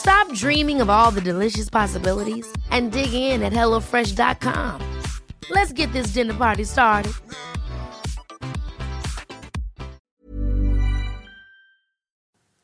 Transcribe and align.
Stop 0.00 0.32
dreaming 0.34 0.82
of 0.82 0.88
all 0.90 1.10
the 1.14 1.20
delicious 1.20 1.70
possibilities 1.70 2.46
and 2.70 2.92
dig 2.92 3.12
in 3.14 3.42
at 3.42 3.52
HelloFresh.com. 3.52 4.80
Let's 5.50 5.72
get 5.72 5.92
this 5.92 6.14
dinner 6.14 6.34
party 6.34 6.64
started. 6.64 7.12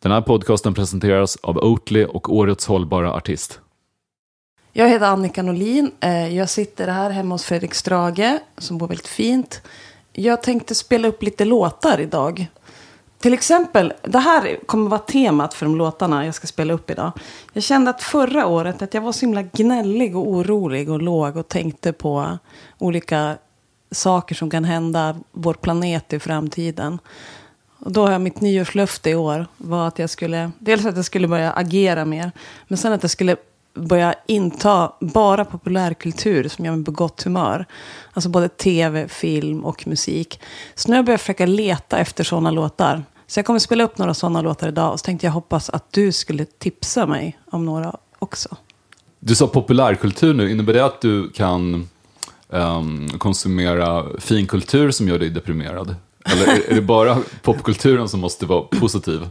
Den 0.03 0.13
här 0.13 0.21
podcasten 0.21 0.75
presenteras 0.75 1.39
av 1.43 1.57
Oatly 1.59 2.05
och 2.05 2.35
årets 2.35 2.67
hållbara 2.67 3.13
artist. 3.13 3.61
Jag 4.73 4.89
heter 4.89 5.07
Annika 5.07 5.43
Norlin. 5.43 5.93
Eh, 6.01 6.37
Jag 6.37 6.51
sitter 6.51 6.89
här 6.89 7.11
hemma 7.11 7.35
hos 7.35 7.45
Fredrik 7.45 7.75
Strage, 7.75 8.39
som 8.59 8.79
bor 8.79 8.89
väldigt 8.89 9.07
fint. 9.09 9.63
Jag 10.13 10.43
tänkte 10.43 10.75
spela 10.75 11.09
upp 11.09 11.23
lite 11.23 11.45
låtar 11.45 12.01
idag. 12.01 12.47
Till 13.19 13.35
exempel, 13.35 13.93
det 14.03 14.19
här 14.19 14.59
kommer 14.67 14.91
vara 14.91 15.01
temat 15.01 15.55
för 15.55 15.67
de 15.67 15.77
låtarna 15.77 16.25
jag 16.25 16.35
ska 16.35 16.47
spela 16.47 16.75
upp 16.75 16.91
idag. 16.91 17.13
Jag 17.53 17.63
kände 17.63 17.91
att 17.91 18.03
förra 18.03 18.47
året 18.47 18.83
att 18.83 18.95
jag 18.95 19.01
var 19.01 19.13
så 19.13 19.21
himla 19.21 19.43
gnällig 19.43 20.17
och 20.17 20.29
orolig 20.29 20.91
och 20.91 21.03
låg 21.03 21.37
och 21.37 21.49
tänkte 21.49 21.93
på 21.93 22.39
olika 22.79 23.37
saker 23.91 24.35
som 24.35 24.51
kan 24.51 24.65
hända 24.65 25.17
vår 25.33 25.55
planet 25.55 26.13
i 26.13 26.19
framtiden. 26.19 26.99
Och 27.79 27.93
då 27.93 28.05
har 28.05 28.13
jag 28.13 28.21
mitt 28.21 28.41
nyårslöfte 28.41 29.11
i 29.11 29.15
år 29.15 29.47
var 29.57 29.89
att 29.89 29.99
jag 29.99 30.11
skulle, 30.11 30.51
dels 30.59 30.87
att 30.87 30.97
jag 30.97 31.05
skulle 31.05 31.29
börja 31.29 31.53
agera 31.53 32.05
mer, 32.05 32.33
men 32.69 32.79
sen 32.79 32.93
att 32.93 33.03
jag 33.03 33.11
skulle 33.11 33.37
börja 33.77 34.15
inta 34.27 34.93
bara 35.01 35.45
populärkultur 35.45 36.49
som 36.49 36.65
gör 36.65 36.77
mig 36.77 36.85
på 36.85 36.91
gott 36.91 37.23
humör. 37.23 37.67
Alltså 38.13 38.29
både 38.29 38.49
tv, 38.49 39.09
film 39.09 39.65
och 39.65 39.87
musik. 39.87 40.41
Så 40.75 40.89
nu 40.89 40.95
har 40.95 40.99
jag 40.99 41.05
börjat 41.07 41.21
försöka 41.21 41.47
leta 41.47 41.99
efter 41.99 42.25
sådana 42.25 42.51
låtar. 42.51 43.05
Så 43.27 43.39
jag 43.39 43.47
kommer 43.47 43.59
spela 43.59 43.85
upp 43.85 43.99
några 43.99 44.15
sådana 44.15 44.43
låtar 44.43 44.69
idag. 44.69 44.93
Och 44.93 45.01
så 45.01 45.05
tänkte 45.05 45.27
jag 45.27 45.33
hoppas 45.33 45.71
att 45.71 45.93
du 45.93 46.13
skulle 46.13 46.45
tipsa 46.45 47.07
mig 47.07 47.39
om 47.51 47.65
några 47.65 47.97
också. 48.19 48.57
Du 49.21 49.35
sa 49.35 49.47
populärkultur 49.47 50.35
nu, 50.35 50.51
innebär 50.51 50.73
det 50.73 50.85
att 50.85 51.01
du 51.01 51.31
kan 51.31 51.89
um, 52.49 53.09
konsumera 53.19 54.05
finkultur 54.19 54.91
som 54.91 55.09
gör 55.09 55.19
dig 55.19 55.31
deprimerad? 55.31 55.97
Eller 56.33 56.71
är, 56.71 56.75
det 56.75 56.83
bara 56.83 57.19
popkulturen 57.43 58.09
som 58.09 58.21
måste 58.21 58.47
vara 58.47 58.63
positiv? 58.63 59.29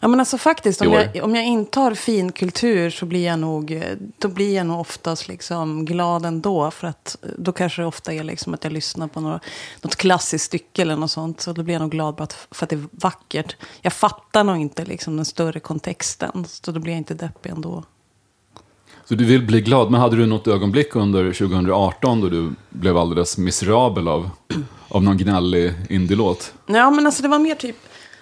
Ja 0.00 0.08
men 0.08 0.20
alltså 0.20 0.38
faktiskt, 0.38 0.80
om 0.80 0.92
jag, 0.92 1.24
om 1.24 1.34
jag 1.34 1.46
intar 1.46 1.94
fin 1.94 2.32
kultur 2.32 2.90
så 2.90 3.06
blir 3.06 3.26
jag 3.26 3.38
nog, 3.38 3.82
då 4.18 4.28
blir 4.28 4.54
jag 4.54 4.66
nog 4.66 4.80
oftast 4.80 5.28
liksom 5.28 5.84
glad 5.84 6.26
ändå. 6.26 6.70
För 6.70 6.86
att 6.86 7.16
då 7.38 7.52
kanske 7.52 7.82
det 7.82 7.86
ofta 7.86 8.12
är 8.12 8.24
liksom 8.24 8.54
att 8.54 8.64
jag 8.64 8.72
lyssnar 8.72 9.08
på 9.08 9.20
några, 9.20 9.40
något 9.82 9.96
klassiskt 9.96 10.44
stycke 10.44 10.82
eller 10.82 10.96
något 10.96 11.10
sånt. 11.10 11.40
Så 11.40 11.52
då 11.52 11.62
blir 11.62 11.74
jag 11.74 11.80
nog 11.80 11.90
glad 11.90 12.14
bara 12.14 12.24
att, 12.24 12.32
för 12.50 12.66
att 12.66 12.70
det 12.70 12.76
är 12.76 12.84
vackert. 12.90 13.56
Jag 13.82 13.92
fattar 13.92 14.44
nog 14.44 14.56
inte 14.56 14.84
liksom 14.84 15.16
den 15.16 15.24
större 15.24 15.60
kontexten. 15.60 16.44
Så 16.48 16.72
då 16.72 16.80
blir 16.80 16.92
jag 16.92 16.98
inte 16.98 17.14
deppig 17.14 17.50
ändå. 17.50 17.84
Så 19.08 19.14
du 19.14 19.24
vill 19.24 19.46
bli 19.46 19.60
glad, 19.60 19.90
men 19.90 20.00
hade 20.00 20.16
du 20.16 20.26
något 20.26 20.46
ögonblick 20.46 20.96
under 20.96 21.32
2018 21.32 22.20
då 22.20 22.28
du 22.28 22.54
blev 22.70 22.96
alldeles 22.96 23.38
miserabel 23.38 24.08
av, 24.08 24.30
av 24.88 25.02
någon 25.02 25.16
gnällig 25.16 25.74
indielåt? 25.88 26.52
Ja, 26.66 26.90
men 26.90 27.06
alltså 27.06 27.22
det 27.22 27.28
var 27.28 27.38
mer 27.38 27.54
typ... 27.54 27.76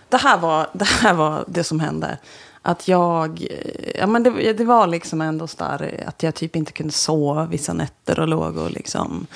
Det 0.08 0.16
här 0.16 0.38
var 0.38 0.70
det, 0.74 0.84
här 0.84 1.14
var 1.14 1.44
det 1.48 1.64
som 1.64 1.80
hände. 1.80 2.18
Att 2.62 2.88
jag... 2.88 3.46
Eh, 3.50 3.98
ja, 3.98 4.06
men 4.06 4.22
det, 4.22 4.52
det 4.52 4.64
var 4.64 4.86
liksom 4.86 5.20
ändå 5.20 5.46
så 5.46 5.56
där 5.58 5.94
eh, 5.98 6.08
att 6.08 6.22
jag 6.22 6.34
typ 6.34 6.56
inte 6.56 6.72
kunde 6.72 6.92
sova 6.92 7.46
vissa 7.46 7.72
nätter 7.72 8.20
och 8.20 8.28
låg 8.28 8.56
och 8.56 8.70
liksom 8.70 9.26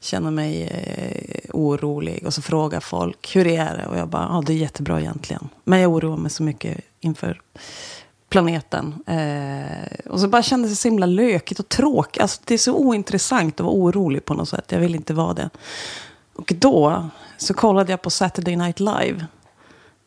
kände 0.00 0.30
mig 0.30 0.62
eh, 0.62 1.50
orolig. 1.52 2.26
Och 2.26 2.34
så 2.34 2.42
frågar 2.42 2.80
folk, 2.80 3.36
hur 3.36 3.46
är 3.46 3.76
det? 3.76 3.86
Och 3.86 3.98
jag 3.98 4.08
bara, 4.08 4.22
ja 4.22 4.42
det 4.46 4.52
är 4.52 4.56
jättebra 4.56 5.00
egentligen. 5.00 5.48
Men 5.64 5.80
jag 5.80 5.92
oroar 5.92 6.16
mig 6.16 6.30
så 6.30 6.42
mycket 6.42 6.80
inför 7.00 7.40
planeten. 8.34 8.94
Eh, 9.06 10.10
och 10.10 10.20
så 10.20 10.28
bara 10.28 10.42
kändes 10.42 10.70
det 10.70 10.76
så 10.76 10.88
himla 10.88 11.06
lökigt 11.06 11.60
och 11.60 11.68
tråkigt. 11.68 12.22
Alltså, 12.22 12.40
det 12.44 12.54
är 12.54 12.58
så 12.58 12.74
ointressant 12.74 13.60
att 13.60 13.66
vara 13.66 13.74
orolig 13.74 14.24
på 14.24 14.34
något 14.34 14.48
sätt. 14.48 14.72
Jag 14.72 14.78
vill 14.78 14.94
inte 14.94 15.14
vara 15.14 15.34
det. 15.34 15.50
Och 16.34 16.52
då 16.56 17.08
så 17.36 17.54
kollade 17.54 17.92
jag 17.92 18.02
på 18.02 18.10
Saturday 18.10 18.56
Night 18.56 18.80
Live. 18.80 19.26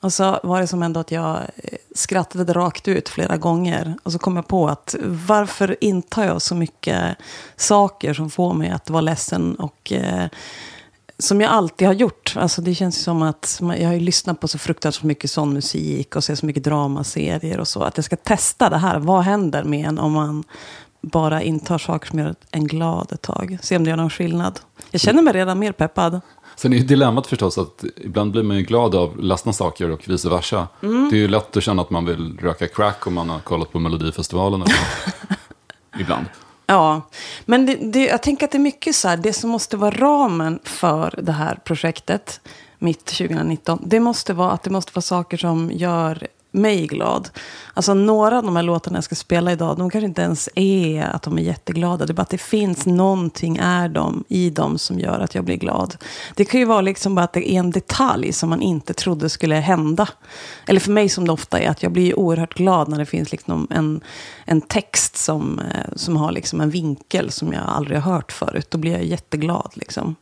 Och 0.02 0.14
så 0.14 0.40
var 0.44 0.62
det 0.62 0.68
som 0.68 0.84
ändå 0.84 1.00
att 1.00 1.12
jag 1.12 1.38
eh, 1.38 1.78
skrattade 1.96 2.54
rakt 2.54 2.88
ut 2.88 3.10
flera 3.10 3.38
gånger. 3.38 3.96
Och 4.04 4.12
så 4.12 4.20
kom 4.20 4.36
jag 4.36 4.48
på 4.48 4.68
att 4.68 4.96
varför 5.04 5.76
intar 5.82 6.26
jag 6.26 6.42
så 6.42 6.56
mycket 6.56 7.18
saker 7.56 8.14
som 8.14 8.30
får 8.30 8.54
mig 8.54 8.70
att 8.70 8.90
vara 8.90 9.02
ledsen 9.02 9.56
och 9.56 9.92
eh, 9.92 10.28
som 11.20 11.42
jag 11.42 11.52
alltid 11.52 11.88
har 11.88 11.94
gjort. 11.96 12.34
Alltså 12.38 12.62
det 12.62 12.76
känns 12.76 13.04
som 13.04 13.22
att 13.22 13.58
jag 13.62 13.88
har 13.88 13.94
ju 13.94 14.00
lyssnat 14.00 14.40
på 14.40 14.48
så 14.48 14.58
fruktansvärt 14.58 15.04
mycket 15.04 15.32
sån 15.32 15.54
musik 15.54 16.16
och 16.16 16.24
ser 16.24 16.36
så 16.36 16.46
mycket 16.46 16.64
dramaserier 16.64 17.60
och 17.60 17.68
så. 17.68 17.84
Att 17.84 17.98
jag 17.98 18.06
ska 18.06 18.16
testa 18.16 18.70
det 18.70 18.78
här. 18.78 19.00
Vad 19.00 19.24
händer 19.24 19.64
med 19.64 19.88
en 19.88 20.00
om 20.00 20.12
man 20.12 20.44
bara 21.02 21.42
intar 21.42 21.78
saker 21.78 22.08
som 22.08 22.20
gör 22.20 22.36
en 22.52 22.68
glad 22.68 23.12
ett 23.12 23.22
tag? 23.22 23.58
Se 23.62 23.78
om 23.78 23.84
det 23.84 23.90
gör 23.90 23.98
någon 23.98 24.10
skillnad. 24.10 24.60
Jag 24.92 25.02
känner 25.02 25.22
mig 25.22 25.34
redan 25.34 25.60
mer 25.60 25.72
peppad. 25.72 26.22
Sen 26.56 26.74
är 26.74 26.78
ju 26.78 26.84
dilemmat 26.84 27.28
förstås 27.28 27.58
att 27.58 27.84
ibland 27.98 28.32
blir 28.32 28.44
man 28.44 28.58
ju 28.58 28.64
glad 28.64 28.96
av 28.96 29.20
ledsna 29.20 29.54
saker 29.54 29.90
och 29.92 30.10
vice 30.10 30.30
versa. 30.30 30.68
Mm. 30.84 31.10
Det 31.10 31.16
är 31.16 31.20
ju 31.20 31.28
lätt 31.28 31.58
att 31.58 31.64
känna 31.64 31.82
att 31.82 31.90
man 31.90 32.06
vill 32.06 32.38
röka 32.38 32.68
crack 32.68 33.08
om 33.08 33.14
man 33.14 33.30
har 33.30 33.40
kollat 33.40 33.72
på 33.72 33.80
Melodifestivalen. 33.80 34.62
Eller 34.62 34.76
ibland. 36.00 36.26
Ja, 36.70 37.02
men 37.46 37.66
det, 37.66 37.76
det, 37.76 38.06
jag 38.06 38.22
tänker 38.22 38.46
att 38.46 38.52
det 38.52 38.58
är 38.58 38.60
mycket 38.60 38.96
så 38.96 39.08
här, 39.08 39.18
det 39.18 39.34
som 39.34 39.50
måste 39.50 39.78
vara 39.78 39.92
ramen 39.92 40.60
för 40.64 41.20
det 41.24 41.32
här 41.32 41.60
projektet, 41.64 42.42
mitt 42.80 43.06
2019, 43.06 43.80
det 43.86 44.00
måste 44.00 44.34
vara 44.34 44.52
att 44.52 44.64
det 44.64 44.70
måste 44.70 44.92
vara 44.96 45.02
saker 45.02 45.38
som 45.38 45.72
gör 45.72 46.28
mig 46.52 46.88
glad. 46.88 47.30
Alltså 47.74 47.94
några 47.94 48.38
av 48.38 48.44
de 48.44 48.56
här 48.56 48.64
låtarna 48.64 48.98
jag 48.98 49.04
ska 49.04 49.16
spela 49.16 49.52
idag, 49.52 49.78
de 49.78 49.90
kanske 49.90 50.08
inte 50.08 50.22
ens 50.22 50.50
är 50.56 51.04
att 51.04 51.24
de 51.24 51.38
är 51.38 51.42
jätteglada. 51.42 52.06
Det 52.06 52.12
är 52.12 52.16
bara 52.16 52.22
att 52.22 52.30
det 52.30 52.38
finns 52.38 52.86
någonting 52.86 53.58
är 53.58 53.90
de, 53.90 54.24
i 54.28 54.50
dem 54.50 54.78
som 54.78 55.00
gör 55.00 55.20
att 55.20 55.36
jag 55.36 55.44
blir 55.44 55.56
glad. 55.56 55.98
Det 56.36 56.46
kan 56.46 56.60
ju 56.60 56.66
vara 56.66 56.82
liksom 56.82 57.16
bara 57.16 57.24
att 57.24 57.34
det 57.34 57.52
är 57.52 57.60
en 57.60 57.72
detalj 57.72 58.34
som 58.34 58.50
man 58.50 58.62
inte 58.62 58.94
trodde 58.94 59.30
skulle 59.30 59.56
hända. 59.56 60.10
Eller 60.68 60.80
för 60.80 60.92
mig 60.92 61.10
som 61.10 61.26
det 61.26 61.32
ofta 61.32 61.60
är, 61.60 61.70
att 61.70 61.84
jag 61.84 61.92
blir 61.92 62.20
oerhört 62.20 62.54
glad 62.54 62.88
när 62.90 62.98
det 62.98 63.06
finns 63.06 63.32
liksom 63.32 63.68
en, 63.70 64.02
en 64.46 64.62
text 64.62 65.18
som, 65.18 65.60
eh, 65.60 65.96
som 65.96 66.18
har 66.18 66.32
liksom 66.32 66.62
en 66.62 66.70
vinkel 66.70 67.32
som 67.32 67.54
jag 67.54 67.64
aldrig 67.68 68.00
har 68.00 68.14
hört 68.14 68.32
förut. 68.32 68.72
Då 68.72 68.78
blir 68.78 68.92
jag 68.92 69.04
jätteglad 69.04 69.72
liksom. 69.74 70.16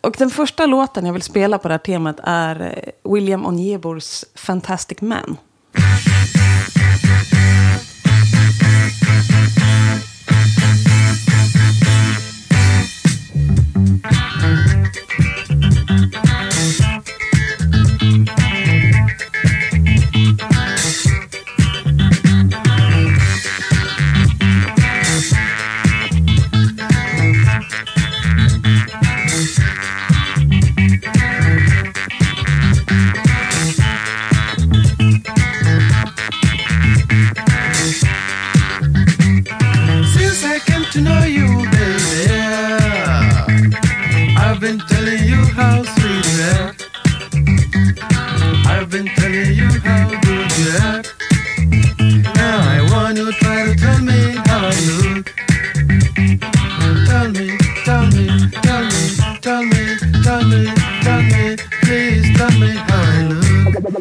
Och 0.00 0.14
den 0.18 0.30
första 0.30 0.66
låten 0.66 1.06
jag 1.06 1.12
vill 1.12 1.22
spela 1.22 1.58
på 1.58 1.68
det 1.68 1.74
här 1.74 1.78
temat 1.78 2.20
är 2.22 2.60
eh, 2.60 3.12
William 3.12 3.46
Onyebors 3.46 4.24
Fantastic 4.34 5.00
Man. 5.00 5.36
Thank 6.24 6.36
you. 11.86 12.01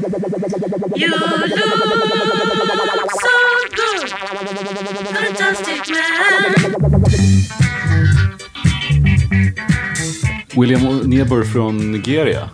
You 0.01 1.09
look 1.09 1.21
so 3.11 3.35
good, 3.75 4.09
fantastic 5.15 5.89
man. 5.89 6.55
William 10.55 10.97
Niebuhr 10.97 11.43
från 11.43 11.91
Nigeria. 11.91 12.49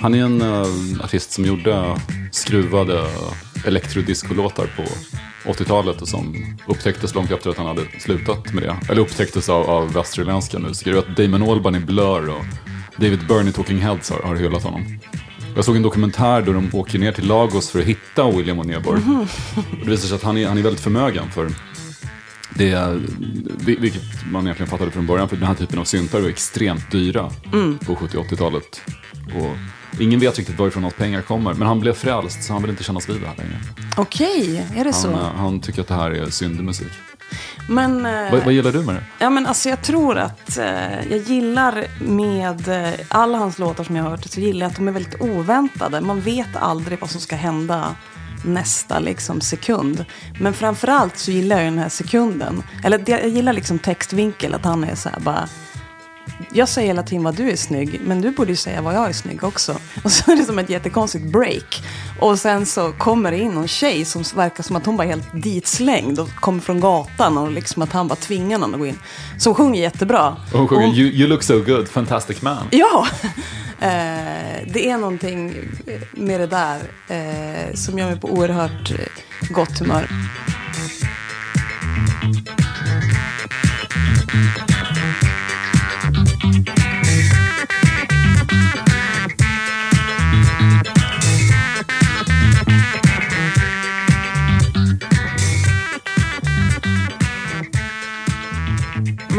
Han 0.00 0.14
är 0.14 0.24
en 0.24 0.40
eh, 0.42 1.04
artist 1.04 1.32
som 1.32 1.44
gjorde 1.44 1.96
skruvade 2.32 3.06
elektrodiscolåtar 3.66 4.66
på 4.76 4.82
80-talet 5.52 6.02
och 6.02 6.08
som 6.08 6.56
upptäcktes 6.66 7.14
långt 7.14 7.30
efter 7.30 7.50
att 7.50 7.56
han 7.56 7.66
hade 7.66 7.82
slutat 8.00 8.52
med 8.52 8.62
det. 8.62 8.76
Eller 8.90 9.00
upptäcktes 9.02 9.48
av, 9.48 9.70
av 9.70 9.92
västerländska 9.92 10.58
musiker. 10.58 10.90
Jag 10.90 10.96
vet 10.96 11.10
att 11.10 11.16
Damon 11.16 11.42
Albarn 11.50 11.74
i 11.74 11.80
Blur 11.80 12.28
och 12.28 12.44
David 12.96 13.26
Byrne 13.28 13.50
i 13.50 13.52
Talking 13.52 13.78
Heads 13.78 14.10
har, 14.10 14.22
har 14.22 14.36
hyllat 14.36 14.62
honom. 14.62 14.98
Jag 15.58 15.64
såg 15.64 15.76
en 15.76 15.82
dokumentär 15.82 16.42
där 16.42 16.52
de 16.52 16.70
åker 16.72 16.98
ner 16.98 17.12
till 17.12 17.26
Lagos 17.26 17.70
för 17.70 17.78
att 17.78 17.84
hitta 17.84 18.30
William 18.30 18.56
Niebuhr. 18.58 19.02
Och 19.56 19.84
det 19.84 19.90
visar 19.90 20.08
sig 20.08 20.14
att 20.16 20.22
han 20.22 20.38
är, 20.38 20.48
han 20.48 20.58
är 20.58 20.62
väldigt 20.62 20.80
förmögen 20.80 21.30
för 21.30 21.50
det, 22.54 23.00
vilket 23.78 24.02
man 24.32 24.42
egentligen 24.44 24.70
fattade 24.70 24.90
från 24.90 25.06
början, 25.06 25.28
för 25.28 25.36
den 25.36 25.46
här 25.46 25.54
typen 25.54 25.78
av 25.78 25.84
syntar 25.84 26.20
var 26.20 26.28
extremt 26.28 26.90
dyra 26.90 27.30
på 27.86 27.96
70 27.96 28.18
80-talet. 28.18 28.80
Och 29.36 30.00
ingen 30.00 30.20
vet 30.20 30.38
riktigt 30.38 30.58
varifrån 30.58 30.82
hans 30.82 30.94
pengar 30.94 31.22
kommer, 31.22 31.54
men 31.54 31.68
han 31.68 31.80
blev 31.80 31.92
frälst 31.92 32.42
så 32.44 32.52
han 32.52 32.62
vill 32.62 32.70
inte 32.70 32.84
kännas 32.84 33.08
vid 33.08 33.20
det 33.20 33.26
här 33.26 33.36
längre. 33.36 33.60
Okej, 33.96 34.66
är 34.76 34.84
det 34.84 34.90
Han, 34.90 34.92
så? 35.02 35.10
eh, 35.10 35.16
han 35.36 35.60
tycker 35.60 35.80
att 35.80 35.88
det 35.88 35.94
här 35.94 36.10
är 36.10 36.30
syndemusik. 36.30 36.92
Men, 37.68 38.06
eh, 38.06 38.32
Vad, 38.32 38.44
vad 38.44 38.52
gillar 38.52 38.72
du 38.72 38.82
med 38.82 38.94
det? 38.94 39.02
ja, 39.18 39.30
men 39.30 39.46
alltså, 39.46 39.68
jag 39.68 39.82
tror 39.82 40.18
att 40.18 40.58
eh, 40.58 41.10
jag 41.10 41.18
gillar 41.18 41.84
med 42.00 42.68
eh, 42.68 42.94
alla 43.08 43.38
hans 43.38 43.58
låtar 43.58 43.84
som 43.84 43.96
jag 43.96 44.02
har 44.04 44.10
hört 44.10 44.24
så 44.24 44.40
gillar 44.40 44.66
jag 44.66 44.70
att 44.70 44.76
de 44.76 44.88
är 44.88 44.92
väldigt 44.92 45.20
oväntade. 45.20 46.00
Man 46.00 46.20
vet 46.20 46.56
aldrig 46.56 47.00
vad 47.00 47.10
som 47.10 47.20
ska 47.20 47.36
hända 47.36 47.94
nästa 48.44 48.98
liksom, 48.98 49.40
sekund. 49.40 50.04
Men 50.40 50.54
framförallt 50.54 51.18
så 51.18 51.30
gillar 51.30 51.56
jag 51.56 51.66
den 51.66 51.78
här 51.78 51.88
sekunden. 51.88 52.62
Eller 52.84 53.02
jag 53.06 53.28
gillar 53.28 53.52
liksom 53.52 53.78
textvinkel, 53.78 54.54
att 54.54 54.64
han 54.64 54.84
är 54.84 54.94
så 54.94 55.08
här 55.08 55.20
bara 55.20 55.48
jag 56.52 56.68
säger 56.68 56.86
hela 56.88 57.02
tiden 57.02 57.24
vad 57.24 57.34
du 57.34 57.50
är 57.50 57.56
snygg, 57.56 58.00
men 58.04 58.20
du 58.20 58.30
borde 58.30 58.50
ju 58.50 58.56
säga 58.56 58.82
vad 58.82 58.94
jag 58.94 59.08
är 59.08 59.12
snygg 59.12 59.44
också. 59.44 59.76
Och 60.04 60.12
så 60.12 60.30
är 60.32 60.36
det 60.36 60.44
som 60.44 60.58
ett 60.58 60.70
jättekonstigt 60.70 61.24
break. 61.24 61.82
Och 62.20 62.38
sen 62.38 62.66
så 62.66 62.92
kommer 62.92 63.30
det 63.30 63.38
in 63.38 63.52
någon 63.52 63.68
tjej 63.68 64.04
som 64.04 64.22
verkar 64.36 64.62
som 64.62 64.76
att 64.76 64.86
hon 64.86 64.96
bara 64.96 65.04
är 65.04 65.08
helt 65.08 65.42
ditslängd 65.42 66.20
och 66.20 66.34
kommer 66.34 66.60
från 66.60 66.80
gatan 66.80 67.38
och 67.38 67.52
liksom 67.52 67.82
att 67.82 67.92
han 67.92 68.08
bara 68.08 68.16
tvingar 68.16 68.58
någon 68.58 68.74
att 68.74 68.80
gå 68.80 68.86
in. 68.86 68.98
Som 69.38 69.54
sjunger 69.54 69.82
jättebra. 69.82 70.36
Och 70.52 70.58
hon 70.58 70.68
sjunger 70.68 70.94
you, 70.94 71.10
you 71.10 71.28
look 71.28 71.42
so 71.42 71.62
good, 71.62 71.88
fantastic 71.88 72.42
man. 72.42 72.66
Ja, 72.70 73.06
eh, 73.80 74.66
det 74.66 74.90
är 74.90 74.98
någonting 74.98 75.54
med 76.12 76.40
det 76.40 76.46
där 76.46 76.78
eh, 77.08 77.74
som 77.74 77.98
gör 77.98 78.06
mig 78.06 78.20
på 78.20 78.28
oerhört 78.32 78.90
eh, 78.90 78.98
gott 79.50 79.78
humör. 79.78 80.08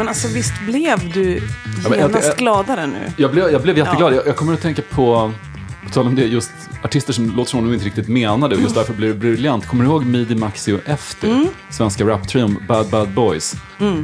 Men 0.00 0.08
alltså 0.08 0.28
visst 0.28 0.52
blev 0.66 1.12
du 1.12 1.42
genast 1.96 2.26
jag- 2.26 2.36
gladare 2.36 2.86
nu? 2.86 3.12
Jag 3.16 3.30
blev, 3.30 3.50
jag 3.52 3.62
blev 3.62 3.78
jätteglad. 3.78 4.12
Ja. 4.12 4.16
Jag, 4.16 4.26
jag 4.26 4.36
kommer 4.36 4.54
att 4.54 4.60
tänka 4.60 4.82
på, 4.90 5.32
på 5.84 5.90
tal 5.90 6.06
om 6.06 6.14
det, 6.14 6.22
just 6.22 6.50
artister 6.84 7.12
som 7.12 7.36
låter 7.36 7.50
som 7.50 7.58
om 7.60 7.66
de 7.66 7.74
inte 7.74 7.86
riktigt 7.86 8.08
menade 8.08 8.56
och 8.56 8.62
just 8.62 8.74
därför 8.74 8.94
blir 8.94 9.08
det 9.08 9.14
briljant. 9.14 9.66
Kommer 9.66 9.84
du 9.84 9.90
ihåg 9.90 10.04
Midi 10.04 10.34
Maxi 10.34 10.72
och 10.72 10.88
Efti? 10.88 11.30
Mm. 11.30 11.46
Svenska 11.70 12.06
raptrion 12.06 12.62
Bad 12.68 12.90
Bad 12.90 13.08
Boys. 13.08 13.54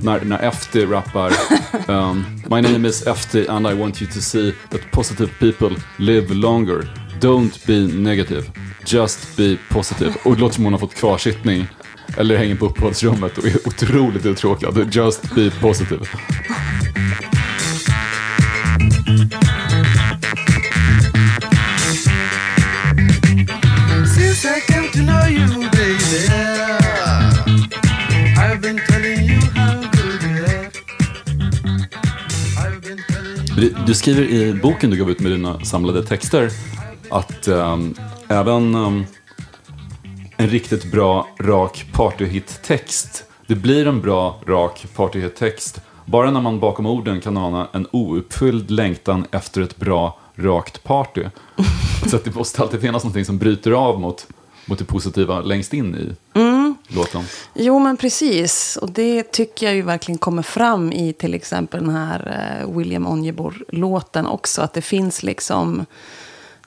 När, 0.02 0.24
när 0.24 0.38
Efti 0.38 0.86
rappar 0.86 1.32
um, 1.86 2.24
My 2.50 2.60
name 2.62 2.88
is 2.88 3.06
Efti 3.06 3.48
and 3.48 3.66
I 3.66 3.74
want 3.74 4.02
you 4.02 4.10
to 4.10 4.20
see 4.20 4.54
that 4.70 4.80
positive 4.90 5.30
people 5.38 5.76
live 5.96 6.34
longer. 6.34 6.88
Don't 7.20 7.66
be 7.66 7.98
negative. 7.98 8.42
Just 8.86 9.36
be 9.36 9.56
positive. 9.68 10.12
Och 10.24 10.34
det 10.34 10.40
låter 10.40 10.54
som 10.54 10.64
hon 10.64 10.72
har 10.72 10.80
fått 10.80 10.94
kvarsittning. 10.94 11.66
Eller 12.16 12.36
hänger 12.36 12.56
på 12.56 12.66
uppehållsrummet 12.66 13.38
och 13.38 13.44
är 13.44 13.66
otroligt 13.68 14.26
uttråkad. 14.26 14.94
Just 14.94 15.34
be 15.34 15.50
positive. 15.50 16.06
Du, 33.86 33.94
skriver 33.94 34.22
i 34.22 34.54
boken 34.54 34.90
du 34.90 34.96
gav 34.96 35.10
ut 35.10 35.20
med 35.20 35.32
dina 35.32 35.60
samlade 35.60 36.02
texter 36.02 36.50
att 37.10 37.48
ehm, 37.48 37.94
även 38.28 38.74
ehm, 38.74 39.04
en 40.36 40.48
riktigt 40.48 40.90
bra, 40.90 41.28
rak 41.40 41.86
partyhit-text, 41.92 43.24
det 43.46 43.54
blir 43.54 43.86
en 43.86 44.00
bra, 44.00 44.40
rak 44.46 44.86
partyhit-text 44.96 45.80
bara 46.06 46.30
när 46.30 46.40
man 46.40 46.60
bakom 46.60 46.86
orden 46.86 47.20
kan 47.20 47.36
ana 47.36 47.68
en 47.72 47.86
ouppfylld 47.90 48.70
längtan 48.70 49.26
efter 49.30 49.60
ett 49.60 49.76
bra, 49.76 50.18
rakt 50.34 50.82
party. 50.82 51.24
Så 52.06 52.16
att 52.16 52.24
det 52.24 52.34
måste 52.34 52.62
alltid 52.62 52.80
finnas 52.80 53.04
någonting 53.04 53.24
som 53.24 53.38
bryter 53.38 53.70
av 53.70 54.00
mot, 54.00 54.26
mot 54.66 54.78
det 54.78 54.84
positiva 54.84 55.40
längst 55.40 55.74
in 55.74 55.94
i 55.94 56.38
låten. 56.94 57.24
Jo, 57.54 57.78
men 57.78 57.96
precis. 57.96 58.78
Och 58.82 58.90
det 58.90 59.32
tycker 59.32 59.66
jag 59.66 59.74
ju 59.74 59.82
verkligen 59.82 60.18
kommer 60.18 60.42
fram 60.42 60.92
i 60.92 61.12
till 61.12 61.34
exempel 61.34 61.80
den 61.80 61.94
här 61.94 62.50
eh, 62.60 62.76
William 62.76 63.06
Onjebor-låten 63.06 64.26
också. 64.26 64.62
Att 64.62 64.74
det 64.74 64.82
finns 64.82 65.22
liksom... 65.22 65.86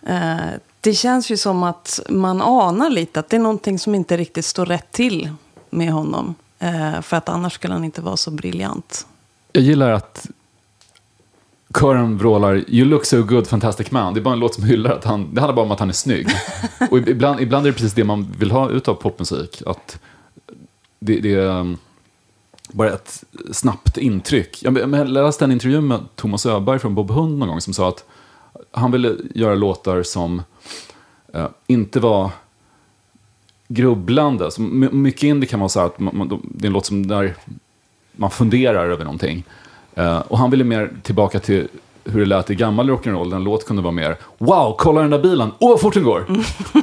Eh, 0.08 0.38
det 0.82 0.94
känns 0.94 1.32
ju 1.32 1.38
som 1.38 1.64
att 1.64 2.00
man 2.10 2.42
anar 2.42 2.90
lite 2.90 3.20
att 3.20 3.30
det 3.30 3.38
är 3.38 3.42
någonting 3.42 3.80
som 3.80 3.96
inte 3.96 4.18
riktigt 4.18 4.46
står 4.46 4.66
rätt 4.66 4.92
till 4.92 5.30
med 5.70 5.92
honom. 5.92 6.36
Eh, 6.60 7.02
för 7.02 7.18
att 7.18 7.30
annars 7.30 7.54
skulle 7.54 7.74
han 7.74 7.84
inte 7.84 8.02
vara 8.02 8.18
så 8.18 8.32
briljant. 8.32 9.08
Jag 9.52 9.64
gillar 9.64 9.92
att 9.92 10.28
kören 11.80 12.18
vrålar 12.18 12.56
You 12.68 12.86
look 12.86 13.06
so 13.06 13.24
good, 13.24 13.48
fantastic 13.48 13.92
man. 13.92 14.14
Det 14.14 14.20
är 14.20 14.22
bara 14.22 14.34
en 14.34 14.40
låt 14.40 14.56
som 14.56 14.64
hyllar 14.64 14.92
att 14.92 15.04
han, 15.04 15.34
det 15.34 15.42
handlar 15.42 15.56
bara 15.56 15.66
om 15.66 15.72
att 15.72 15.80
han 15.80 15.90
är 15.90 15.94
snygg. 15.94 16.28
Och 16.92 16.98
ibland, 16.98 17.40
ibland 17.40 17.66
är 17.66 17.72
det 17.72 17.74
precis 17.74 17.94
det 17.94 18.04
man 18.04 18.36
vill 18.40 18.52
ha 18.52 18.70
ut 18.70 18.88
av 18.88 18.94
popmusik. 18.94 19.62
Att 19.66 20.00
det, 21.00 21.20
det 21.20 21.34
är 21.34 21.46
um, 21.46 21.78
bara 22.72 22.90
ett 22.90 23.24
snabbt 23.52 23.98
intryck. 23.98 24.64
Jag 24.64 25.10
läste 25.10 25.46
en 25.46 25.52
intervju 25.52 25.82
med 25.82 26.00
Thomas 26.16 26.46
Öberg 26.46 26.80
från 26.80 26.96
Bob 26.96 27.12
Hund 27.12 27.38
någon 27.38 27.48
gång 27.48 27.62
som 27.62 27.74
sa 27.74 27.90
att 27.90 28.06
han 28.72 28.92
ville 28.92 29.16
göra 29.36 29.56
låtar 29.56 30.04
som 30.04 30.42
eh, 31.34 31.48
inte 31.68 32.00
var 32.00 32.30
grubblande. 33.68 34.52
Så 34.52 34.62
my- 34.62 34.90
mycket 34.92 35.24
indie 35.24 35.50
kan 35.50 35.60
vara 35.60 35.70
så 35.70 35.80
att 35.80 36.00
man, 36.00 36.18
man, 36.18 36.42
det 36.44 36.66
är 36.66 36.68
en 36.68 36.74
låt 36.74 36.86
som 36.86 37.08
där 37.08 37.36
man 38.12 38.32
funderar 38.32 38.90
över 38.90 39.04
någonting. 39.04 39.44
Eh, 39.96 40.20
och 40.20 40.38
han 40.38 40.52
ville 40.52 40.64
mer 40.64 40.92
tillbaka 41.04 41.40
till 41.40 41.68
hur 42.04 42.20
det 42.20 42.26
lät 42.26 42.50
i 42.50 42.56
gammal 42.56 42.90
rock'n'roll. 42.90 43.36
En 43.36 43.44
låt 43.44 43.66
kunde 43.66 43.82
vara 43.82 43.92
mer 43.92 44.18
Wow, 44.38 44.76
kolla 44.78 45.02
den 45.02 45.10
där 45.10 45.20
bilen! 45.20 45.52
Åh, 45.60 45.70
vad 45.70 45.82
fort 45.82 45.94
den 45.94 46.04
går! 46.04 46.26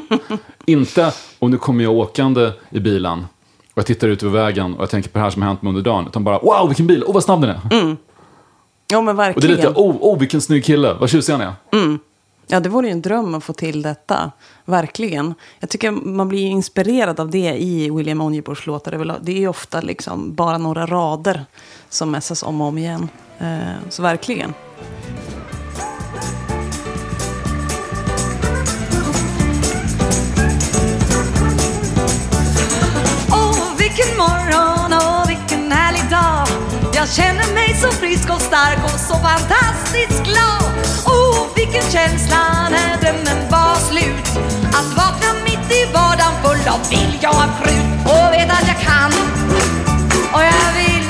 Inte 0.66 1.12
om 1.38 1.50
nu 1.50 1.58
kommer 1.58 1.84
jag 1.84 1.92
åkande 1.92 2.50
i 2.70 2.80
bilen 2.80 3.18
och 3.72 3.78
jag 3.78 3.86
tittar 3.86 4.08
ut 4.08 4.22
över 4.22 4.40
vägen 4.40 4.74
och 4.74 4.82
jag 4.82 4.90
tänker 4.90 5.10
på 5.10 5.18
det 5.18 5.22
här 5.24 5.30
som 5.30 5.42
har 5.42 5.48
hänt 5.48 5.62
mig 5.62 5.68
under 5.68 5.82
dagen. 5.82 6.06
Utan 6.06 6.24
bara 6.24 6.38
Wow, 6.38 6.68
vilken 6.68 6.86
bil! 6.86 7.04
Åh, 7.06 7.14
vad 7.14 7.24
snabb 7.24 7.40
den 7.40 7.50
är! 7.50 7.96
Ja, 8.88 9.00
men 9.00 9.08
Och 9.08 9.16
det 9.16 9.22
är 9.22 9.32
verkligen. 9.32 9.56
lite 9.56 9.68
Oh, 9.68 9.96
oh, 10.00 10.18
vilken 10.18 10.40
snygg 10.40 10.64
kille! 10.64 10.94
Vad 11.00 11.10
tjusig 11.10 11.32
han 11.32 11.42
är! 11.42 11.52
Ja, 12.48 12.60
det 12.60 12.68
vore 12.68 12.86
ju 12.86 12.92
en 12.92 13.02
dröm 13.02 13.34
att 13.34 13.44
få 13.44 13.52
till 13.52 13.82
detta. 13.82 14.32
Verkligen. 14.64 15.34
Jag 15.60 15.70
tycker 15.70 15.90
man 15.90 16.28
blir 16.28 16.46
inspirerad 16.46 17.20
av 17.20 17.30
det 17.30 17.62
i 17.62 17.90
William 17.90 18.20
Onjebors 18.20 18.66
låtar. 18.66 19.16
Det 19.20 19.32
är 19.32 19.38
ju 19.38 19.48
ofta 19.48 19.80
liksom 19.80 20.34
bara 20.34 20.58
några 20.58 20.86
rader 20.86 21.44
som 21.88 22.10
mässas 22.10 22.42
om 22.42 22.60
och 22.60 22.66
om 22.66 22.78
igen. 22.78 23.08
Eh, 23.38 23.88
så 23.90 24.02
verkligen. 24.02 24.54
Åh, 33.30 33.76
vilken 33.78 34.16
morgon 34.16 34.92
och 34.92 35.15
stark 38.56 38.84
och 38.84 39.00
så 39.00 39.14
fantastiskt 39.14 40.25
glad. 40.25 40.72
Oh, 41.06 41.46
vilken 41.56 41.82
känsla 41.82 42.68
när 42.70 43.00
drömmen 43.00 43.50
var 43.50 43.75
slut. 43.75 44.28
Att 44.68 44.96
vakna 44.96 45.30
mitt 45.44 45.72
i 45.72 45.92
vardagen 45.92 46.34
full 46.42 46.68
av 46.75 46.80
vilja 46.90 47.30
och 47.30 47.36
frut 47.60 47.86
och 48.04 48.32
vet 48.32 48.50
att 48.50 48.68
jag 48.68 48.80
kan 48.80 49.12
och 50.32 50.42
jag 50.42 50.72
vill 50.78 51.06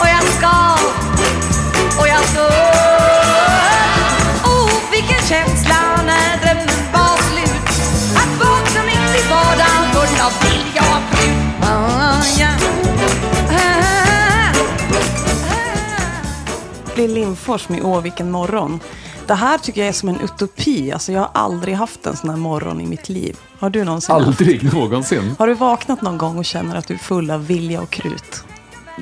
och 0.00 0.08
jag 0.08 0.24
ska 0.38 0.76
och 2.00 2.08
jag 2.08 2.24
står. 2.24 2.75
Lill 17.06 17.14
Lindfors 17.14 17.68
med 17.68 17.80
Åh 17.84 18.00
vilken 18.00 18.30
morgon. 18.30 18.80
Det 19.26 19.34
här 19.34 19.58
tycker 19.58 19.80
jag 19.80 19.88
är 19.88 19.92
som 19.92 20.08
en 20.08 20.20
utopi. 20.20 20.92
Alltså, 20.92 21.12
jag 21.12 21.20
har 21.20 21.30
aldrig 21.34 21.74
haft 21.74 22.06
en 22.06 22.16
sån 22.16 22.30
här 22.30 22.36
morgon 22.36 22.80
i 22.80 22.86
mitt 22.86 23.08
liv. 23.08 23.36
Har 23.58 23.70
du 23.70 23.84
någonsin 23.84 24.14
haft? 24.14 24.26
Aldrig 24.26 24.72
någonsin. 24.74 25.34
Har 25.38 25.46
du 25.46 25.54
vaknat 25.54 26.02
någon 26.02 26.18
gång 26.18 26.38
och 26.38 26.44
känner 26.44 26.76
att 26.76 26.88
du 26.88 26.94
är 26.94 26.98
full 26.98 27.30
av 27.30 27.46
vilja 27.46 27.80
och 27.80 27.90
krut? 27.90 28.44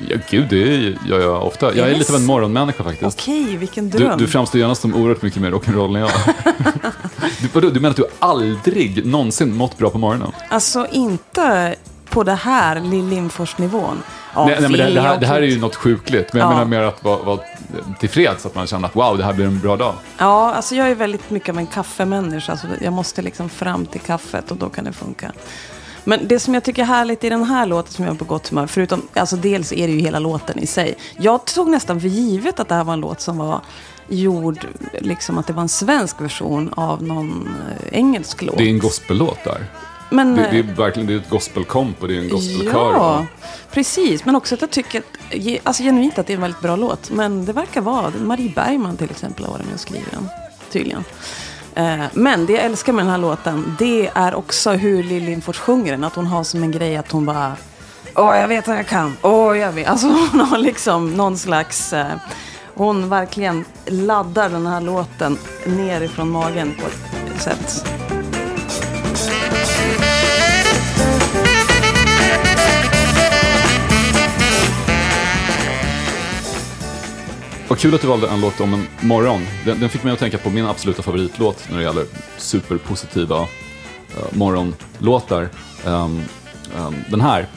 Ja, 0.09 0.17
gud, 0.29 0.47
det 0.49 0.95
gör 1.09 1.19
jag 1.19 1.43
ofta. 1.47 1.75
Jag 1.75 1.85
är 1.87 1.89
Yes. 1.89 1.99
lite 1.99 2.11
av 2.13 2.19
en 2.19 2.25
morgonmänniska 2.25 2.83
faktiskt. 2.83 3.19
Okej, 3.21 3.57
vilken 3.57 3.89
Du, 3.89 3.97
dröm. 3.97 4.17
du 4.19 4.27
framstår 4.27 4.61
gärna 4.61 4.75
som 4.75 4.95
oerhört 4.95 5.21
mycket 5.21 5.41
mer 5.41 5.51
rock'n'roll 5.51 5.95
än 5.95 6.01
jag. 6.01 6.11
du, 7.41 7.47
vadå, 7.53 7.69
du 7.69 7.79
menar 7.79 7.89
att 7.89 7.95
du 7.95 8.05
aldrig 8.19 9.05
någonsin 9.05 9.55
mått 9.57 9.77
bra 9.77 9.89
på 9.89 9.97
morgonen? 9.97 10.31
Alltså 10.49 10.87
inte 10.91 11.75
på 12.09 12.23
det 12.23 12.33
här 12.35 12.79
Lill 12.79 13.07
Lindfors-nivån. 13.09 14.03
Ja, 14.35 14.45
nej, 14.45 14.57
nej, 14.61 14.69
men 14.69 14.79
det, 14.79 14.93
det, 14.93 15.01
här, 15.01 15.17
det 15.19 15.27
här 15.27 15.41
är 15.41 15.45
ju 15.47 15.59
något 15.59 15.75
sjukligt. 15.75 16.33
Men 16.33 16.39
jag 16.39 16.47
Ja. 16.47 16.53
menar 16.53 16.65
mer 16.65 16.81
att 16.81 17.03
vara, 17.03 17.23
vara 17.23 17.39
tillfreds, 17.99 18.45
att 18.45 18.55
man 18.55 18.67
känner 18.67 18.87
att 18.87 18.95
wow, 18.95 19.17
det 19.17 19.23
här 19.23 19.33
blir 19.33 19.45
en 19.45 19.59
bra 19.59 19.77
dag. 19.77 19.93
Ja, 20.17 20.53
alltså 20.53 20.75
jag 20.75 20.89
är 20.89 20.95
väldigt 20.95 21.29
mycket 21.29 21.49
av 21.49 21.57
en 21.57 21.67
kaffemänniska. 21.67 22.51
Alltså 22.51 22.67
jag 22.81 22.93
måste 22.93 23.21
liksom 23.21 23.49
fram 23.49 23.85
till 23.85 24.01
kaffet 24.01 24.51
och 24.51 24.57
då 24.57 24.69
kan 24.69 24.83
det 24.83 24.93
funka. 24.93 25.31
Men 26.03 26.27
det 26.27 26.39
som 26.39 26.53
jag 26.53 26.63
tycker 26.63 26.81
är 26.81 26.85
härligt 26.85 27.23
i 27.23 27.29
den 27.29 27.43
här 27.43 27.65
låten 27.65 27.93
som 27.93 28.05
jag 28.05 28.13
är 28.13 28.17
på 28.17 28.25
gott 28.25 28.47
humör, 28.47 28.67
förutom, 28.67 29.01
alltså 29.13 29.35
dels 29.35 29.73
är 29.73 29.87
det 29.87 29.93
ju 29.93 29.99
hela 29.99 30.19
låten 30.19 30.59
i 30.59 30.67
sig. 30.67 30.95
Jag 31.17 31.45
tog 31.45 31.69
nästan 31.69 32.01
för 32.01 32.07
givet 32.07 32.59
att 32.59 32.69
det 32.69 32.75
här 32.75 32.83
var 32.83 32.93
en 32.93 32.99
låt 32.99 33.21
som 33.21 33.37
var 33.37 33.61
gjord, 34.07 34.67
liksom 34.99 35.37
att 35.37 35.47
det 35.47 35.53
var 35.53 35.61
en 35.61 35.69
svensk 35.69 36.21
version 36.21 36.73
av 36.75 37.03
någon 37.03 37.55
eh, 37.81 37.99
engelsk 37.99 38.41
låt. 38.41 38.57
Det 38.57 38.63
är 38.63 38.69
en 38.69 38.79
gospellåt 38.79 39.43
där. 39.43 39.65
Men, 40.09 40.35
Det, 40.35 40.45
eh, 40.45 40.51
det 40.51 40.59
är 40.59 40.63
verkligen 40.75 41.07
det 41.07 41.13
är 41.13 41.17
ett 41.17 41.29
gospelkomp 41.29 42.01
och 42.01 42.07
det 42.07 42.17
är 42.17 42.21
en 42.21 42.29
gospelkör. 42.29 42.93
Ja, 42.93 43.25
precis. 43.71 44.25
Men 44.25 44.35
också 44.35 44.55
att 44.55 44.61
jag 44.61 44.71
tycker 44.71 44.99
att, 44.99 45.05
alltså 45.63 45.83
genuint 45.83 46.19
att 46.19 46.27
det 46.27 46.33
är 46.33 46.35
en 46.35 46.41
väldigt 46.41 46.61
bra 46.61 46.75
låt. 46.75 47.09
Men 47.11 47.45
det 47.45 47.53
verkar 47.53 47.81
vara, 47.81 48.11
Marie 48.23 48.51
Bergman 48.55 48.97
till 48.97 49.11
exempel 49.11 49.45
har 49.45 49.51
varit 49.51 49.65
med 49.65 49.73
och 49.73 49.79
skrivit 49.79 50.11
den, 50.11 50.29
tydligen. 50.71 51.03
Eh, 51.75 52.05
Men 52.13 52.45
det 52.45 52.53
jag 52.53 52.63
älskar 52.63 52.93
med 52.93 53.05
den 53.05 53.11
här 53.11 53.17
låten, 53.17 53.75
det 53.79 54.09
är 54.13 54.35
också 54.35 54.71
hur 54.71 55.03
Lill 55.03 55.23
Lindfors 55.23 55.57
sjunger 55.59 55.91
den. 55.91 56.03
Att 56.03 56.15
hon 56.15 56.27
har 56.27 56.43
som 56.43 56.63
en 56.63 56.71
grej 56.71 56.97
att 56.97 57.11
hon 57.11 57.25
bara, 57.25 57.55
åh 58.15 58.37
jag 58.37 58.47
vet 58.47 58.67
vad 58.67 58.77
jag 58.77 58.87
kan, 58.87 59.17
åh 59.21 59.57
jag 59.57 59.71
vet. 59.71 59.87
Alltså 59.87 60.07
hon 60.31 60.39
har 60.39 60.57
liksom 60.57 61.13
någon 61.13 61.37
slags, 61.37 61.93
eh, 61.93 62.05
hon 62.73 63.09
verkligen 63.09 63.65
laddar 63.85 64.49
den 64.49 64.67
här 64.67 64.81
låten 64.81 65.37
nerifrån 65.65 66.29
magen 66.29 66.75
på 66.81 66.87
ett 66.87 67.41
sätt. 67.41 67.85
Vad 77.67 77.79
kul 77.79 77.95
att 77.95 78.01
du 78.01 78.07
valde 78.07 78.27
en 78.27 78.41
låt 78.41 78.61
om 78.61 78.73
en 78.73 78.87
morgon. 79.07 79.41
Den, 79.65 79.79
den 79.79 79.89
fick 79.89 80.03
mig 80.03 80.13
att 80.13 80.19
tänka 80.19 80.37
på 80.37 80.49
min 80.49 80.65
absoluta 80.65 81.01
favoritlåt 81.01 81.67
när 81.69 81.77
det 81.77 81.83
gäller 81.83 82.05
superpositiva 82.37 83.41
uh, 83.41 83.47
morgonlåtar. 84.31 85.49
Ehm, 85.85 86.21
ehm, 86.77 86.95
den 87.09 87.21
här. 87.21 87.47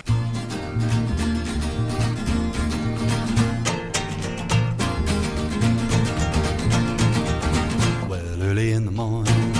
Well, 8.10 8.42
early 8.42 8.72
in 8.72 8.86
the 8.86 8.92
morning, 8.92 9.54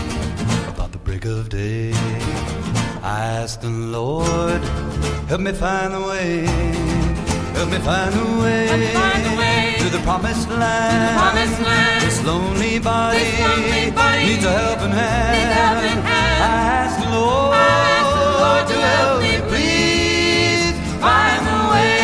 about 0.77 0.93
the 0.93 0.99
break 0.99 1.25
of 1.25 1.49
day, 1.49 1.91
I 3.03 3.43
asked 3.43 3.61
the 3.61 3.69
Lord, 3.69 4.61
help 5.29 5.41
me 5.41 5.53
find 5.53 5.93
the 5.93 6.01
way, 6.09 6.47
help 7.55 7.71
me 7.71 7.79
find 7.79 8.13
the 8.13 8.43
way, 8.43 9.48
to 9.79 9.89
the 9.91 10.03
promised 10.03 10.49
land. 10.51 11.39
This 12.01 12.25
lonely 12.27 12.79
body, 12.81 13.19
needs 14.27 14.45
a 14.45 14.53
helping 14.53 14.91
hand. 14.91 16.01
I 16.01 16.47
asked 16.83 17.01
the 17.05 17.11
Lord, 17.11 18.67
to 18.71 18.75
help 18.91 19.23
me, 19.23 19.35
please 19.51 20.73
find 21.05 21.43
the 21.51 21.59
way. 21.73 21.99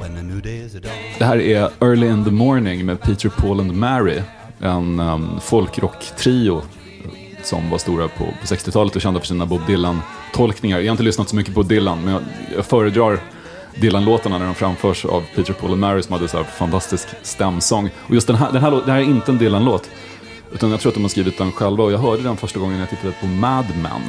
When 0.00 0.14
the 0.14 0.22
new 0.22 0.40
day 0.40 0.58
is 0.66 0.74
a 0.74 0.80
dawn. 0.80 0.92
Det 1.18 1.24
här 1.24 1.38
är 1.38 1.70
Early 1.80 2.06
in 2.08 2.24
the 2.24 2.30
Morning 2.30 2.86
med 2.86 3.00
Peter, 3.00 3.28
Paul 3.28 3.60
and 3.60 3.72
Mary. 3.72 4.22
En 4.60 5.00
um, 5.00 5.40
folkrock-trio 5.40 6.62
som 7.42 7.70
var 7.70 7.78
stora 7.78 8.08
på, 8.08 8.24
på 8.24 8.46
60-talet 8.46 8.96
och 8.96 9.02
kända 9.02 9.20
för 9.20 9.26
sina 9.26 9.46
Bob 9.46 9.60
Dylan-tolkningar. 9.66 10.78
Jag 10.78 10.86
har 10.86 10.90
inte 10.90 11.02
lyssnat 11.02 11.28
så 11.28 11.36
mycket 11.36 11.54
på 11.54 11.62
Dylan, 11.62 12.04
men 12.04 12.12
jag, 12.12 12.22
jag 12.56 12.66
föredrar 12.66 13.20
Dylan-låtarna 13.80 14.38
när 14.38 14.46
de 14.46 14.54
framförs 14.54 15.04
av 15.04 15.24
Peter, 15.34 15.52
Paul 15.52 15.70
and 15.70 15.80
Mary 15.80 16.02
som 16.02 16.12
hade 16.12 16.28
så 16.28 16.36
här 16.36 16.44
fantastisk 16.44 17.08
stämsång. 17.22 17.90
Och 18.08 18.14
just 18.14 18.26
den 18.26 18.36
här, 18.36 18.52
den 18.52 18.62
här, 18.62 18.70
det 18.86 18.92
här 18.92 18.98
är 18.98 19.04
inte 19.04 19.32
en 19.32 19.38
Dylan-låt, 19.38 19.90
utan 20.52 20.70
jag 20.70 20.80
tror 20.80 20.90
att 20.90 20.94
de 20.94 21.02
har 21.02 21.08
skrivit 21.08 21.38
den 21.38 21.52
själva 21.52 21.84
och 21.84 21.92
jag 21.92 21.98
hörde 21.98 22.22
den 22.22 22.36
första 22.36 22.60
gången 22.60 22.78
jag 22.78 22.90
tittade 22.90 23.12
på 23.20 23.26
Mad 23.26 23.66
Men. 23.82 24.02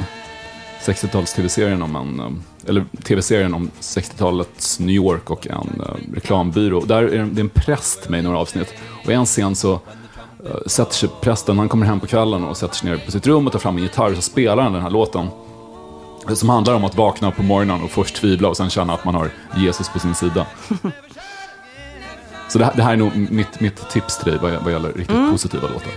60-tals 0.80 1.34
tv-serien 1.34 1.82
om 1.82 1.96
en, 1.96 2.20
um, 2.20 2.42
eller 2.66 2.84
tv-serien 3.04 3.54
om 3.54 3.70
60-talets 3.80 4.80
New 4.80 4.94
York 4.94 5.30
och 5.30 5.46
en 5.46 5.80
uh, 5.80 6.14
reklambyrå. 6.14 6.80
Där 6.80 7.02
är 7.02 7.18
det, 7.18 7.24
det 7.24 7.40
är 7.40 7.44
en 7.44 7.48
präst 7.48 8.08
med 8.08 8.20
i 8.20 8.22
några 8.22 8.38
avsnitt. 8.38 8.74
Och 9.04 9.10
i 9.10 9.14
en 9.14 9.26
scen 9.26 9.54
så 9.54 9.72
uh, 9.72 9.80
sätter 10.66 10.94
sig 10.94 11.08
prästen, 11.20 11.58
han 11.58 11.68
kommer 11.68 11.86
hem 11.86 12.00
på 12.00 12.06
kvällen 12.06 12.44
och 12.44 12.56
sätter 12.56 12.74
sig 12.74 12.90
ner 12.90 12.96
på 12.96 13.10
sitt 13.10 13.26
rum 13.26 13.46
och 13.46 13.52
tar 13.52 13.58
fram 13.58 13.76
en 13.76 13.82
gitarr 13.82 14.10
och 14.10 14.16
så 14.16 14.22
spelar 14.22 14.62
han 14.62 14.72
den 14.72 14.82
här 14.82 14.90
låten. 14.90 15.26
Som 16.34 16.48
handlar 16.48 16.74
om 16.74 16.84
att 16.84 16.96
vakna 16.96 17.30
på 17.30 17.42
morgonen 17.42 17.82
och 17.82 17.90
först 17.90 18.16
tvivla 18.16 18.48
och 18.48 18.56
sen 18.56 18.70
känna 18.70 18.94
att 18.94 19.04
man 19.04 19.14
har 19.14 19.30
Jesus 19.56 19.88
på 19.88 19.98
sin 19.98 20.14
sida. 20.14 20.46
Så 22.48 22.58
det 22.58 22.64
här, 22.64 22.72
det 22.76 22.82
här 22.82 22.92
är 22.92 22.96
nog 22.96 23.30
mitt, 23.30 23.60
mitt 23.60 23.90
tips 23.90 24.18
till 24.18 24.30
dig 24.32 24.40
vad, 24.42 24.62
vad 24.62 24.72
gäller 24.72 24.92
riktigt 24.92 25.30
positiva 25.30 25.68
låtar. 25.68 25.92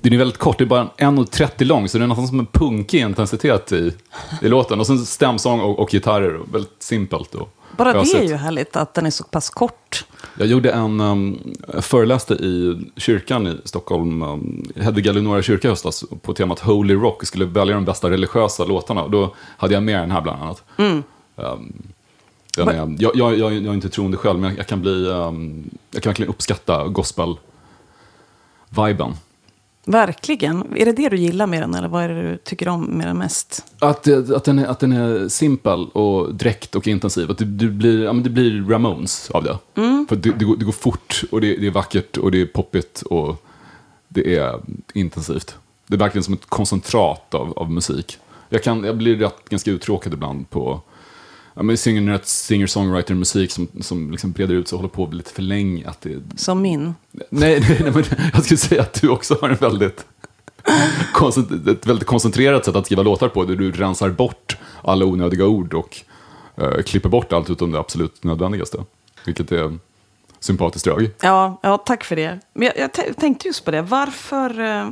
Den 0.00 0.12
är 0.12 0.18
väldigt 0.18 0.38
kort, 0.38 0.58
det 0.58 0.64
är 0.64 0.66
bara 0.66 0.88
1.30 0.96 1.64
lång, 1.64 1.88
så 1.88 1.98
det 1.98 2.04
är 2.04 2.08
nästan 2.08 2.28
som 2.28 2.38
en 2.38 2.46
punkig 2.46 3.00
intensitet 3.00 3.72
i, 3.72 3.92
i 4.42 4.48
låten. 4.48 4.80
Och 4.80 4.86
sen 4.86 4.98
stämsång 4.98 5.60
och, 5.60 5.78
och 5.78 5.90
gitarrer, 5.90 6.36
och 6.36 6.54
väldigt 6.54 6.82
simpelt. 6.82 7.34
Och 7.34 7.57
Bara 7.78 7.92
det 7.92 8.14
är 8.14 8.22
ju 8.22 8.34
härligt 8.34 8.76
att 8.76 8.94
den 8.94 9.06
är 9.06 9.10
så 9.10 9.24
pass 9.24 9.50
kort. 9.50 10.04
Jag 10.38 10.46
gjorde 10.46 10.70
en, 10.70 11.00
um, 11.00 11.54
jag 11.74 11.84
föreläste 11.84 12.34
i 12.34 12.84
kyrkan 12.96 13.46
i 13.46 13.58
Stockholm, 13.64 14.22
um, 14.22 14.64
Hedvig 14.76 15.06
Eleonora 15.06 15.42
kyrka 15.42 15.68
i 15.68 15.70
höstas, 15.70 16.04
på 16.22 16.34
temat 16.34 16.60
Holy 16.60 16.94
Rock, 16.94 17.24
skulle 17.24 17.44
välja 17.44 17.74
de 17.74 17.84
bästa 17.84 18.10
religiösa 18.10 18.64
låtarna. 18.64 19.02
Och 19.02 19.10
då 19.10 19.34
hade 19.56 19.74
jag 19.74 19.82
med 19.82 20.00
den 20.00 20.10
här 20.10 20.20
bland 20.20 20.42
annat. 20.42 20.62
Um, 20.76 21.02
den 22.56 22.68
är, 22.68 22.96
jag, 22.98 23.16
jag, 23.16 23.38
jag, 23.38 23.52
jag 23.52 23.66
är 23.66 23.74
inte 23.74 23.88
troende 23.88 24.16
själv, 24.16 24.38
men 24.38 24.50
jag, 24.50 24.58
jag 24.58 24.66
kan 24.66 24.80
bli, 24.80 25.06
um, 25.06 25.70
jag 25.90 26.02
kan 26.02 26.10
verkligen 26.10 26.30
uppskatta 26.30 26.88
gospel-viben. 26.88 29.14
Verkligen. 29.88 30.64
Är 30.76 30.84
det 30.84 30.92
det 30.92 31.08
du 31.08 31.16
gillar 31.16 31.46
med 31.46 31.62
den 31.62 31.74
eller 31.74 31.88
vad 31.88 32.04
är 32.04 32.08
det 32.08 32.30
du 32.30 32.36
tycker 32.36 32.68
om 32.68 32.84
med 32.84 33.06
den 33.06 33.18
mest? 33.18 33.64
Att, 33.78 34.08
att, 34.08 34.44
den 34.44 34.58
är, 34.58 34.66
att 34.66 34.80
den 34.80 34.92
är 34.92 35.28
simpel 35.28 35.86
och 35.88 36.34
direkt 36.34 36.74
och 36.74 36.86
intensiv. 36.86 37.30
Att 37.30 37.38
det, 37.38 37.44
det, 37.44 37.66
blir, 37.66 38.04
ja, 38.04 38.12
det 38.12 38.30
blir 38.30 38.68
Ramones 38.68 39.30
av 39.30 39.44
det. 39.44 39.58
För 40.08 40.16
det, 40.16 40.32
det, 40.38 40.44
går, 40.44 40.56
det 40.56 40.64
går 40.64 40.72
fort 40.72 41.22
och 41.30 41.40
det, 41.40 41.56
det 41.56 41.66
är 41.66 41.70
vackert 41.70 42.16
och 42.16 42.30
det 42.30 42.40
är 42.40 42.46
poppigt 42.46 43.02
och 43.02 43.44
det 44.08 44.36
är 44.36 44.60
intensivt. 44.94 45.56
Det 45.86 45.94
är 45.94 45.98
verkligen 45.98 46.24
som 46.24 46.34
ett 46.34 46.46
koncentrat 46.46 47.34
av, 47.34 47.58
av 47.58 47.70
musik. 47.70 48.18
Jag, 48.48 48.62
kan, 48.62 48.84
jag 48.84 48.96
blir 48.96 49.16
rätt, 49.16 49.48
ganska 49.48 49.70
uttråkad 49.70 50.12
ibland 50.12 50.50
på 50.50 50.80
ja, 51.58 51.62
men 51.64 51.76
singer, 51.78 52.20
singer-songwriter-musik 52.24 53.50
som, 53.50 53.68
som 53.80 54.10
liksom 54.10 54.32
breder 54.32 54.54
ut 54.54 54.68
sig 54.68 54.76
och 54.76 54.80
håller 54.80 54.94
på 54.94 55.06
lite 55.06 55.32
för 55.32 55.42
länge. 55.42 55.88
Att 55.88 56.00
det, 56.00 56.22
Som 56.36 56.62
min. 56.62 56.94
Nej, 57.10 57.24
nej, 57.30 57.78
nej 57.80 57.92
men 57.94 58.04
jag 58.32 58.44
skulle 58.44 58.58
säga 58.58 58.82
att 58.82 59.00
du 59.00 59.08
också 59.08 59.36
har 59.40 59.48
en 59.48 59.56
väldigt, 59.56 60.06
ett 61.68 61.86
väldigt 61.86 62.06
koncentrerat 62.06 62.64
sätt 62.64 62.76
att 62.76 62.86
skriva 62.86 63.02
låtar 63.02 63.28
på, 63.28 63.44
där 63.44 63.56
du 63.56 63.72
rensar 63.72 64.10
bort 64.10 64.56
alla 64.82 65.04
onödiga 65.04 65.46
ord 65.46 65.74
och 65.74 65.96
eh, 66.56 66.82
klipper 66.82 67.08
bort 67.08 67.32
allt 67.32 67.50
utom 67.50 67.72
det 67.72 67.78
absolut 67.78 68.24
nödvändigaste. 68.24 68.84
Vilket 69.26 69.52
är 69.52 69.78
sympatiskt 70.40 70.84
drag. 70.84 71.10
Ja, 71.20 71.60
ja, 71.62 71.78
tack 71.78 72.04
för 72.04 72.16
det. 72.16 72.38
Men 72.52 72.70
jag, 72.76 72.92
jag 72.96 73.16
tänkte 73.16 73.48
just 73.48 73.64
på 73.64 73.70
det. 73.70 73.82
Varför... 73.82 74.60
eh, 74.60 74.88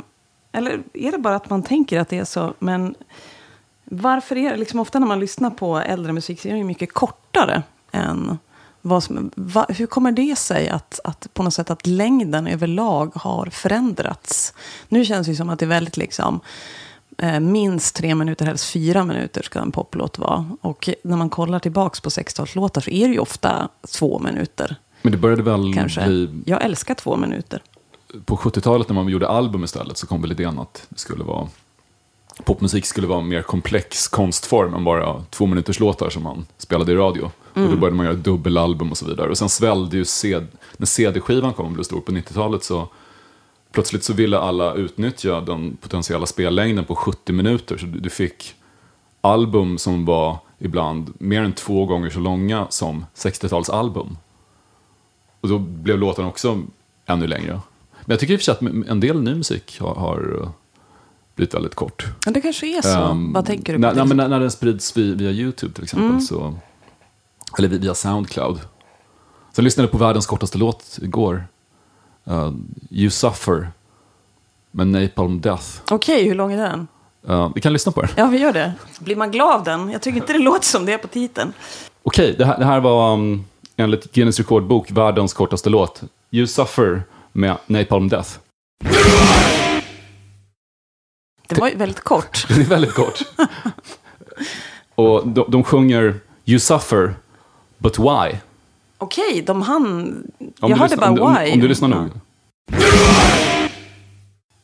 Eller 0.53 0.83
är 0.93 1.13
det 1.13 1.19
bara 1.19 1.37
att 1.37 1.51
man 1.51 1.63
tänker 1.63 2.01
att 2.01 2.09
det 2.09 2.19
är 2.19 2.25
så? 2.25 2.55
Men 2.59 2.95
varför 3.91 4.37
är 4.37 4.51
det... 4.51 4.57
Liksom 4.57 4.81
ofta 4.81 4.99
när 4.99 5.07
man 5.07 5.21
lyssnar 5.21 5.51
på 5.51 5.79
äldre 5.79 6.13
musik 6.13 6.41
så 6.41 6.49
är 6.49 6.53
den 6.53 6.67
mycket 6.67 6.93
kortare 6.93 7.63
än 7.93 8.39
vad 8.83 9.03
som, 9.03 9.31
va, 9.35 9.67
hur 9.69 9.87
kommer 9.87 10.13
det 10.13 10.39
sig 10.39 10.69
att, 10.69 11.01
att 11.05 11.35
på 11.35 11.43
något 11.43 11.55
sätt 11.55 11.71
att 11.71 11.87
längden 11.87 12.47
överlag 12.47 13.11
har 13.15 13.47
förändrats? 13.47 14.55
Nu 14.89 15.05
känns 15.05 15.27
det 15.27 15.31
ju 15.31 15.37
som 15.37 15.51
att 15.51 15.59
det 15.59 15.65
är 15.65 15.69
väldigt 15.69 15.97
liksom 15.97 16.41
eh, 17.19 17.41
minst 17.41 17.97
tre 17.97 18.15
minuter, 18.15 18.47
helst 18.47 18.71
fyra 18.71 19.05
minuter 19.05 19.43
ska 19.43 19.61
en 19.61 19.73
poplåt 19.73 20.19
vara. 20.19 20.51
Och 20.61 20.89
när 21.05 21.17
man 21.17 21.31
kollar 21.31 21.59
tillbaks 21.59 22.01
på 22.01 22.09
60-talslåtar 22.09 22.81
så 22.81 22.91
är 22.91 23.09
det 23.09 23.15
ju 23.15 23.19
ofta 23.19 23.69
två 23.99 24.19
minuter. 24.19 24.77
Men 25.03 25.13
det 25.13 25.19
började 25.19 25.43
väl 25.43 25.75
Kanske. 25.75 26.07
bli 26.07 26.43
Jag 26.47 26.65
älskar 26.65 26.95
två 26.95 27.17
minuter. 27.17 27.63
på 28.25 28.37
70-talet 28.37 28.89
när 28.89 28.95
man 28.95 29.09
gjorde 29.09 29.29
album 29.29 29.65
istället 29.65 29.99
så 29.99 30.07
kom 30.07 30.23
väl 30.23 30.33
idén 30.33 30.59
att 30.59 30.87
det 30.89 30.99
skulle 30.99 31.25
vara 31.25 31.49
popmusik 32.45 32.87
skulle 32.87 33.07
vara 33.07 33.21
en 33.21 33.29
mer 33.29 33.43
komplex 33.43 34.09
konstform 34.09 34.75
än 34.75 34.85
bara 34.85 35.25
två 35.31 35.47
minuters 35.47 35.81
låtar 35.81 36.11
som 36.11 36.23
man 36.23 36.47
spelade 36.59 36.93
i 36.93 36.95
radio. 36.95 37.31
Och 37.53 37.71
då 37.71 37.77
började 37.77 37.97
man 37.97 38.07
göra 38.07 38.17
dubbelalbum 38.17 38.91
och 38.91 38.99
så 38.99 39.07
vidare. 39.07 39.31
Och 39.31 39.39
sen 39.39 39.49
svällde 39.49 39.97
ju 39.97 40.05
CD, 40.05 40.47
när 40.77 40.87
CD-skivan 40.87 41.53
kom 41.53 41.67
och 41.67 41.73
blev 41.73 41.85
stor 41.85 42.01
på 42.01 42.13
90-talet 42.13 42.65
så 42.65 42.89
plötsligt 43.73 44.05
så 44.05 44.13
ville 44.13 44.39
alla 44.39 44.75
utnyttja 44.75 45.41
den 45.41 45.77
potentiella 45.77 46.27
spellängden 46.27 46.85
på 46.85 46.97
70 46.97 47.33
minuter. 47.33 47.79
Så 47.79 47.87
du, 47.87 48.11
fick 48.11 48.55
album 49.21 49.79
som 49.79 50.05
var 50.05 50.39
ibland 50.59 51.13
mer 51.19 51.43
än 51.43 51.53
två 51.53 51.87
gånger 51.87 52.11
så 52.11 52.21
långa 52.21 52.67
som 52.71 53.05
60-talsalbum. 53.15 54.17
Och 55.41 55.49
då 55.49 55.59
blev 55.59 55.99
låten 55.99 56.25
också 56.25 56.63
ännu 57.07 57.27
längre. 57.27 57.61
Men 57.91 58.15
jag 58.15 58.21
tycker 58.21 58.35
i 58.35 58.37
och 58.37 58.41
för 58.41 58.45
sig 58.45 58.53
att 58.53 58.89
en 58.89 59.01
del 59.01 59.23
ny 59.23 59.35
musik 59.35 59.81
har, 59.81 59.95
har 59.95 60.41
eh, 60.43 60.49
blivit 61.37 61.55
väldigt 61.55 61.75
kort. 61.75 62.07
Men 62.25 62.35
det 62.35 62.41
kanske 62.41 62.79
är 62.79 62.83
så. 62.83 62.99
Ehm, 62.99 63.33
Vad 63.33 63.47
tänker 63.47 63.73
du 63.73 63.79
på? 63.79 63.95
När, 63.95 64.15
när, 64.15 64.29
när, 64.29 64.41
den 64.41 64.51
sprids 64.51 64.97
via, 64.97 65.15
via 65.15 65.31
YouTube 65.31 65.75
till 65.75 65.85
exempel. 65.85 66.09
Mm. 66.09 66.21
Så, 66.21 66.55
eller 67.59 67.69
via 67.69 67.95
Soundcloud. 67.95 68.61
Lyssnade 69.57 69.85
jag 69.85 69.93
på 69.93 69.99
världens 69.99 70.27
kortaste 70.27 70.59
låt 70.59 70.99
igår. 71.03 71.45
Uh, 72.31 72.53
you 72.91 73.11
Suffer. 73.11 73.71
Med 74.71 74.87
Napalm 74.87 75.41
Death. 75.41 75.67
Okej, 75.91 76.29
hur 76.29 76.35
lång 76.35 76.53
är 76.53 76.57
den? 76.57 76.87
Uh, 77.29 77.51
vi 77.55 77.61
kan 77.61 77.73
lyssna 77.73 77.93
på 77.93 78.03
den. 78.03 78.11
Ja, 78.17 78.27
vi 78.27 78.39
gör 78.39 78.53
det. 78.53 78.73
Blir 78.99 79.17
man 79.17 79.31
glad 79.31 79.55
av 79.55 79.65
den? 79.65 79.91
Jag 79.91 80.03
tycker 80.03 80.17
inte 80.21 80.33
det 80.33 80.39
låter 80.39 80.65
som 80.65 80.87
det 80.87 80.93
är 80.93 80.99
på 80.99 81.09
titeln. 81.09 81.53
Okej, 82.03 82.35
det, 82.39 82.45
här, 82.45 82.59
det 82.59 82.65
här 82.65 82.81
var 82.81 83.13
um, 83.13 83.45
enligt 83.77 84.13
Guinness 84.13 84.39
rekordbok 84.39 84.91
världens 84.91 85.35
kortaste 85.35 85.71
låt. 85.71 86.03
You 86.31 86.47
Suffer 86.47 87.03
med 87.33 87.57
Napalm 87.67 88.09
Death. 88.09 88.39
Det 91.49 91.61
var 91.61 91.69
ju 91.69 91.77
väldigt 91.77 92.01
kort. 92.01 92.47
Det 92.55 92.61
är 92.61 92.65
väldigt 92.65 92.95
kort. 92.95 93.23
Och 94.95 95.29
de, 95.29 95.45
de 95.51 95.65
sjunger 95.65 96.21
You 96.45 96.59
Suffer, 96.59 97.15
but 97.79 97.99
why? 97.99 98.39
Okej, 98.99 99.43
de 99.47 99.63
hann... 99.63 100.23
Om 100.61 100.71
jag 100.71 100.77
hörde 100.77 100.91
lyssnar- 100.95 101.13
bara 101.17 101.23
om, 101.27 101.35
why. 101.35 101.47
Om, 101.47 101.53
om 101.53 101.61
du 101.61 101.69
lyssnar 101.69 101.89
nog. 101.89 102.11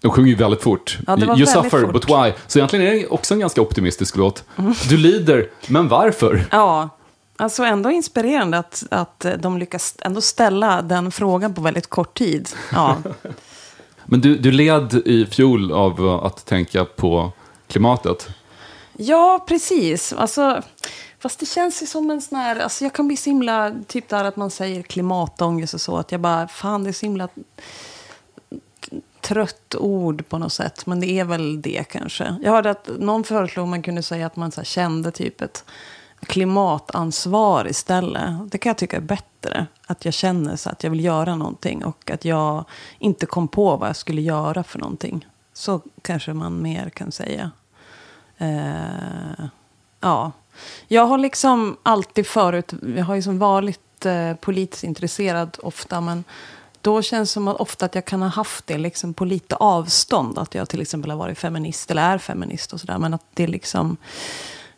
De 0.00 0.10
sjunger 0.10 0.28
ju 0.28 0.34
väldigt 0.34 0.62
fort. 0.62 0.98
Ja, 1.06 1.16
you 1.18 1.26
väldigt 1.26 1.48
suffer, 1.48 1.80
fort. 1.80 1.92
but 1.92 2.08
why? 2.08 2.32
Så 2.46 2.58
egentligen 2.58 2.86
är 2.86 2.92
det 2.92 3.06
också 3.06 3.34
en 3.34 3.40
ganska 3.40 3.60
optimistisk 3.62 4.16
låt. 4.16 4.44
Du 4.88 4.96
lider, 4.96 5.48
men 5.66 5.88
varför? 5.88 6.44
Ja, 6.50 6.88
alltså 7.36 7.62
ändå 7.64 7.90
inspirerande 7.90 8.58
att, 8.58 8.84
att 8.90 9.26
de 9.38 9.58
lyckas 9.58 9.94
ändå 10.00 10.20
ställa 10.20 10.82
den 10.82 11.12
frågan 11.12 11.54
på 11.54 11.60
väldigt 11.60 11.86
kort 11.86 12.18
tid. 12.18 12.48
Ja, 12.72 12.96
Men 14.06 14.20
du, 14.20 14.36
du 14.36 14.50
led 14.50 14.94
i 14.94 15.26
fjol 15.26 15.72
av 15.72 16.06
eh, 16.06 16.24
att 16.24 16.46
tänka 16.46 16.84
på 16.84 17.32
klimatet. 17.66 18.28
ja 18.96 19.44
precis. 19.48 20.12
Alltså, 20.12 20.62
fast 21.18 21.40
det 21.40 21.46
känns 21.46 21.82
ju 21.82 21.86
som 21.86 22.10
en 22.10 22.20
sån 22.20 22.38
här... 22.38 22.56
Alltså 22.56 22.84
jag 22.84 22.92
kan 22.92 23.06
bli 23.06 23.16
så 23.16 23.30
himla... 23.30 23.72
Typ 23.86 24.08
där 24.08 24.24
att 24.24 24.36
man 24.36 24.50
säger 24.50 24.82
klimatångest 24.82 25.74
och 25.74 25.80
så. 25.80 25.96
Att 25.96 26.12
jag 26.12 26.20
bara, 26.20 26.48
fan 26.48 26.84
det 26.84 26.90
är 26.90 26.92
så 26.92 27.06
himla 27.06 27.28
trött 29.20 29.74
ord 29.74 30.28
på 30.28 30.38
något 30.38 30.52
sätt. 30.52 30.86
Men 30.86 31.00
det 31.00 31.06
är 31.06 31.24
väl 31.24 31.62
det 31.62 31.84
kanske. 31.90 32.36
Jag 32.42 32.52
hörde 32.52 32.70
att 32.70 32.88
någon 32.98 33.24
föreslog 33.24 33.62
att 33.62 33.70
man 33.70 33.82
kunde 33.82 34.02
säga 34.02 34.26
att 34.26 34.36
man 34.36 34.52
så 34.52 34.60
här 34.60 34.64
kände 34.64 35.10
typ 35.10 35.40
ett 35.40 35.64
klimatansvar 36.26 37.68
istället. 37.68 38.50
Det 38.50 38.58
kan 38.58 38.70
jag 38.70 38.78
tycka 38.78 38.96
är 38.96 39.00
bättre. 39.00 39.66
Att 39.86 40.04
jag 40.04 40.14
känner 40.14 40.56
så 40.56 40.70
att 40.70 40.84
jag 40.84 40.90
vill 40.90 41.04
göra 41.04 41.36
någonting. 41.36 41.84
Och 41.84 42.10
att 42.10 42.24
jag 42.24 42.64
inte 42.98 43.26
kom 43.26 43.48
på 43.48 43.76
vad 43.76 43.88
jag 43.88 43.96
skulle 43.96 44.20
göra 44.20 44.62
för 44.62 44.78
någonting. 44.78 45.26
Så 45.52 45.80
kanske 46.02 46.32
man 46.32 46.62
mer 46.62 46.90
kan 46.90 47.12
säga. 47.12 47.50
Eh, 48.38 49.46
ja. 50.00 50.32
Jag 50.88 51.06
har 51.06 51.18
liksom 51.18 51.76
alltid 51.82 52.26
förut, 52.26 52.72
jag 52.96 53.04
har 53.04 53.14
ju 53.14 53.22
som 53.22 53.38
varit 53.38 54.06
eh, 54.06 54.34
politiskt 54.34 54.84
intresserad 54.84 55.58
ofta, 55.62 56.00
men 56.00 56.24
då 56.80 57.02
känns 57.02 57.30
det 57.30 57.32
som 57.32 57.48
att 57.48 57.56
ofta 57.56 57.86
att 57.86 57.94
jag 57.94 58.04
kan 58.04 58.22
ha 58.22 58.28
haft 58.28 58.66
det 58.66 58.78
liksom 58.78 59.14
på 59.14 59.24
lite 59.24 59.56
avstånd. 59.56 60.38
Att 60.38 60.54
jag 60.54 60.68
till 60.68 60.80
exempel 60.80 61.10
har 61.10 61.18
varit 61.18 61.38
feminist 61.38 61.90
eller 61.90 62.02
är 62.02 62.18
feminist 62.18 62.72
och 62.72 62.80
sådär. 62.80 62.98
Men 62.98 63.14
att 63.14 63.24
det 63.34 63.46
liksom, 63.46 63.96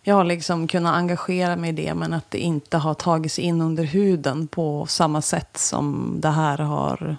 jag 0.07 0.15
har 0.15 0.25
liksom 0.25 0.67
kunnat 0.67 0.95
engagera 0.95 1.57
mig 1.57 1.71
i 1.71 1.73
det, 1.73 1.95
men 1.95 2.13
att 2.13 2.31
det 2.31 2.39
inte 2.39 2.77
har 2.77 2.95
tagits 2.95 3.39
in 3.39 3.61
under 3.61 3.85
huden 3.85 4.47
på 4.47 4.87
samma 4.87 5.23
sätt 5.23 5.57
som 5.57 6.17
det 6.21 6.31
här 6.31 6.59
har 6.59 7.17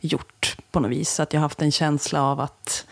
gjort 0.00 0.56
på 0.70 0.80
något 0.80 0.90
vis. 0.90 1.20
Att 1.20 1.32
jag 1.32 1.40
har 1.40 1.44
haft 1.44 1.62
en 1.62 1.72
känsla 1.72 2.22
av 2.22 2.40
att 2.40 2.86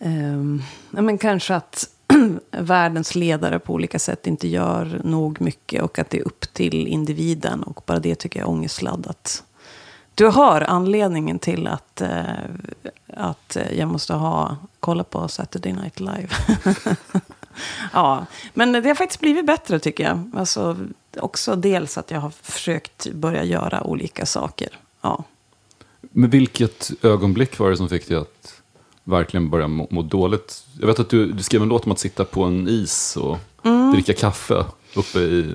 Ehm, 0.00 0.62
men 0.90 1.18
kanske 1.18 1.54
att 1.54 1.88
världens 2.50 3.14
ledare 3.14 3.58
på 3.58 3.74
olika 3.74 3.98
sätt 3.98 4.26
inte 4.26 4.48
gör 4.48 5.00
nog 5.04 5.40
mycket 5.40 5.82
och 5.82 5.98
att 5.98 6.10
det 6.10 6.18
är 6.18 6.26
upp 6.26 6.40
till 6.52 6.86
individen. 6.86 7.62
Och 7.62 7.82
bara 7.86 7.98
det 7.98 8.14
tycker 8.14 8.40
jag 8.40 8.48
är 8.48 8.50
ångestladdat. 8.50 9.44
Du 10.14 10.26
har 10.26 10.60
anledningen 10.60 11.38
till 11.38 11.66
att, 11.66 12.00
eh, 12.00 12.22
att 13.16 13.56
jag 13.72 13.88
måste 13.88 14.14
ha 14.14 14.56
kolla 14.80 15.04
på 15.04 15.28
Saturday 15.28 15.72
Night 15.72 16.00
Live. 16.00 16.28
ja, 17.92 18.26
men 18.54 18.72
det 18.72 18.88
har 18.88 18.94
faktiskt 18.94 19.20
blivit 19.20 19.46
bättre 19.46 19.78
tycker 19.78 20.04
jag. 20.04 20.30
Alltså, 20.36 20.76
också 21.16 21.56
dels 21.56 21.98
att 21.98 22.10
jag 22.10 22.20
har 22.20 22.30
försökt 22.42 23.06
börja 23.12 23.44
göra 23.44 23.82
olika 23.82 24.26
saker. 24.26 24.68
Ja. 25.00 25.24
Men 26.00 26.30
vilket 26.30 26.90
ögonblick 27.02 27.58
var 27.58 27.70
det 27.70 27.76
som 27.76 27.88
fick 27.88 28.08
dig 28.08 28.16
att 28.16 28.54
verkligen 29.04 29.50
börja 29.50 29.68
må, 29.68 29.86
må 29.90 30.02
dåligt? 30.02 30.64
Jag 30.80 30.86
vet 30.86 30.98
att 30.98 31.08
du, 31.10 31.32
du 31.32 31.42
skrev 31.42 31.62
en 31.62 31.68
låt 31.68 31.86
om 31.86 31.92
att 31.92 31.98
sitta 31.98 32.24
på 32.24 32.44
en 32.44 32.68
is 32.68 33.16
och 33.16 33.38
Mm. 33.62 33.92
dricka 33.92 34.12
kaffe 34.14 34.64
uppe 34.94 35.18
i 35.18 35.54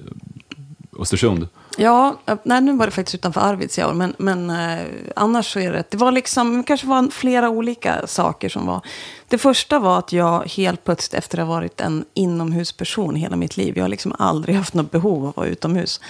Östersund. 0.99 1.47
Ja, 1.77 2.17
nej, 2.43 2.61
nu 2.61 2.75
var 2.75 2.85
det 2.85 2.91
faktiskt 2.91 3.15
utanför 3.15 3.41
Arvidsjaur. 3.41 3.93
Men, 3.93 4.13
men 4.17 4.49
eh, 4.49 4.85
annars 5.15 5.53
så 5.53 5.59
är 5.59 5.73
det, 5.73 5.83
det 5.89 5.97
var 5.97 6.11
liksom, 6.11 6.57
det 6.57 6.63
kanske 6.63 6.87
var 6.87 7.09
flera 7.11 7.49
olika 7.49 8.07
saker 8.07 8.49
som 8.49 8.65
var. 8.65 8.81
Det 9.27 9.37
första 9.37 9.79
var 9.79 9.99
att 9.99 10.13
jag 10.13 10.49
helt 10.49 10.83
plötsligt 10.83 11.13
efter 11.13 11.37
att 11.37 11.47
ha 11.47 11.53
varit 11.55 11.81
en 11.81 12.05
inomhusperson 12.13 13.15
hela 13.15 13.35
mitt 13.35 13.57
liv. 13.57 13.77
Jag 13.77 13.83
har 13.83 13.89
liksom 13.89 14.15
aldrig 14.19 14.55
haft 14.55 14.73
något 14.73 14.91
behov 14.91 15.23
av 15.23 15.29
att 15.29 15.37
vara 15.37 15.47
utomhus. 15.47 16.01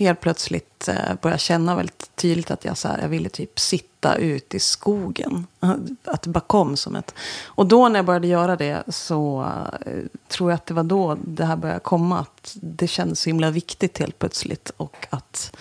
Helt 0.00 0.20
plötsligt 0.20 0.88
eh, 0.88 0.94
började 0.94 1.34
jag 1.34 1.40
känna 1.40 1.76
väldigt 1.76 2.10
tydligt 2.16 2.50
att 2.50 2.64
jag, 2.64 2.76
så 2.76 2.88
här, 2.88 2.98
jag 2.98 3.08
ville 3.08 3.28
typ 3.28 3.60
sitta 3.60 4.16
ut 4.16 4.54
i 4.54 4.58
skogen. 4.58 5.46
Att 6.04 6.22
det 6.22 6.30
bara 6.30 6.40
kom 6.40 6.76
som 6.76 6.96
ett... 6.96 7.14
Och 7.44 7.66
då 7.66 7.88
när 7.88 7.98
jag 7.98 8.06
började 8.06 8.26
göra 8.26 8.56
det 8.56 8.82
så 8.88 9.46
eh, 9.86 9.92
tror 10.28 10.50
jag 10.50 10.54
att 10.54 10.66
det 10.66 10.74
var 10.74 10.82
då 10.82 11.16
det 11.24 11.44
här 11.44 11.56
började 11.56 11.80
komma. 11.80 12.18
Att 12.18 12.56
det 12.60 12.86
kändes 12.86 13.20
så 13.20 13.28
himla 13.28 13.50
viktigt 13.50 13.98
helt 13.98 14.18
plötsligt. 14.18 14.70
Och 14.76 15.06
att 15.10 15.56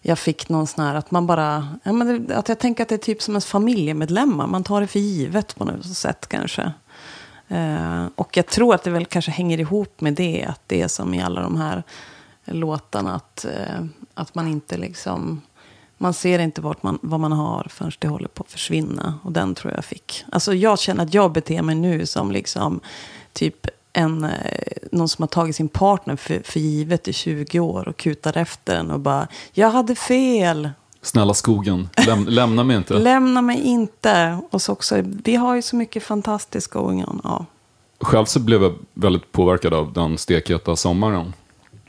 jag 0.00 0.18
fick 0.18 0.48
någon 0.48 0.66
sån 0.66 0.84
här 0.84 0.94
att 0.94 1.10
man 1.10 1.26
bara... 1.26 1.68
Ja, 1.82 1.92
men 1.92 2.32
att 2.32 2.48
jag 2.48 2.58
tänker 2.58 2.82
att 2.82 2.88
det 2.88 2.94
är 2.94 2.98
typ 2.98 3.22
som 3.22 3.34
ens 3.34 3.46
familjemedlemmar. 3.46 4.46
Man 4.46 4.64
tar 4.64 4.80
det 4.80 4.86
för 4.86 4.98
givet 4.98 5.56
på 5.56 5.64
något 5.64 5.96
sätt 5.96 6.26
kanske. 6.28 6.72
Eh, 7.48 8.06
och 8.14 8.36
jag 8.36 8.46
tror 8.46 8.74
att 8.74 8.82
det 8.82 8.90
väl 8.90 9.06
kanske 9.06 9.30
hänger 9.30 9.60
ihop 9.60 10.00
med 10.00 10.14
det. 10.14 10.44
Att 10.48 10.60
det 10.66 10.82
är 10.82 10.88
som 10.88 11.14
i 11.14 11.22
alla 11.22 11.42
de 11.42 11.56
här 11.56 11.82
låtarna. 12.44 13.14
Att, 13.14 13.44
eh, 13.44 13.84
att 14.14 14.34
man 14.34 14.48
inte 14.48 14.76
liksom... 14.76 15.40
Man 15.98 16.14
ser 16.14 16.38
inte 16.38 16.60
vart 16.60 16.82
man, 16.82 16.98
vad 17.02 17.20
man 17.20 17.32
har 17.32 17.66
förrän 17.70 17.92
det 17.98 18.08
håller 18.08 18.28
på 18.28 18.42
att 18.42 18.50
försvinna. 18.52 19.18
Och 19.22 19.32
den 19.32 19.54
tror 19.54 19.72
jag 19.74 19.84
fick. 19.84 20.24
Alltså 20.32 20.54
jag 20.54 20.78
känner 20.78 21.04
att 21.04 21.14
jag 21.14 21.32
beter 21.32 21.62
mig 21.62 21.74
nu 21.74 22.06
som 22.06 22.32
liksom 22.32 22.80
typ 23.32 23.66
en, 23.92 24.24
eh, 24.24 24.30
någon 24.92 25.08
som 25.08 25.22
har 25.22 25.28
tagit 25.28 25.56
sin 25.56 25.68
partner 25.68 26.16
för, 26.16 26.40
för 26.44 26.60
givet 26.60 27.08
i 27.08 27.12
20 27.12 27.60
år 27.60 27.88
och 27.88 27.96
kutar 27.96 28.36
efter 28.36 28.76
den 28.76 28.90
och 28.90 29.00
bara 29.00 29.28
jag 29.52 29.70
hade 29.70 29.94
fel, 29.94 30.70
Snälla 31.02 31.34
skogen, 31.34 31.88
läm, 32.06 32.24
lämna 32.28 32.64
mig 32.64 32.76
inte. 32.76 32.94
lämna 32.94 33.42
mig 33.42 33.60
inte. 33.60 34.38
Och 34.50 34.62
så 34.62 34.72
också, 34.72 35.02
vi 35.04 35.36
har 35.36 35.54
ju 35.54 35.62
så 35.62 35.76
mycket 35.76 36.02
fantastiskt 36.02 36.70
going 36.70 37.04
on. 37.04 37.20
Ja. 37.24 37.46
Själv 38.00 38.24
så 38.24 38.40
blev 38.40 38.62
jag 38.62 38.74
väldigt 38.94 39.32
påverkad 39.32 39.74
av 39.74 39.92
den 39.92 40.18
stekheta 40.18 40.76
sommaren 40.76 41.32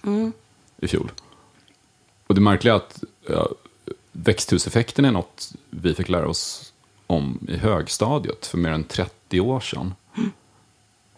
Mm. 0.05 0.31
I 0.84 0.88
fjol. 0.88 1.12
Och 2.28 2.36
det 2.36 2.41
märkliga 2.41 2.74
är 2.74 2.78
att 2.78 3.04
ja, 3.28 3.50
växthuseffekten 4.12 5.06
är 5.06 5.12
något 5.12 5.54
vi 5.69 5.93
fick 5.93 6.10
lära 6.10 6.28
oss 6.28 6.74
om 7.08 7.48
i 7.48 7.58
högstadiet 7.58 8.46
för 8.46 8.58
mer 8.58 8.72
än 8.72 8.84
30 8.84 9.39
år 9.39 9.60
sedan. 9.60 9.93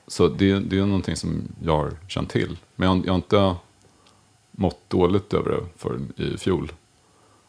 Så 0.08 0.28
det, 0.28 0.60
det 0.60 0.78
är 0.78 0.86
någonting 0.86 1.15
som 1.15 1.41
jag 1.63 1.78
har 1.78 1.91
känt 2.08 2.30
till. 2.30 2.58
Men 2.75 2.88
jag, 2.89 3.06
jag 3.06 3.12
har 3.12 3.15
inte 3.15 3.56
mått 4.51 4.89
dåligt 4.89 5.34
över 5.34 5.51
det 5.51 5.63
för 5.78 5.99
i 6.21 6.38
fjol. 6.38 6.71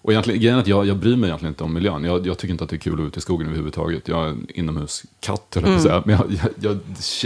Och 0.03 0.13
egentligen, 0.13 0.41
grejen 0.41 0.57
är 0.57 0.61
att 0.61 0.67
jag, 0.67 0.87
jag 0.87 0.97
bryr 0.97 1.17
mig 1.17 1.29
egentligen 1.29 1.53
inte 1.53 1.65
om 1.65 1.75
miljön. 1.75 2.05
Jag, 2.05 2.27
jag 2.27 2.39
tycker 2.39 2.53
inte 2.53 2.65
att 2.65 2.71
det 2.71 2.77
är 2.77 2.79
kul 2.79 2.93
att 2.93 2.99
vara 2.99 3.09
ute 3.09 3.19
i 3.19 3.23
skogen 3.23 3.47
överhuvudtaget. 3.47 4.09
Jag 4.09 4.25
är 4.25 4.29
en 4.29 4.47
inomhuskatt, 4.55 5.57
eller 5.57 5.69
mm. 5.69 5.81
säga. 5.81 6.03
Men 6.07 6.17
jag, 6.17 6.33
jag, 6.33 6.51
jag, 6.61 6.79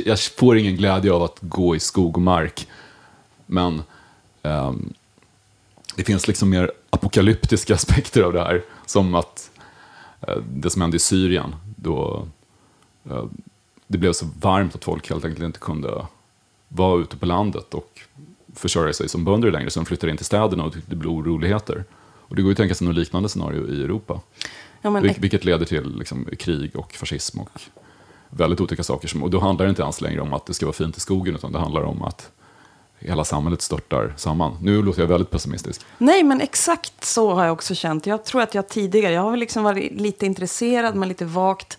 jag 0.06 0.20
får 0.20 0.56
ingen 0.56 0.76
glädje 0.76 1.12
av 1.12 1.22
att 1.22 1.36
gå 1.40 1.76
i 1.76 1.80
skog 1.80 2.16
och 2.16 2.22
mark. 2.22 2.68
Men 3.46 3.82
ehm, 4.42 4.92
det 5.96 6.04
finns 6.04 6.28
liksom 6.28 6.50
mer 6.50 6.72
apokalyptiska 6.90 7.74
aspekter 7.80 8.22
av 8.22 8.32
det 8.32 8.40
här. 8.40 8.62
Som 8.86 9.14
att 9.14 9.50
eh, 10.20 10.36
det 10.36 10.70
som 10.70 10.82
hände 10.82 10.96
i 10.96 11.00
Syrien, 11.00 11.54
då 11.76 12.26
eh, 13.10 13.24
det 13.86 13.98
blev 13.98 14.12
så 14.12 14.26
varmt 14.40 14.74
att 14.74 14.84
folk 14.84 15.10
helt 15.10 15.24
enkelt 15.24 15.44
inte 15.44 15.58
kunde 15.58 16.06
vara 16.68 17.00
ute 17.00 17.16
på 17.16 17.26
landet 17.26 17.74
och 17.74 18.00
försörja 18.54 18.92
sig 18.92 19.08
som 19.08 19.24
bönder 19.24 19.50
längre, 19.50 19.70
så 19.70 19.80
de 19.80 19.86
flyttade 19.86 20.10
in 20.10 20.16
till 20.16 20.26
städerna 20.26 20.64
och 20.64 20.74
det 20.86 20.96
blev 20.96 21.12
oroligheter. 21.12 21.84
Och 22.00 22.36
det 22.36 22.42
går 22.42 22.48
ju 22.48 22.52
att 22.52 22.56
tänka 22.56 22.74
sig 22.74 22.86
något 22.86 22.96
liknande 22.96 23.28
scenario 23.28 23.68
i 23.68 23.82
Europa. 23.82 24.20
Ja, 24.82 24.90
men, 24.90 25.02
Vil 25.02 25.14
vilket 25.18 25.44
leder 25.44 25.66
till 25.66 25.96
liksom, 25.98 26.28
krig 26.38 26.76
och 26.76 26.92
fascism 26.92 27.40
och 27.40 27.60
väldigt 28.30 28.60
otäcka 28.60 28.82
saker. 28.82 29.08
Som, 29.08 29.22
och 29.22 29.30
då 29.30 29.40
handlar 29.40 29.66
det 29.66 29.70
inte 29.70 29.82
ens 29.82 30.00
längre 30.00 30.20
om 30.20 30.32
att 30.32 30.46
det 30.46 30.54
ska 30.54 30.66
vara 30.66 30.72
fint 30.72 30.96
i 30.96 31.00
skogen, 31.00 31.34
utan 31.34 31.52
det 31.52 31.58
handlar 31.58 31.82
om 31.82 32.02
att 32.02 32.30
hela 33.00 33.24
samhället 33.24 33.62
störtar 33.62 34.14
samman. 34.16 34.58
Nu 34.62 34.82
låter 34.82 35.00
jag 35.00 35.08
väldigt 35.08 35.30
pessimistisk. 35.30 35.80
Nej, 35.98 36.22
men 36.22 36.40
exakt 36.40 37.04
så 37.04 37.34
har 37.34 37.44
jag 37.44 37.52
också 37.52 37.74
känt. 37.74 38.06
Jag 38.06 38.24
tror 38.24 38.42
att 38.42 38.54
jag 38.54 38.68
tidigare, 38.68 39.12
jag 39.12 39.22
har 39.22 39.30
väl 39.30 39.40
liksom 39.40 39.62
varit 39.62 39.92
lite 39.92 40.26
intresserad, 40.26 40.94
men 40.94 41.08
lite 41.08 41.24
vagt. 41.24 41.78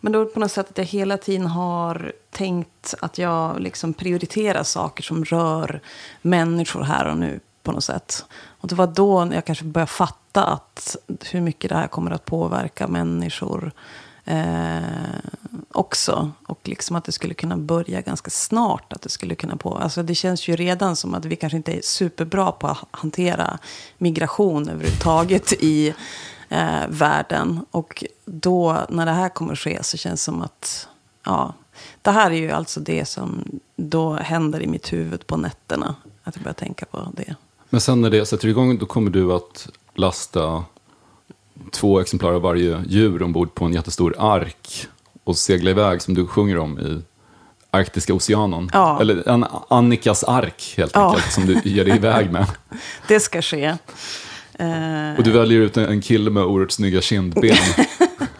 Men 0.00 0.12
då 0.12 0.24
på 0.24 0.40
något 0.40 0.52
sätt 0.52 0.70
att 0.70 0.78
jag 0.78 0.84
hela 0.84 1.16
tiden 1.16 1.46
har 1.46 2.12
tänkt 2.30 2.94
att 3.00 3.18
jag 3.18 3.60
liksom 3.60 3.94
prioriterar 3.94 4.62
saker 4.62 5.02
som 5.02 5.24
rör 5.24 5.80
människor 6.22 6.82
här 6.82 7.06
och 7.06 7.18
nu 7.18 7.40
på 7.62 7.72
något 7.72 7.84
sätt. 7.84 8.24
Och 8.60 8.68
det 8.68 8.74
var 8.74 8.86
då 8.86 9.28
jag 9.32 9.44
kanske 9.44 9.64
började 9.64 9.90
fatta 9.90 10.44
att 10.44 10.96
hur 11.30 11.40
mycket 11.40 11.70
det 11.70 11.76
här 11.76 11.86
kommer 11.86 12.10
att 12.10 12.24
påverka 12.24 12.88
människor 12.88 13.72
eh, 14.28 14.82
också. 15.72 16.30
Och 16.46 16.60
liksom 16.64 16.96
att 16.96 17.04
det 17.04 17.12
skulle 17.12 17.34
kunna 17.34 17.56
börja 17.56 18.00
ganska 18.00 18.30
snart. 18.30 18.92
Att 18.92 19.02
det 19.02 19.08
skulle 19.08 19.34
kunna 19.34 19.56
på. 19.56 19.74
Alltså 19.74 20.02
det 20.02 20.14
känns 20.14 20.48
ju 20.48 20.56
redan 20.56 20.96
som 20.96 21.14
att 21.14 21.24
vi 21.24 21.36
kanske 21.36 21.56
inte 21.56 21.72
är 21.72 21.80
superbra 21.82 22.52
på 22.52 22.66
att 22.66 22.78
hantera 22.90 23.58
migration 23.98 24.68
överhuvudtaget 24.68 25.52
i 25.52 25.94
eh, 26.48 26.88
världen. 26.88 27.60
Och 27.70 28.04
då, 28.24 28.86
när 28.88 29.06
det 29.06 29.12
här 29.12 29.28
kommer 29.28 29.52
att 29.52 29.58
ske, 29.58 29.82
så 29.82 29.96
känns 29.96 30.20
det 30.20 30.24
som 30.24 30.42
att... 30.42 30.88
Ja, 31.24 31.54
det 32.02 32.10
här 32.10 32.30
är 32.30 32.36
ju 32.36 32.50
alltså 32.50 32.80
det 32.80 33.04
som 33.04 33.44
då 33.76 34.14
händer 34.14 34.62
i 34.62 34.66
mitt 34.66 34.92
huvud 34.92 35.26
på 35.26 35.36
nätterna. 35.36 35.94
Att 36.24 36.36
jag 36.36 36.42
börjar 36.42 36.54
tänka 36.54 36.86
på 36.86 37.08
det. 37.16 37.34
Men 37.70 37.80
sen 37.80 38.00
när 38.00 38.10
det 38.10 38.26
sätter 38.26 38.48
igång, 38.48 38.78
då 38.78 38.86
kommer 38.86 39.10
du 39.10 39.32
att 39.32 39.68
lasta 39.94 40.64
två 41.72 42.00
exemplar 42.00 42.32
av 42.32 42.42
varje 42.42 42.82
djur 42.88 43.22
ombord 43.22 43.54
på 43.54 43.64
en 43.64 43.72
jättestor 43.74 44.14
ark 44.18 44.86
och 45.24 45.36
segla 45.36 45.70
iväg, 45.70 46.02
som 46.02 46.14
du 46.14 46.26
sjunger 46.26 46.58
om 46.58 46.78
i 46.78 47.02
Arktiska 47.70 48.14
oceanen. 48.14 48.70
Ja. 48.72 49.00
Eller 49.00 49.28
en 49.28 49.44
Annikas 49.70 50.24
ark, 50.24 50.74
helt 50.76 50.94
Ja. 50.94 51.08
enkelt, 51.10 51.32
som 51.32 51.46
du 51.46 51.60
ger 51.64 51.84
dig 51.84 51.96
iväg 51.96 52.32
med. 52.32 52.46
Det 53.08 53.20
ska 53.20 53.42
ske. 53.42 53.64
Eh, 54.58 55.16
Och 55.18 55.24
du 55.24 55.30
väljer 55.30 55.60
ut 55.60 55.76
en, 55.76 55.84
en 55.86 56.00
kille 56.00 56.30
med 56.30 56.42
oerhört 56.42 56.70
snygga 56.72 57.00
kindben. 57.00 57.56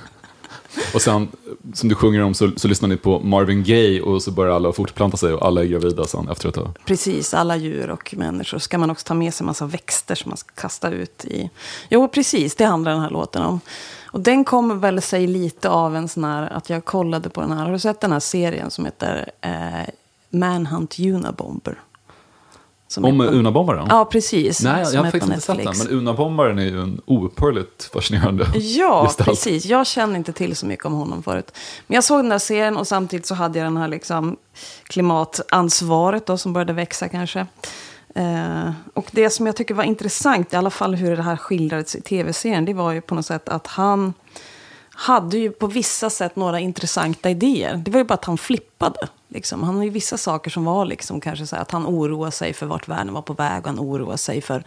och 0.94 1.02
sen, 1.02 1.28
som 1.74 1.88
du 1.88 1.94
sjunger 1.94 2.22
om, 2.22 2.34
så, 2.34 2.50
så 2.56 2.68
lyssnar 2.68 2.88
ni 2.88 2.96
på 2.96 3.20
Marvin 3.20 3.64
Gaye 3.64 4.00
och 4.00 4.22
så 4.22 4.30
börjar 4.30 4.56
alla 4.56 4.72
fortplanta 4.72 5.16
sig 5.16 5.32
och 5.32 5.46
alla 5.46 5.60
är 5.60 5.66
gravida 5.66 6.04
sen 6.04 6.28
efter 6.28 6.48
ett 6.48 6.54
tag. 6.54 6.78
Precis, 6.84 7.34
alla 7.34 7.56
djur 7.56 7.90
och 7.90 8.14
människor. 8.16 8.58
Ska 8.58 8.78
man 8.78 8.90
också 8.90 9.06
ta 9.06 9.14
med 9.14 9.34
sig 9.34 9.44
en 9.44 9.46
massa 9.46 9.66
växter 9.66 10.14
som 10.14 10.28
man 10.28 10.36
ska 10.36 10.54
kasta 10.54 10.90
ut 10.90 11.24
i... 11.24 11.50
Jo, 11.88 12.08
precis, 12.08 12.54
det 12.54 12.64
handlar 12.64 12.92
den 12.92 13.00
här 13.00 13.10
låten 13.10 13.42
om. 13.42 13.60
Och 14.04 14.20
den 14.20 14.44
kommer 14.44 14.74
väl 14.74 15.02
sig 15.02 15.26
lite 15.26 15.68
av 15.68 15.96
en 15.96 16.08
sån 16.08 16.24
här, 16.24 16.52
att 16.52 16.70
jag 16.70 16.84
kollade 16.84 17.28
på 17.28 17.40
den 17.40 17.52
här, 17.52 17.64
har 17.64 17.72
du 17.72 17.78
sett 17.78 18.00
den 18.00 18.12
här 18.12 18.20
serien 18.20 18.70
som 18.70 18.84
heter 18.84 19.30
eh, 19.40 19.94
Manhunt 20.30 20.98
Unabomber? 20.98 21.78
Om 22.96 23.20
Unabombaren? 23.20 23.86
Ja, 23.90 24.04
precis. 24.04 24.62
Nej, 24.62 24.86
jag 24.92 25.02
har 25.04 25.10
faktiskt 25.10 25.24
inte 25.32 25.40
sett 25.40 25.56
den. 25.64 25.74
Men 25.78 25.88
Unabombaren 25.88 26.58
är 26.58 26.64
ju 26.64 26.82
en 26.82 27.00
oupphörligt 27.06 27.84
fascinerande 27.92 28.46
Ja, 28.54 29.04
gestalt. 29.06 29.28
precis. 29.28 29.64
Jag 29.64 29.86
känner 29.86 30.16
inte 30.16 30.32
till 30.32 30.56
så 30.56 30.66
mycket 30.66 30.84
om 30.86 30.92
honom 30.92 31.22
förut. 31.22 31.52
Men 31.86 31.94
jag 31.94 32.04
såg 32.04 32.18
den 32.18 32.28
där 32.28 32.38
serien 32.38 32.76
och 32.76 32.86
samtidigt 32.86 33.26
så 33.26 33.34
hade 33.34 33.58
jag 33.58 33.66
den 33.66 33.76
här 33.76 33.88
liksom 33.88 34.36
klimatansvaret 34.84 36.26
då, 36.26 36.36
som 36.38 36.52
började 36.52 36.72
växa 36.72 37.08
kanske. 37.08 37.46
Eh, 38.14 38.70
och 38.94 39.06
det 39.10 39.30
som 39.30 39.46
jag 39.46 39.56
tycker 39.56 39.74
var 39.74 39.84
intressant, 39.84 40.52
i 40.52 40.56
alla 40.56 40.70
fall 40.70 40.94
hur 40.94 41.16
det 41.16 41.22
här 41.22 41.36
skildrades 41.36 41.96
i 41.96 42.00
tv-serien, 42.00 42.64
det 42.64 42.74
var 42.74 42.92
ju 42.92 43.00
på 43.00 43.14
något 43.14 43.26
sätt 43.26 43.48
att 43.48 43.66
han 43.66 44.14
hade 45.00 45.38
ju 45.38 45.50
på 45.50 45.66
vissa 45.66 46.10
sätt 46.10 46.36
några 46.36 46.60
intressanta 46.60 47.30
idéer. 47.30 47.76
Det 47.84 47.90
var 47.90 47.98
ju 47.98 48.04
bara 48.04 48.14
att 48.14 48.24
han 48.24 48.38
flippade. 48.38 49.08
Liksom. 49.28 49.62
Han 49.62 49.74
hade 49.74 49.84
ju 49.84 49.90
vissa 49.90 50.16
saker 50.16 50.50
som 50.50 50.64
var 50.64 50.84
liksom 50.84 51.20
kanske 51.20 51.46
så 51.46 51.56
här 51.56 51.62
att 51.62 51.70
han 51.70 51.86
oroade 51.86 52.32
sig 52.32 52.52
för 52.52 52.66
vart 52.66 52.88
världen 52.88 53.14
var 53.14 53.22
på 53.22 53.32
väg. 53.32 53.60
Och 53.60 53.66
han 53.66 53.78
oroade 53.78 54.18
sig 54.18 54.40
för, 54.40 54.64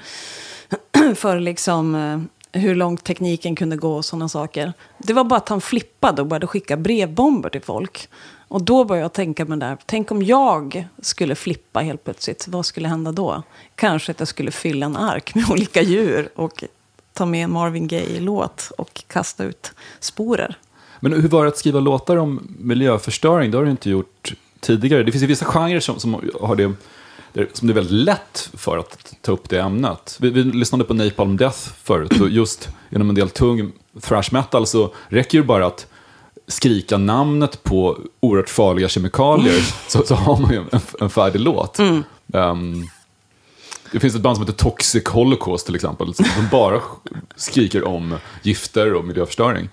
för 1.15 1.39
liksom, 1.39 1.95
eh, 1.95 2.61
hur 2.61 2.75
långt 2.75 3.03
tekniken 3.03 3.55
kunde 3.55 3.77
gå 3.77 3.95
och 3.95 4.05
sådana 4.05 4.29
saker. 4.29 4.73
Det 4.97 5.13
var 5.13 5.23
bara 5.23 5.37
att 5.37 5.49
han 5.49 5.61
flippade 5.61 6.21
och 6.21 6.27
började 6.27 6.47
skicka 6.47 6.77
brevbomber 6.77 7.49
till 7.49 7.61
folk. 7.61 8.09
Och 8.47 8.61
då 8.61 8.85
började 8.85 9.03
jag 9.03 9.13
tänka 9.13 9.45
med 9.45 9.59
det 9.59 9.65
där, 9.65 9.77
tänk 9.85 10.11
om 10.11 10.23
jag 10.23 10.87
skulle 11.01 11.35
flippa 11.35 11.79
helt 11.79 12.03
plötsligt, 12.03 12.47
vad 12.47 12.65
skulle 12.65 12.87
hända 12.87 13.11
då? 13.11 13.43
Kanske 13.75 14.11
att 14.11 14.19
jag 14.19 14.27
skulle 14.27 14.51
fylla 14.51 14.85
en 14.85 14.97
ark 14.97 15.35
med 15.35 15.45
olika 15.51 15.81
djur 15.81 16.29
och 16.35 16.63
ta 17.13 17.25
med 17.25 17.43
en 17.43 17.51
Marvin 17.51 17.87
Gaye-låt 17.87 18.71
och 18.77 19.03
kasta 19.07 19.43
ut 19.43 19.71
sporer. 19.99 20.57
Men 20.99 21.13
hur 21.13 21.29
var 21.29 21.43
det 21.43 21.47
att 21.47 21.57
skriva 21.57 21.79
låtar 21.79 22.17
om 22.17 22.55
miljöförstöring? 22.59 23.51
Det 23.51 23.57
har 23.57 23.65
du 23.65 23.71
inte 23.71 23.89
gjort 23.89 24.33
tidigare. 24.59 25.03
Det 25.03 25.11
finns 25.11 25.23
ju 25.23 25.27
vissa 25.27 25.45
genrer 25.45 25.79
som, 25.79 25.99
som 25.99 26.31
har 26.41 26.55
det, 26.55 26.73
som 27.53 27.67
det 27.67 27.71
är 27.71 27.75
väldigt 27.75 28.05
lätt 28.05 28.49
för 28.53 28.77
att 28.77 29.13
ta 29.21 29.31
upp 29.31 29.49
det 29.49 29.59
ämnet. 29.59 30.17
Vi, 30.19 30.29
vi 30.29 30.43
lyssnade 30.43 30.83
på 30.83 30.93
Napalm 30.93 31.37
Death 31.37 31.59
förut 31.83 32.21
och 32.21 32.29
just 32.29 32.69
genom 32.89 33.09
en 33.09 33.15
del 33.15 33.29
tung 33.29 33.71
thrash 34.01 34.29
metal 34.31 34.67
så 34.67 34.93
räcker 35.07 35.37
det 35.37 35.43
bara 35.43 35.67
att 35.67 35.87
skrika 36.47 36.97
namnet 36.97 37.63
på 37.63 37.99
oerhört 38.19 38.49
farliga 38.49 38.89
kemikalier 38.89 39.61
så, 39.87 40.03
så 40.05 40.15
har 40.15 40.37
man 40.37 40.51
ju 40.51 40.57
en, 40.57 40.79
en 40.99 41.09
färdig 41.09 41.39
låt. 41.39 41.79
Ehm, 42.33 42.87
det 43.91 43.99
finns 43.99 44.15
ett 44.15 44.21
band 44.21 44.37
som 44.37 44.45
heter 44.45 44.63
Toxic 44.63 45.07
Holocaust 45.07 45.65
till 45.65 45.75
exempel, 45.75 46.13
som 46.13 46.25
bara 46.51 46.81
skriker 47.35 47.87
om 47.87 48.17
gifter 48.43 48.93
och 48.93 49.05
miljöförstöring. 49.05 49.69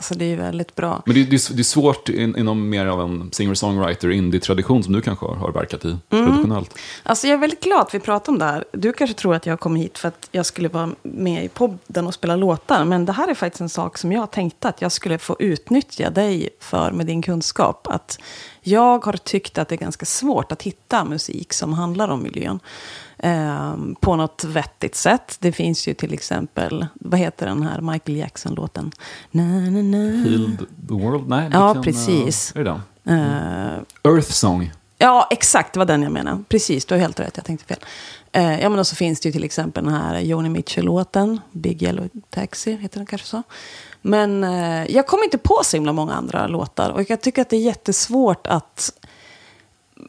Alltså 0.00 0.14
det 0.14 0.24
är 0.24 0.36
väldigt 0.36 0.74
bra. 0.74 1.02
Men 1.06 1.14
det, 1.14 1.24
det, 1.24 1.48
det 1.56 1.60
är 1.60 1.62
svårt 1.62 2.08
in, 2.08 2.36
inom 2.36 2.68
mer 2.68 2.86
av 2.86 3.00
en 3.00 3.30
singer-songwriter 3.32 4.10
indie-tradition 4.10 4.82
som 4.82 4.92
du 4.92 5.00
kanske 5.00 5.26
har, 5.26 5.34
har 5.34 5.52
verkat 5.52 5.84
i 5.84 5.96
traditionellt. 6.10 6.78
Alltså 7.02 7.26
jag 7.26 7.34
är 7.34 7.38
väldigt 7.38 7.62
glad 7.62 7.80
att 7.80 7.94
vi 7.94 8.00
pratar 8.00 8.32
om 8.32 8.38
det 8.38 8.44
här. 8.44 8.64
Du 8.72 8.92
kanske 8.92 9.16
tror 9.16 9.34
att 9.34 9.46
jag 9.46 9.60
kom 9.60 9.76
hit 9.76 9.98
för 9.98 10.08
att 10.08 10.28
jag 10.32 10.46
skulle 10.46 10.68
vara 10.68 10.90
med 11.02 11.44
i 11.44 11.48
podden 11.48 12.06
och 12.06 12.14
spela 12.14 12.36
låtar. 12.36 12.84
Men 12.84 13.04
det 13.04 13.12
här 13.12 13.28
är 13.28 13.34
faktiskt 13.34 13.60
en 13.60 13.68
sak 13.68 13.98
som 13.98 14.12
jag 14.12 14.30
tänkte 14.30 14.68
att 14.68 14.82
jag 14.82 14.92
skulle 14.92 15.18
få 15.18 15.36
utnyttja 15.38 16.10
dig 16.10 16.48
för 16.60 16.90
med 16.90 17.06
din 17.06 17.22
kunskap. 17.22 17.86
Att 17.90 18.18
jag 18.62 19.04
har 19.04 19.12
tyckt 19.12 19.58
att 19.58 19.68
det 19.68 19.74
är 19.74 19.78
ganska 19.78 20.06
svårt 20.06 20.52
att 20.52 20.62
hitta 20.62 21.04
musik 21.04 21.52
som 21.52 21.72
handlar 21.72 22.08
om 22.08 22.22
miljön. 22.22 22.60
Eh, 23.22 23.76
på 24.00 24.16
något 24.16 24.44
vettigt 24.44 24.94
sätt. 24.94 25.36
Det 25.40 25.52
finns 25.52 25.88
ju 25.88 25.94
till 25.94 26.12
exempel, 26.14 26.86
vad 26.94 27.20
heter 27.20 27.46
den 27.46 27.62
här 27.62 27.80
Michael 27.80 28.16
Jackson-låten? 28.18 28.92
Healed 29.32 30.58
the 30.88 30.94
World? 30.94 31.28
Nej, 31.28 31.50
Ja, 31.52 31.72
vilken, 31.72 31.82
precis. 31.82 32.52
eh, 32.56 32.60
är 32.60 32.64
det 32.64 32.80
den? 33.04 33.18
Eh, 33.20 34.12
Earth 34.12 34.30
Song. 34.30 34.72
Ja, 34.98 35.28
exakt. 35.30 35.72
Det 35.72 35.78
var 35.78 35.86
den 35.86 36.02
jag 36.02 36.12
menade. 36.12 36.42
Precis, 36.48 36.84
du 36.84 36.94
har 36.94 37.00
helt 37.00 37.20
rätt. 37.20 37.36
Jag 37.36 37.44
tänkte 37.44 37.66
fel. 37.66 37.84
Eh, 38.32 38.60
ja, 38.60 38.68
men 38.68 38.78
och 38.78 38.86
så 38.86 38.96
finns 38.96 39.20
det 39.20 39.28
ju 39.28 39.32
till 39.32 39.44
exempel 39.44 39.84
den 39.84 39.94
här 39.94 40.18
Joni 40.20 40.48
Mitchell-låten. 40.48 41.40
Big 41.52 41.82
Yellow 41.82 42.08
Taxi, 42.30 42.76
heter 42.76 42.98
den 42.98 43.06
kanske 43.06 43.26
så. 43.26 43.42
Men 44.02 44.44
eh, 44.44 44.84
jag 44.94 45.06
kommer 45.06 45.24
inte 45.24 45.38
på 45.38 45.60
så 45.64 45.76
himla 45.76 45.92
många 45.92 46.14
andra 46.14 46.46
låtar. 46.46 46.90
Och 46.90 47.10
jag 47.10 47.20
tycker 47.20 47.42
att 47.42 47.48
det 47.50 47.56
är 47.56 47.60
jättesvårt 47.60 48.46
att, 48.46 48.92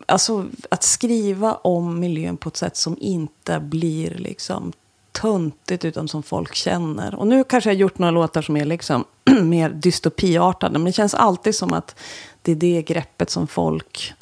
alltså, 0.06 0.46
att 0.70 0.84
skriva 0.84 1.54
om 1.54 2.00
miljön 2.00 2.38
på 2.38 2.50
ett 2.50 2.58
sätt 2.58 2.78
som 2.78 2.98
inte 3.00 3.60
blir 3.60 4.16
liksom 4.16 4.74
töntigt 5.12 5.86
utan 5.86 6.08
som 6.08 6.24
folk 6.24 6.56
känner. 6.56 7.16
Och 7.16 7.28
nu 7.28 7.44
kanske 7.44 7.70
jag 7.70 7.76
har 7.76 7.80
gjort 7.80 7.98
några 8.00 8.12
låtar 8.12 8.42
som 8.42 8.58
är 8.58 8.66
liksom 8.66 9.06
mer 9.42 9.70
dystopiartade. 9.70 10.74
Men 10.74 10.86
det 10.86 10.92
känns 10.92 11.14
alltid 11.14 11.56
som 11.56 11.74
att 11.74 11.96
det 12.42 12.52
är 12.52 12.56
det 12.56 12.82
greppet 12.82 13.30
som 13.30 13.48
folk 13.48 14.14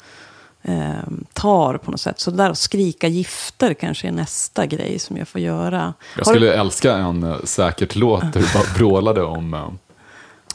eh, 0.62 0.90
tar 1.32 1.76
på 1.76 1.90
något 1.90 2.00
sätt. 2.00 2.20
Så 2.20 2.30
det 2.30 2.36
där 2.36 2.50
att 2.50 2.58
skrika 2.58 3.08
gifter 3.08 3.74
kanske 3.74 4.08
är 4.08 4.12
nästa 4.12 4.66
grej 4.66 4.98
som 4.98 5.16
jag 5.16 5.28
får 5.28 5.40
göra. 5.40 5.94
Jag 6.16 6.24
Har 6.24 6.32
du- 6.32 6.38
skulle 6.38 6.54
älska 6.54 6.94
en 6.94 7.24
uh, 7.24 7.44
säkert 7.44 7.94
låt 7.96 8.32
där 8.32 8.40
du 8.40 8.46
bara 8.54 8.62
vrålade 8.76 9.22
om 9.22 9.54
eh, 9.54 9.68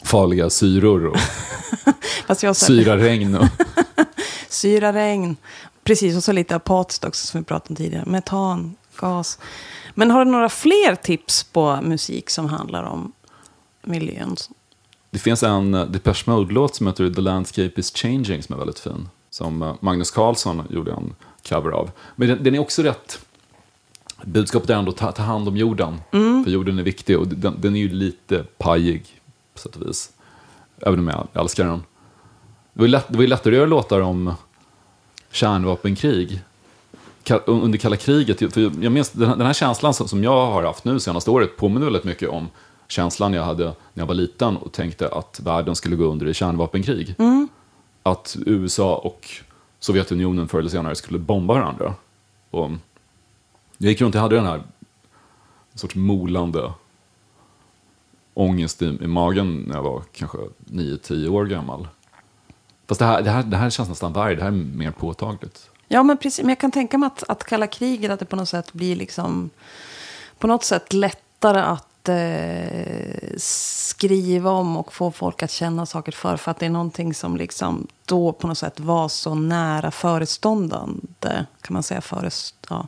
farliga 0.03 0.49
syror 0.49 1.05
och 1.05 1.17
syraregn. 2.55 3.35
Och, 3.35 3.45
Syra, 4.55 4.93
regn. 4.93 5.35
Precis, 5.83 6.15
och 6.17 6.23
så 6.23 6.31
lite 6.31 6.55
apatiskt 6.55 7.05
också 7.05 7.27
som 7.27 7.39
vi 7.39 7.45
pratade 7.45 7.69
om 7.69 7.75
tidigare. 7.75 8.03
Metan, 8.05 8.75
gas. 8.99 9.39
Men 9.93 10.11
har 10.11 10.25
du 10.25 10.31
några 10.31 10.49
fler 10.49 10.95
tips 10.95 11.43
på 11.43 11.79
musik 11.81 12.29
som 12.29 12.45
handlar 12.45 12.83
om 12.83 13.11
miljön? 13.81 14.35
Det 15.09 15.19
finns 15.19 15.43
en 15.43 15.71
Depeche 15.71 16.23
Mode-låt 16.25 16.75
som 16.75 16.87
heter 16.87 17.09
The 17.09 17.21
Landscape 17.21 17.79
is 17.79 17.91
Changing 17.95 18.43
som 18.43 18.55
är 18.55 18.59
väldigt 18.59 18.79
fin. 18.79 19.09
Som 19.29 19.61
eh, 19.61 19.75
Magnus 19.79 20.11
Carlsson 20.11 20.63
gjorde 20.69 20.91
en 20.91 21.15
cover 21.49 21.71
av. 21.71 21.91
Men 22.15 22.27
den, 22.27 22.43
den 22.43 22.55
är 22.55 22.59
också 22.59 22.83
rätt... 22.83 23.25
Budskapet 24.23 24.69
är 24.69 24.75
ändå 24.75 24.91
ta, 24.91 25.11
ta 25.11 25.23
hand 25.23 25.47
om 25.47 25.57
jorden. 25.57 26.01
För 26.43 26.51
jorden 26.51 26.79
är 26.79 26.83
viktig 26.83 27.19
och 27.19 27.27
den, 27.27 27.61
den 27.61 27.75
är 27.75 27.79
ju 27.79 27.89
lite 27.89 28.43
pajig 28.57 29.21
på 29.53 29.59
sätt 29.59 29.75
och 29.75 29.87
vis. 29.87 30.11
Även 30.81 30.99
om 30.99 31.07
jag 31.07 31.27
älskar 31.33 31.65
den. 31.65 31.83
Det 32.73 32.79
var 32.79 32.85
ju, 32.85 32.91
lätt, 32.91 33.05
det 33.07 33.15
var 33.15 33.21
ju 33.21 33.27
lättare 33.27 33.53
att 33.53 33.57
göra 33.57 33.69
låtar 33.69 34.01
om 34.01 34.33
kärnvapenkrig. 35.35 36.41
Under 37.45 37.77
kalla 37.77 37.95
kriget. 37.95 38.53
För 38.53 38.83
jag 38.83 38.91
minns, 38.91 39.11
den, 39.11 39.41
här- 39.41 39.53
känslan 39.53 39.93
som, 39.93 40.23
jag 40.23 40.45
har 40.51 40.63
haft 40.63 40.85
nu 40.85 40.99
senaste 40.99 41.31
året 41.31 41.57
påminner 41.57 41.85
väldigt 41.85 42.03
mycket 42.03 42.29
om 42.29 42.47
känslan 42.87 43.33
jag 43.33 43.43
hade 43.43 43.63
när 43.65 43.73
jag 43.93 44.05
var 44.05 44.13
liten 44.15 44.57
och 44.57 44.71
tänkte 44.71 45.09
att 45.09 45.39
världen 45.43 45.75
skulle 45.75 45.95
gå 45.95 46.03
under 46.05 46.27
i 46.27 46.33
kärnvapenkrig. 46.33 47.15
Att 48.03 48.37
USA 48.45 48.95
och 48.95 49.27
Sovjetunionen 49.79 50.47
förr 50.47 50.59
eller 50.59 50.69
senare 50.69 50.95
skulle 50.95 51.19
bomba 51.19 51.53
varandra. 51.53 51.93
Och 52.51 52.71
jag 53.77 53.89
gick 53.89 54.01
runt 54.01 54.15
och 54.15 54.21
hade 54.21 54.35
den 54.35 54.45
här 54.45 54.61
sorts 55.75 55.95
molande 55.95 56.71
ångest 58.33 58.81
i, 58.81 58.85
i 58.85 59.07
magen 59.07 59.63
när 59.67 59.75
jag 59.75 59.83
var 59.83 60.03
kanske 60.13 60.37
9-10 60.65 61.27
år 61.27 61.45
gammal. 61.45 61.87
Fast 62.87 62.99
det 62.99 63.05
här, 63.05 63.21
det, 63.21 63.29
här, 63.29 63.43
det 63.43 63.57
här 63.57 63.69
känns 63.69 63.89
nästan 63.89 64.13
värre, 64.13 64.35
det 64.35 64.41
här 64.41 64.47
är 64.47 64.51
mer 64.51 64.91
påtagligt. 64.91 65.69
Ja, 65.87 66.03
men 66.03 66.17
precis. 66.17 66.43
Men 66.43 66.49
jag 66.49 66.59
kan 66.59 66.71
tänka 66.71 66.97
mig 66.97 67.07
att, 67.07 67.23
att 67.27 67.43
kalla 67.43 67.67
kriget, 67.67 68.11
att 68.11 68.19
det 68.19 68.25
på 68.25 68.35
något 68.35 68.49
sätt 68.49 68.73
blir 68.73 68.95
liksom... 68.95 69.49
På 70.39 70.47
något 70.47 70.63
sätt 70.63 70.93
lättare 70.93 71.59
att 71.59 72.09
eh, 72.09 73.37
skriva 73.37 74.51
om 74.51 74.77
och 74.77 74.93
få 74.93 75.11
folk 75.11 75.43
att 75.43 75.51
känna 75.51 75.85
saker 75.85 76.11
för. 76.11 76.37
För 76.37 76.51
att 76.51 76.59
det 76.59 76.65
är 76.65 76.69
någonting 76.69 77.13
som 77.13 77.37
liksom 77.37 77.87
då 78.05 78.31
på 78.31 78.47
något 78.47 78.57
sätt 78.57 78.79
var 78.79 79.09
så 79.09 79.35
nära 79.35 79.91
föreståndande. 79.91 81.45
Kan 81.61 81.73
man 81.73 81.83
säga 81.83 82.01
förest... 82.01 82.55
Ja. 82.69 82.87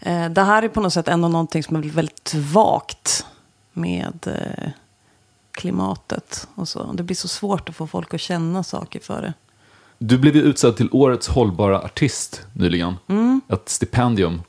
Eh, 0.00 0.28
det 0.28 0.42
här 0.42 0.62
är 0.62 0.68
på 0.68 0.80
något 0.80 0.92
sätt 0.92 1.08
ändå 1.08 1.28
någonting 1.28 1.62
som 1.62 1.76
är 1.76 1.82
väldigt 1.82 2.34
vagt 2.34 3.26
med 3.72 4.26
eh, 4.26 4.70
klimatet. 5.52 6.48
Och 6.54 6.68
så. 6.68 6.92
Det 6.92 7.02
blir 7.02 7.16
så 7.16 7.28
svårt 7.28 7.68
att 7.68 7.76
få 7.76 7.86
folk 7.86 8.14
att 8.14 8.20
känna 8.20 8.62
saker 8.62 9.00
för 9.00 9.22
det. 9.22 9.34
Du 9.98 10.18
blev 10.18 10.36
ju 10.36 10.42
utsedd 10.42 10.76
till 10.76 10.88
Årets 10.92 11.28
hållbara 11.28 11.80
artist 11.80 12.42
nyligen. 12.52 12.94
Ett 13.48 13.68
stipendium 13.68 14.42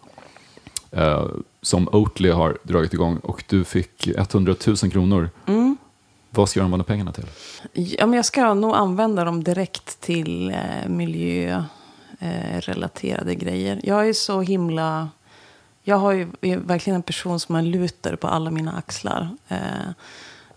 eh, 0.91 1.25
som 1.61 1.89
Oatly 1.91 2.29
har 2.29 2.57
dragit 2.63 2.93
igång. 2.93 3.17
Och 3.17 3.43
du 3.47 3.63
fick 3.63 4.07
100 4.07 4.55
000 4.67 4.77
kronor. 4.77 5.29
Vad 6.33 6.49
ska 6.49 6.59
du 6.59 6.63
använda 6.63 6.83
pengarna 6.83 7.11
till? 7.11 7.25
Ja, 7.73 8.05
men 8.05 8.15
jag 8.15 8.25
ska 8.25 8.53
nog 8.53 8.75
använda 8.75 9.23
dem 9.23 9.43
direkt 9.43 10.01
till 10.01 10.49
eh, 10.49 10.87
miljörelaterade 10.87 13.35
grejer. 13.35 13.79
Jag 13.83 14.09
är 14.09 14.13
så 14.13 14.41
himla... 14.41 15.09
Jag 15.83 15.95
har 15.95 16.11
ju, 16.11 16.27
är 16.41 16.57
verkligen 16.57 16.95
en 16.95 17.03
person 17.03 17.39
som 17.39 17.55
har 17.55 17.61
luter 17.61 18.15
på 18.15 18.27
alla 18.27 18.51
mina 18.51 18.71
axlar. 18.71 19.29
Eh, 19.47 19.57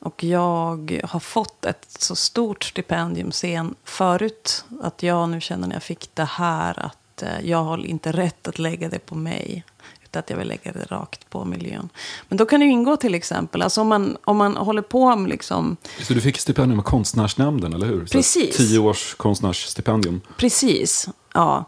och 0.04 0.24
jag 0.24 1.00
har 1.04 1.20
fått 1.20 1.64
ett 1.64 1.86
så 1.98 2.16
stort 2.16 2.64
stipendium 2.64 3.32
sen 3.32 3.74
förut. 3.84 4.64
Att 4.82 5.02
jag 5.02 5.28
nu 5.28 5.40
känner 5.40 5.68
när 5.68 5.74
jag 5.74 5.82
fick 5.82 6.10
det 6.14 6.24
här 6.24 6.86
att 6.86 7.22
eh, 7.22 7.40
jag 7.42 7.64
har 7.64 7.86
inte 7.86 8.12
rätt 8.12 8.48
att 8.48 8.58
lägga 8.58 8.88
det 8.88 8.98
på 8.98 9.14
mig. 9.14 9.64
Utan 10.04 10.20
att 10.20 10.30
jag 10.30 10.36
vill 10.36 10.48
lägga 10.48 10.72
det 10.72 10.84
rakt 10.84 11.30
på 11.30 11.44
miljön. 11.44 11.88
Men 12.28 12.38
då 12.38 12.46
kan 12.46 12.60
det 12.60 12.66
ju 12.66 12.72
ingå 12.72 12.96
till 12.96 13.14
exempel, 13.14 13.62
alltså 13.62 13.80
om 13.80 13.88
man, 13.88 14.16
om 14.24 14.36
man 14.36 14.56
håller 14.56 14.82
på 14.82 15.16
med 15.16 15.30
liksom 15.30 15.76
Så 16.02 16.14
du 16.14 16.20
fick 16.20 16.38
stipendium 16.38 16.78
av 16.78 16.84
Konstnärsnämnden, 16.84 17.72
eller 17.72 17.86
hur? 17.86 18.06
Så 18.06 18.12
Precis. 18.12 18.56
Tio 18.56 18.78
års 18.78 19.14
konstnärsstipendium. 19.14 20.20
Precis, 20.36 21.08
ja. 21.34 21.64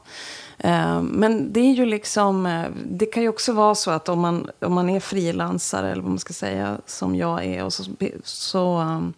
Eh, 0.58 1.02
men 1.02 1.52
det 1.52 1.60
är 1.60 1.72
ju 1.72 1.86
liksom, 1.86 2.46
eh, 2.46 2.70
det 2.84 3.06
kan 3.06 3.22
ju 3.22 3.28
också 3.28 3.52
vara 3.52 3.74
så 3.74 3.90
att 3.90 4.08
om 4.08 4.20
man, 4.20 4.50
om 4.60 4.72
man 4.72 4.90
är 4.90 5.00
frilansare, 5.00 5.92
eller 5.92 6.02
vad 6.02 6.10
man 6.10 6.18
ska 6.18 6.32
säga, 6.32 6.78
som 6.86 7.16
jag 7.16 7.44
är, 7.44 7.64
och 7.64 7.72
så, 7.72 7.84
så 8.24 8.80
um, 8.80 9.14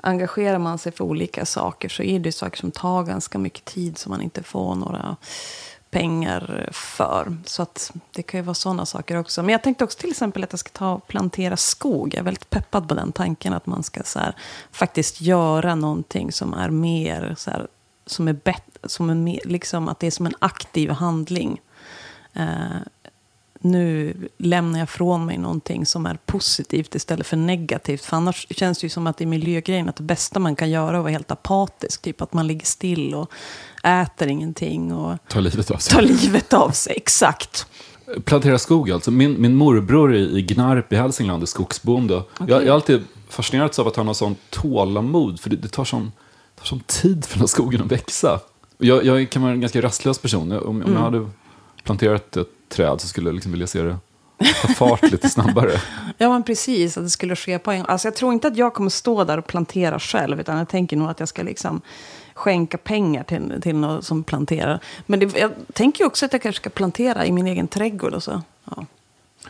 engagerar 0.00 0.58
man 0.58 0.78
sig 0.78 0.92
för 0.92 1.04
olika 1.04 1.46
saker, 1.46 1.88
så 1.88 2.02
är 2.02 2.18
det 2.18 2.28
ju 2.28 2.32
saker 2.32 2.58
som 2.58 2.70
tar 2.70 3.04
ganska 3.04 3.38
mycket 3.38 3.64
tid 3.64 3.98
som 3.98 4.10
man 4.10 4.22
inte 4.22 4.42
får 4.42 4.74
några 4.74 5.16
pengar 5.90 6.68
för. 6.72 7.36
Så 7.44 7.62
att 7.62 7.92
det 8.12 8.22
kan 8.22 8.40
ju 8.40 8.44
vara 8.44 8.54
sådana 8.54 8.86
saker 8.86 9.16
också. 9.16 9.42
Men 9.42 9.52
jag 9.52 9.62
tänkte 9.62 9.84
också 9.84 9.98
till 9.98 10.10
exempel 10.10 10.44
att 10.44 10.52
jag 10.52 10.60
ska 10.60 10.70
ta 10.70 10.92
och 10.92 11.06
plantera 11.06 11.56
skog. 11.56 12.14
Jag 12.14 12.20
är 12.20 12.24
väldigt 12.24 12.50
peppad 12.50 12.88
på 12.88 12.94
den 12.94 13.12
tanken 13.12 13.52
att 13.52 13.66
man 13.66 13.82
ska 13.82 14.02
så 14.02 14.18
här, 14.18 14.34
faktiskt 14.72 15.20
göra 15.20 15.74
någonting 15.74 16.32
som 16.32 16.54
är 16.54 16.70
mer 16.70 17.34
så 17.38 17.50
här, 17.50 17.66
som 18.08 18.28
är 18.28 18.32
bättre, 18.32 18.88
som 18.88 19.10
en, 19.10 19.24
mer- 19.24 19.40
liksom 19.44 19.88
att 19.88 20.00
det 20.00 20.06
är 20.06 20.10
som 20.10 20.26
en 20.26 20.34
aktiv 20.38 20.90
handling. 20.90 21.60
Eh, 22.34 22.44
nu 23.60 24.14
lämnar 24.38 24.78
jag 24.78 24.88
från 24.88 25.26
mig 25.26 25.38
någonting 25.38 25.86
som 25.86 26.06
är 26.06 26.18
positivt 26.26 26.94
istället 26.94 27.26
för 27.26 27.36
negativt. 27.36 28.04
För 28.04 28.16
annars 28.16 28.46
känns 28.50 28.78
det 28.78 28.84
ju 28.84 28.88
som 28.88 29.06
att 29.06 29.20
i 29.20 29.26
miljögrejen 29.26 29.88
att 29.88 29.96
det 29.96 30.02
bästa 30.02 30.38
man 30.40 30.56
kan 30.56 30.70
göra 30.70 30.90
är 30.90 30.94
att 30.94 31.02
vara 31.02 31.10
helt 31.12 31.30
apatisk. 31.30 32.02
Typ 32.02 32.22
att 32.22 32.32
man 32.32 32.46
ligger 32.46 32.66
still 32.66 33.14
och 33.14 33.30
äter 33.82 34.28
ingenting 34.28 34.92
och 34.94 35.18
Ta 35.28 35.40
livet 35.40 35.70
av 35.70 35.76
sig. 35.76 35.92
tar 35.94 36.02
livet 36.02 36.52
av 36.52 36.70
sig. 36.70 36.92
Exakt. 36.96 37.66
Plantera 38.24 38.58
skog 38.58 38.90
alltså. 38.90 39.10
Min, 39.10 39.40
min 39.42 39.54
morbror 39.54 40.14
i, 40.14 40.38
i 40.38 40.42
Gnarp 40.42 40.92
i 40.92 40.96
Hälsingland 40.96 41.42
är 41.42 41.46
skogsbonde. 41.46 42.22
Jag, 42.38 42.50
jag 42.50 42.66
har 42.66 42.74
alltid 42.74 43.04
fascinerats 43.28 43.78
av 43.78 43.86
att 43.88 43.96
han 43.96 44.06
har 44.06 44.14
sån 44.14 44.36
tålamod. 44.50 45.40
För 45.40 45.50
det, 45.50 45.56
det 45.56 45.68
tar 45.68 45.84
sån, 45.84 46.12
tar 46.58 46.64
sån 46.66 46.80
tid 46.80 47.24
för 47.24 47.34
den 47.34 47.40
här 47.40 47.46
skogen 47.46 47.80
att 47.82 47.92
växa. 47.92 48.40
Jag, 48.78 49.04
jag 49.04 49.30
kan 49.30 49.42
vara 49.42 49.52
en 49.52 49.60
ganska 49.60 49.82
rastlös 49.82 50.18
person. 50.18 50.52
Om, 50.52 50.62
om 50.66 50.82
Mm. 50.82 50.92
jag 50.94 51.00
hade 51.00 51.28
planterat 51.84 52.36
ett 52.36 52.48
träd 52.68 53.00
så 53.00 53.08
skulle 53.08 53.28
jag 53.28 53.34
liksom 53.34 53.52
vilja 53.52 53.66
se 53.66 53.82
det 53.82 53.96
ta 54.62 54.68
fart 54.68 55.02
lite 55.02 55.28
snabbare. 55.30 55.80
Ja, 56.18 56.28
men 56.28 56.42
precis. 56.42 56.96
Att 56.98 57.04
det 57.04 57.10
skulle 57.10 57.36
ske 57.36 57.58
på 57.58 57.72
en... 57.72 57.86
Alltså, 57.86 58.08
jag 58.08 58.14
tror 58.14 58.32
inte 58.32 58.48
att 58.48 58.56
jag 58.56 58.74
kommer 58.74 58.90
stå 58.90 59.24
där 59.24 59.38
och 59.38 59.46
plantera 59.46 59.98
själv. 59.98 60.40
Utan 60.40 60.58
jag 60.58 60.68
tänker 60.68 60.96
nog 60.96 61.10
att 61.10 61.20
jag 61.20 61.28
ska 61.28 61.42
liksom 61.42 61.80
skänka 62.34 62.78
pengar 62.78 63.22
till, 63.24 63.60
till 63.62 63.76
någon 63.76 64.02
som 64.02 64.24
planterar. 64.24 64.80
Men 65.06 65.20
det, 65.20 65.36
jag 65.38 65.50
tänker 65.72 66.06
också 66.06 66.26
att 66.26 66.32
jag 66.32 66.42
kanske 66.42 66.60
ska 66.60 66.70
plantera 66.70 67.26
i 67.26 67.32
min 67.32 67.46
egen 67.46 67.68
trädgård 67.68 68.14
och 68.14 68.22
så. 68.22 68.42
Ja. 68.64 68.86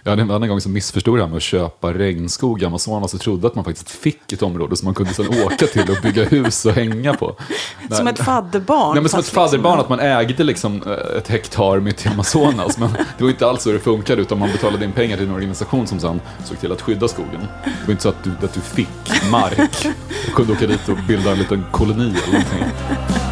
Jag 0.03 0.11
hade 0.11 0.23
en 0.23 0.31
annan 0.31 0.49
gång 0.49 0.61
som 0.61 0.73
missförstod 0.73 1.19
det 1.19 1.23
här 1.23 1.29
med 1.29 1.37
att 1.37 1.43
köpa 1.43 1.93
regnskog 1.93 2.63
i 2.63 2.65
Amazonas 2.65 3.15
och 3.15 3.21
trodde 3.21 3.47
att 3.47 3.55
man 3.55 3.65
faktiskt 3.65 3.91
fick 3.91 4.33
ett 4.33 4.43
område 4.43 4.77
som 4.77 4.87
man 4.87 4.95
kunde 4.95 5.15
sedan 5.15 5.27
åka 5.45 5.67
till 5.67 5.91
och 5.91 5.97
bygga 6.03 6.25
hus 6.25 6.67
och 6.67 6.73
hänga 6.73 7.15
på. 7.15 7.37
Som 7.91 8.07
ett 8.07 8.19
fadderbarn. 8.19 8.95
Nej, 8.95 9.03
men 9.03 9.11
som 9.11 9.21
ett 9.21 9.27
liksom- 9.27 9.45
fadderbarn, 9.45 9.81
att 9.81 9.89
man 9.89 10.01
ägde 10.01 10.45
liksom 10.45 10.83
eh, 10.83 11.19
ett 11.19 11.29
hektar 11.29 11.81
mitt 11.81 12.07
i 12.07 12.09
Amazonas. 12.09 12.79
Men 12.79 12.93
det 13.19 13.25
var 13.25 13.31
inte 13.31 13.47
alls 13.47 13.63
så 13.63 13.73
det 13.73 13.79
funkade, 13.79 14.23
utan 14.23 14.39
man 14.39 14.53
betalade 14.53 14.85
in 14.85 14.93
pengar 14.93 15.17
till 15.17 15.27
en 15.27 15.35
organisation 15.35 15.87
som 15.87 16.01
sen 16.01 16.21
såg 16.45 16.61
till 16.61 16.73
att 16.73 16.83
skydda 16.83 17.09
skogen. 17.09 17.41
Det 17.65 17.87
var 17.87 17.91
inte 17.91 18.03
så 18.03 18.09
att 18.09 18.25
du, 18.25 18.47
att 18.47 18.55
du 18.55 18.61
fick 18.61 19.31
mark 19.31 19.87
och 20.29 20.35
kunde 20.35 20.53
åka 20.53 20.67
dit 20.67 20.89
och 20.89 20.97
bilda 21.09 21.31
en 21.33 21.39
liten 21.39 21.65
koloni 21.73 22.15
eller 22.27 22.33
någonting. 22.33 23.28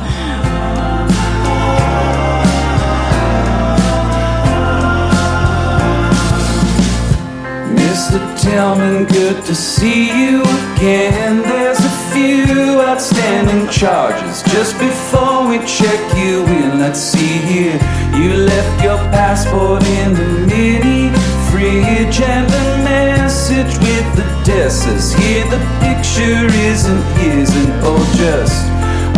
Tillman, 8.46 9.06
good 9.06 9.44
to 9.46 9.56
see 9.56 10.06
you 10.06 10.40
again. 10.42 11.42
There's 11.42 11.80
a 11.80 11.94
few 12.14 12.80
outstanding 12.80 13.68
charges. 13.68 14.44
Just 14.54 14.78
before 14.78 15.48
we 15.48 15.58
check 15.66 16.00
you 16.16 16.46
in, 16.46 16.78
let's 16.78 17.00
see 17.00 17.38
here. 17.38 17.74
You 18.14 18.34
left 18.46 18.84
your 18.84 18.98
passport 19.10 19.82
in 19.82 20.14
the 20.14 20.46
mini 20.46 21.10
fridge 21.50 22.20
and 22.20 22.46
a 22.46 22.84
message 22.84 23.76
with 23.78 24.08
the 24.14 24.26
desk 24.44 24.84
says 24.84 25.12
here 25.14 25.44
the 25.50 25.58
picture 25.80 26.46
isn't 26.70 27.04
isn't 27.18 27.72
or 27.82 27.98
just 28.14 28.62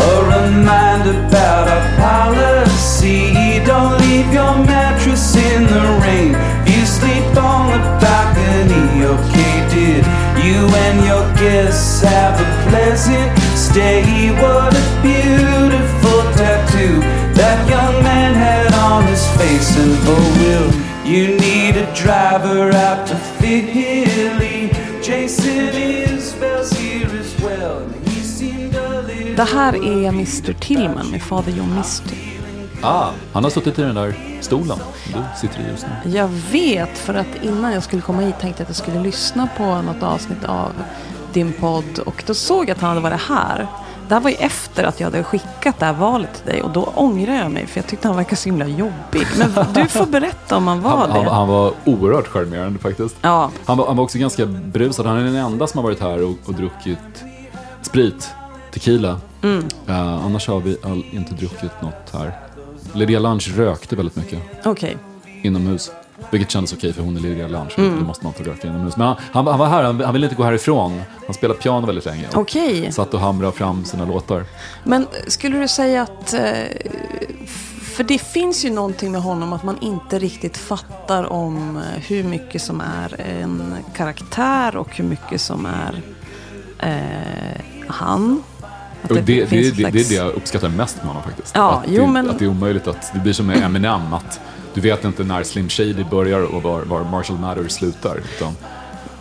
a 0.01 0.25
reminder 0.25 1.27
about 1.27 1.69
our 1.69 1.85
policy. 1.99 3.61
Don't 3.67 3.99
leave 4.01 4.33
your 4.33 4.57
mattress 4.65 5.37
in 5.37 5.67
the 5.67 5.98
you 10.49 10.61
and 10.85 10.97
your 11.11 11.25
guests 11.37 12.01
have 12.03 12.35
a 12.41 12.49
pleasant 12.69 13.31
stay? 13.57 14.31
What 14.43 14.73
a 14.83 14.85
beautiful 15.03 16.21
tattoo 16.41 17.01
that 17.41 17.59
young 17.75 17.97
man 18.03 18.33
had 18.35 18.73
on 18.89 19.03
his 19.13 19.25
face. 19.37 19.71
And 19.83 19.95
oh, 20.13 20.27
will 20.41 20.69
you 21.13 21.37
need 21.37 21.77
a 21.77 21.87
driver 21.95 22.71
out 22.87 23.07
to 23.09 23.17
Philly? 23.39 24.71
Jason 25.03 25.73
Isbell's 25.75 26.73
here 26.73 27.13
as 27.23 27.33
well. 27.43 27.83
Det 29.37 29.45
här 29.45 29.75
är 29.75 30.13
Mr. 30.13 30.53
Tillman 30.53 31.11
med 31.11 31.23
Fader 31.23 31.53
John 31.53 31.75
Misty. 31.75 32.38
Ah, 32.83 33.11
han 33.33 33.45
har 33.45 33.51
suttit 33.51 33.79
i 33.79 33.83
den 33.83 33.95
där 33.95 34.15
stolen 34.41 34.79
du 35.07 35.19
sitter 35.41 35.61
i 35.61 35.71
just 35.71 35.87
nu. 36.05 36.11
Jag 36.17 36.29
vet, 36.29 36.99
för 36.99 37.15
att 37.15 37.43
innan 37.43 37.73
jag 37.73 37.83
skulle 37.83 38.03
komma 38.03 38.23
hit 38.23 38.39
tänkte 38.41 38.63
jag 38.63 38.65
att 38.65 38.69
jag 38.69 38.77
skulle 38.77 39.01
lyssna 39.03 39.49
på 39.57 39.83
något 39.83 40.03
avsnitt 40.03 40.45
av 40.45 40.73
din 41.33 41.53
podd. 41.53 41.99
Och 42.07 42.25
då 42.27 42.35
såg 42.35 42.69
jag 42.69 42.71
att 42.75 42.81
han 42.81 42.89
hade 42.89 43.01
varit 43.01 43.21
här. 43.21 43.67
Det 44.09 44.15
här 44.15 44.21
var 44.21 44.31
ju 44.31 44.37
efter 44.37 44.85
att 44.85 45.01
jag 45.01 45.07
hade 45.07 45.25
skickat 45.25 45.79
det 45.79 45.87
här 45.87 45.93
valet 45.93 46.35
till 46.35 46.53
dig. 46.53 46.63
Och 46.63 46.71
då 46.71 46.83
ångrar 46.95 47.35
jag 47.35 47.51
mig, 47.51 47.67
för 47.67 47.79
jag 47.81 47.87
tyckte 47.87 48.09
han 48.09 48.17
verkade 48.17 48.37
så 48.37 48.49
himla 48.49 48.67
jobbig. 48.67 49.27
Men 49.39 49.51
du 49.75 49.87
får 49.87 50.07
berätta 50.11 50.57
om 50.57 50.67
han 50.67 50.81
var 50.83 50.91
Han, 50.91 51.11
han, 51.11 51.25
det. 51.25 51.31
han 51.31 51.49
var 51.49 51.73
oerhört 51.85 52.27
charmerande 52.27 52.79
faktiskt. 52.79 53.17
Ja, 53.23 53.51
Han 53.65 53.79
var, 53.79 53.87
han 53.87 53.97
var 53.97 54.05
också 54.05 54.19
ganska 54.19 54.47
brusad. 54.47 55.07
Han 55.07 55.19
är 55.19 55.25
den 55.25 55.37
enda 55.37 55.67
som 55.67 55.79
har 55.79 55.83
varit 55.85 56.01
här 56.01 56.25
och, 56.25 56.37
och 56.47 56.55
druckit 56.55 57.25
sprit, 57.83 58.31
tequila. 58.73 59.21
Mm. 59.43 59.69
Eh, 59.89 60.25
annars 60.25 60.49
har 60.49 60.61
vi 60.61 60.77
all, 60.85 61.05
inte 61.11 61.35
druckit 61.35 61.83
något 61.83 62.13
här. 62.13 62.33
Lidia 62.95 63.19
Lunch 63.19 63.49
rökte 63.57 63.97
väldigt 63.97 64.17
mycket 64.17 64.39
okej. 64.65 64.97
inomhus. 65.43 65.91
Vilket 66.31 66.51
kändes 66.51 66.73
okej 66.73 66.93
för 66.93 67.03
hon 67.03 67.17
är 67.17 67.21
Lidia 67.21 67.49
Lunch. 67.49 67.79
Mm. 67.79 67.99
Då 68.01 68.05
måste 68.07 68.25
man 68.25 68.35
inte 68.39 68.51
röka 68.51 68.69
inomhus. 68.69 68.97
Men 68.97 69.07
han, 69.07 69.17
han, 69.33 69.47
han 69.47 69.59
var 69.59 69.67
här, 69.67 69.83
han, 69.83 70.01
han 70.01 70.13
ville 70.13 70.27
inte 70.27 70.37
gå 70.37 70.43
härifrån. 70.45 71.01
Han 71.27 71.35
spelade 71.35 71.61
piano 71.61 71.87
väldigt 71.87 72.05
länge. 72.05 72.29
Okej. 72.35 72.93
Satt 72.93 73.15
och 73.15 73.21
hamrade 73.21 73.53
fram 73.53 73.85
sina 73.85 74.05
låtar. 74.05 74.45
Men 74.85 75.07
skulle 75.27 75.59
du 75.59 75.69
säga 75.69 76.03
att... 76.03 76.35
eh, 76.35 76.41
För 77.97 78.05
det 78.05 78.19
finns 78.19 78.65
ju 78.65 78.71
någonting 78.71 79.13
med 79.13 79.23
honom 79.23 79.53
att 79.53 79.63
man 79.63 79.77
inte 79.81 80.19
riktigt 80.19 80.57
fattar 80.57 81.33
om 81.33 81.77
eh, 81.77 81.83
hur 82.09 82.25
mycket 82.25 82.63
som 82.63 82.81
är 82.81 83.21
en 83.21 83.75
karaktär 83.97 84.77
och 84.77 84.97
hur 84.97 85.05
mycket 85.05 85.41
som 85.41 85.67
är 85.67 86.03
eh, 86.79 87.61
han. 87.89 88.43
Att 89.03 89.09
det, 89.09 89.15
det, 89.21 89.21
det, 89.21 89.43
en 89.43 89.49
det, 89.51 89.69
är 89.69 89.73
slags- 89.73 90.09
det 90.09 90.15
jag 90.15 90.33
uppskattar 90.33 90.69
mest 90.69 90.97
med 90.97 91.07
honom 91.07 91.23
faktiskt. 91.23 91.55
Ja, 91.55 91.71
att, 91.73 91.85
jo, 91.89 92.03
det, 92.07 92.13
men- 92.13 92.31
att 92.31 92.39
det 92.39 92.45
är 92.45 92.49
omöjligt 92.49 92.87
att 92.87 93.11
det 93.15 93.19
blir 93.21 93.33
som 93.33 93.47
med 93.47 93.63
Eminem. 93.63 94.13
Att 94.15 94.41
du 94.75 94.81
vet 94.81 95.05
inte 95.05 95.25
när 95.25 95.43
Slim 95.43 95.69
Shady 95.69 96.05
börjar 96.11 96.41
och 96.55 96.63
var, 96.63 96.81
var 96.83 97.05
Marshall 97.05 97.39
Mathers 97.39 97.73
slutar. 97.73 98.17
Utan, 98.37 98.53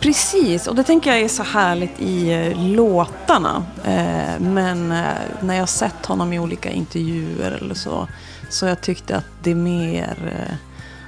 Precis, 0.00 0.66
och 0.66 0.74
det 0.74 0.82
tänker 0.84 1.10
jag 1.10 1.20
är 1.20 1.28
så 1.28 1.42
härligt 1.42 2.00
i 2.00 2.30
eh, 2.32 2.66
låtarna. 2.74 3.64
Eh, 3.84 4.40
men 4.40 4.92
eh, 4.92 5.04
när 5.40 5.54
jag 5.54 5.68
sett 5.68 6.06
honom 6.06 6.32
i 6.32 6.38
olika 6.38 6.70
intervjuer 6.70 7.50
eller 7.50 7.74
så, 7.74 8.08
så 8.48 8.66
jag 8.66 8.80
tyckte 8.80 9.16
att 9.16 9.24
det 9.42 9.50
är 9.50 9.54
mer... 9.54 10.16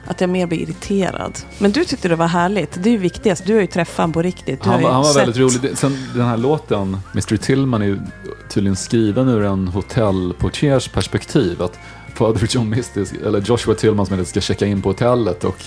Att 0.07 0.21
jag 0.21 0.31
mer 0.31 0.47
blir 0.47 0.59
irriterad. 0.59 1.39
Men 1.59 1.73
du 1.73 1.85
tyckte 1.85 2.09
det 2.09 2.17
var 2.17 2.27
härligt. 2.27 2.83
Det 2.83 2.89
är 2.89 2.93
ju 2.93 2.99
viktigast. 2.99 3.47
Du 3.47 3.55
har 3.55 3.61
ju 3.61 3.67
träffat 3.67 3.97
honom 3.97 4.13
på 4.13 4.23
riktigt. 4.23 4.63
Du 4.63 4.71
han, 4.71 4.85
han 4.85 4.95
var 4.97 5.05
sett- 5.05 5.23
väldigt 5.23 5.37
rolig. 5.37 5.79
Sen 5.79 5.99
den 6.15 6.27
här 6.27 6.37
låten, 6.37 6.97
Mr 7.13 7.37
Tillman, 7.37 7.83
är 7.83 8.01
tydligen 8.49 8.77
skriven 8.77 9.29
ur 9.29 9.43
en 9.45 9.69
hotellportiers 9.69 10.89
perspektiv. 10.89 11.63
Att 11.63 11.79
Fader 12.15 12.47
John 12.51 12.69
Misty, 12.71 13.05
eller 13.27 13.41
Joshua 13.41 13.75
Tillman 13.75 14.07
som 14.07 14.19
heter, 14.19 14.31
ska 14.31 14.41
checka 14.41 14.67
in 14.67 14.83
på 14.83 14.89
hotellet 14.89 15.45
och 15.45 15.65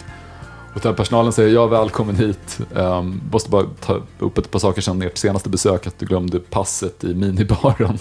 hotellpersonalen 0.74 1.34
säger 1.34 1.54
ja, 1.54 1.68
välkommen 1.68 2.16
hit. 2.16 2.60
Um, 2.76 3.22
måste 3.32 3.50
bara 3.50 3.66
ta 3.80 4.02
upp 4.20 4.38
ett 4.38 4.52
par 4.52 4.60
saker 4.60 4.82
sedan 4.82 5.02
ert 5.02 5.18
senaste 5.18 5.50
besök, 5.50 5.88
att 5.88 6.00
du 6.00 6.06
glömde 6.06 6.40
passet 6.40 7.04
i 7.04 7.14
minibaren. 7.14 8.00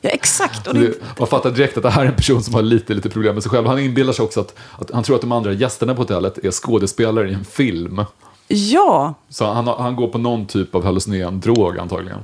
Ja, 0.00 0.10
exakt. 0.10 0.66
Och 0.66 0.74
Det, 0.74 1.18
man 1.18 1.28
fattar 1.28 1.50
direkt 1.50 1.76
att 1.76 1.82
det 1.82 1.90
här 1.90 2.04
är 2.04 2.08
en 2.08 2.16
person 2.16 2.42
som 2.42 2.54
har 2.54 2.62
lite, 2.62 2.94
lite 2.94 3.08
problem 3.08 3.34
med 3.34 3.42
sig 3.42 3.50
själv. 3.50 3.66
Han 3.66 3.78
inbillar 3.78 4.12
sig 4.12 4.24
också 4.24 4.40
att, 4.40 4.54
att 4.78 4.90
han 4.90 5.02
tror 5.02 5.16
att 5.16 5.22
de 5.22 5.32
andra 5.32 5.52
gästerna 5.52 5.94
på 5.94 6.02
hotellet 6.02 6.38
är 6.38 6.50
skådespelare 6.50 7.30
i 7.30 7.34
en 7.34 7.44
film. 7.44 8.04
ja, 8.48 9.14
Så 9.28 9.44
han, 9.44 9.66
han 9.66 9.96
går 9.96 10.08
på 10.08 10.18
någon 10.18 10.46
typ 10.46 10.74
av 10.74 10.84
hallucinogen 10.84 11.40
drog 11.40 11.78
antagligen. 11.78 12.18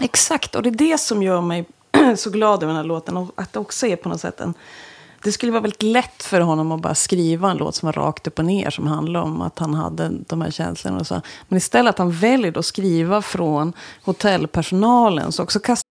Exakt, 0.00 0.54
och 0.54 0.62
det 0.62 0.68
är 0.68 0.90
det 0.90 1.00
som 1.00 1.22
gör 1.22 1.40
mig 1.40 1.64
så 2.16 2.30
glad 2.30 2.62
över 2.62 2.66
den 2.66 2.76
här 2.76 2.84
låten. 2.84 3.16
Och 3.16 3.30
att 3.34 3.52
det 3.52 3.58
också 3.58 3.86
är 3.86 3.96
på 3.96 4.08
något 4.08 4.20
sätt 4.20 4.40
en... 4.40 4.54
Det 5.26 5.32
skulle 5.32 5.52
vara 5.52 5.62
väldigt 5.62 5.82
lätt 5.82 6.22
för 6.22 6.40
honom 6.40 6.72
att 6.72 6.82
bara 6.82 6.94
skriva 6.94 7.50
en 7.50 7.56
låt 7.56 7.74
som 7.74 7.86
var 7.86 7.92
rakt 7.92 8.26
upp 8.26 8.38
och 8.38 8.44
ner. 8.44 8.70
Som 8.70 8.86
handlade 8.86 9.24
om 9.24 9.42
att 9.42 9.58
han 9.58 9.74
hade 9.74 10.10
de 10.26 10.40
här 10.40 10.50
känslorna 10.50 10.98
och 10.98 11.06
så. 11.06 11.20
Men 11.48 11.56
istället 11.56 11.90
att 11.90 11.98
han 11.98 12.10
väljer 12.10 12.58
att 12.58 12.64
skriva 12.64 13.22
från 13.22 13.72
hotellpersonalen. 14.04 15.32
Så 15.32 15.42
också 15.42 15.60
kastar 15.60 15.86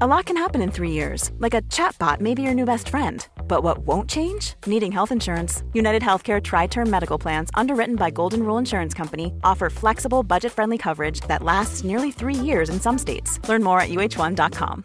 A 0.00 0.06
lot 0.06 0.26
can 0.26 0.36
happen 0.36 0.62
in 0.62 0.70
three 0.70 0.90
years, 0.90 1.30
like 1.38 1.54
a 1.54 1.62
chatbot 1.70 2.20
may 2.20 2.34
be 2.34 2.42
your 2.42 2.54
new 2.54 2.66
best 2.66 2.88
friend. 2.88 3.26
But 3.48 3.62
what 3.62 3.78
won't 3.78 4.10
change? 4.10 4.54
Needing 4.66 4.92
health 4.92 5.12
insurance. 5.12 5.62
United 5.74 6.02
Healthcare 6.02 6.40
Tri 6.40 6.66
Term 6.66 6.90
Medical 6.90 7.20
Plans, 7.20 7.50
underwritten 7.60 7.96
by 7.96 8.10
Golden 8.10 8.42
Rule 8.42 8.58
Insurance 8.58 8.98
Company, 8.98 9.26
offer 9.42 9.70
flexible, 9.70 10.22
budget 10.22 10.52
friendly 10.52 10.78
coverage 10.78 11.20
that 11.28 11.42
lasts 11.42 11.84
nearly 11.84 12.10
three 12.12 12.46
years 12.46 12.70
in 12.70 12.80
some 12.80 12.98
states. 12.98 13.40
Learn 13.48 13.62
more 13.62 13.80
at 13.80 13.90
uh1.com. 13.90 14.84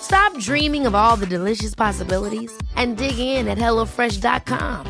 Stop 0.00 0.38
dreaming 0.38 0.86
of 0.86 0.94
all 0.94 1.16
the 1.16 1.26
delicious 1.26 1.74
possibilities 1.74 2.52
and 2.76 2.96
dig 2.96 3.18
in 3.18 3.48
at 3.48 3.58
HelloFresh.com. 3.58 4.86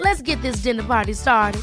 Let's 0.00 0.22
get 0.22 0.42
this 0.42 0.62
dinner 0.62 0.82
party 0.82 1.14
started. 1.14 1.62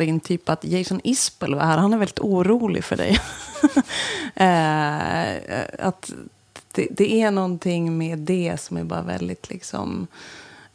in 0.00 0.20
typ 0.20 0.48
att 0.48 0.64
Jason 0.64 1.00
Isbell 1.04 1.54
var 1.54 1.64
här. 1.64 1.78
Han 1.78 1.92
är 1.92 1.98
väldigt 1.98 2.20
orolig 2.20 2.84
för 2.84 2.96
dig. 2.96 3.10
eh, 4.34 5.86
att 5.86 6.12
det, 6.72 6.88
det 6.90 7.22
är 7.22 7.30
någonting 7.30 7.98
med 7.98 8.18
det 8.18 8.60
som 8.60 8.76
är 8.76 8.84
bara 8.84 9.02
väldigt 9.02 9.50
liksom 9.50 10.06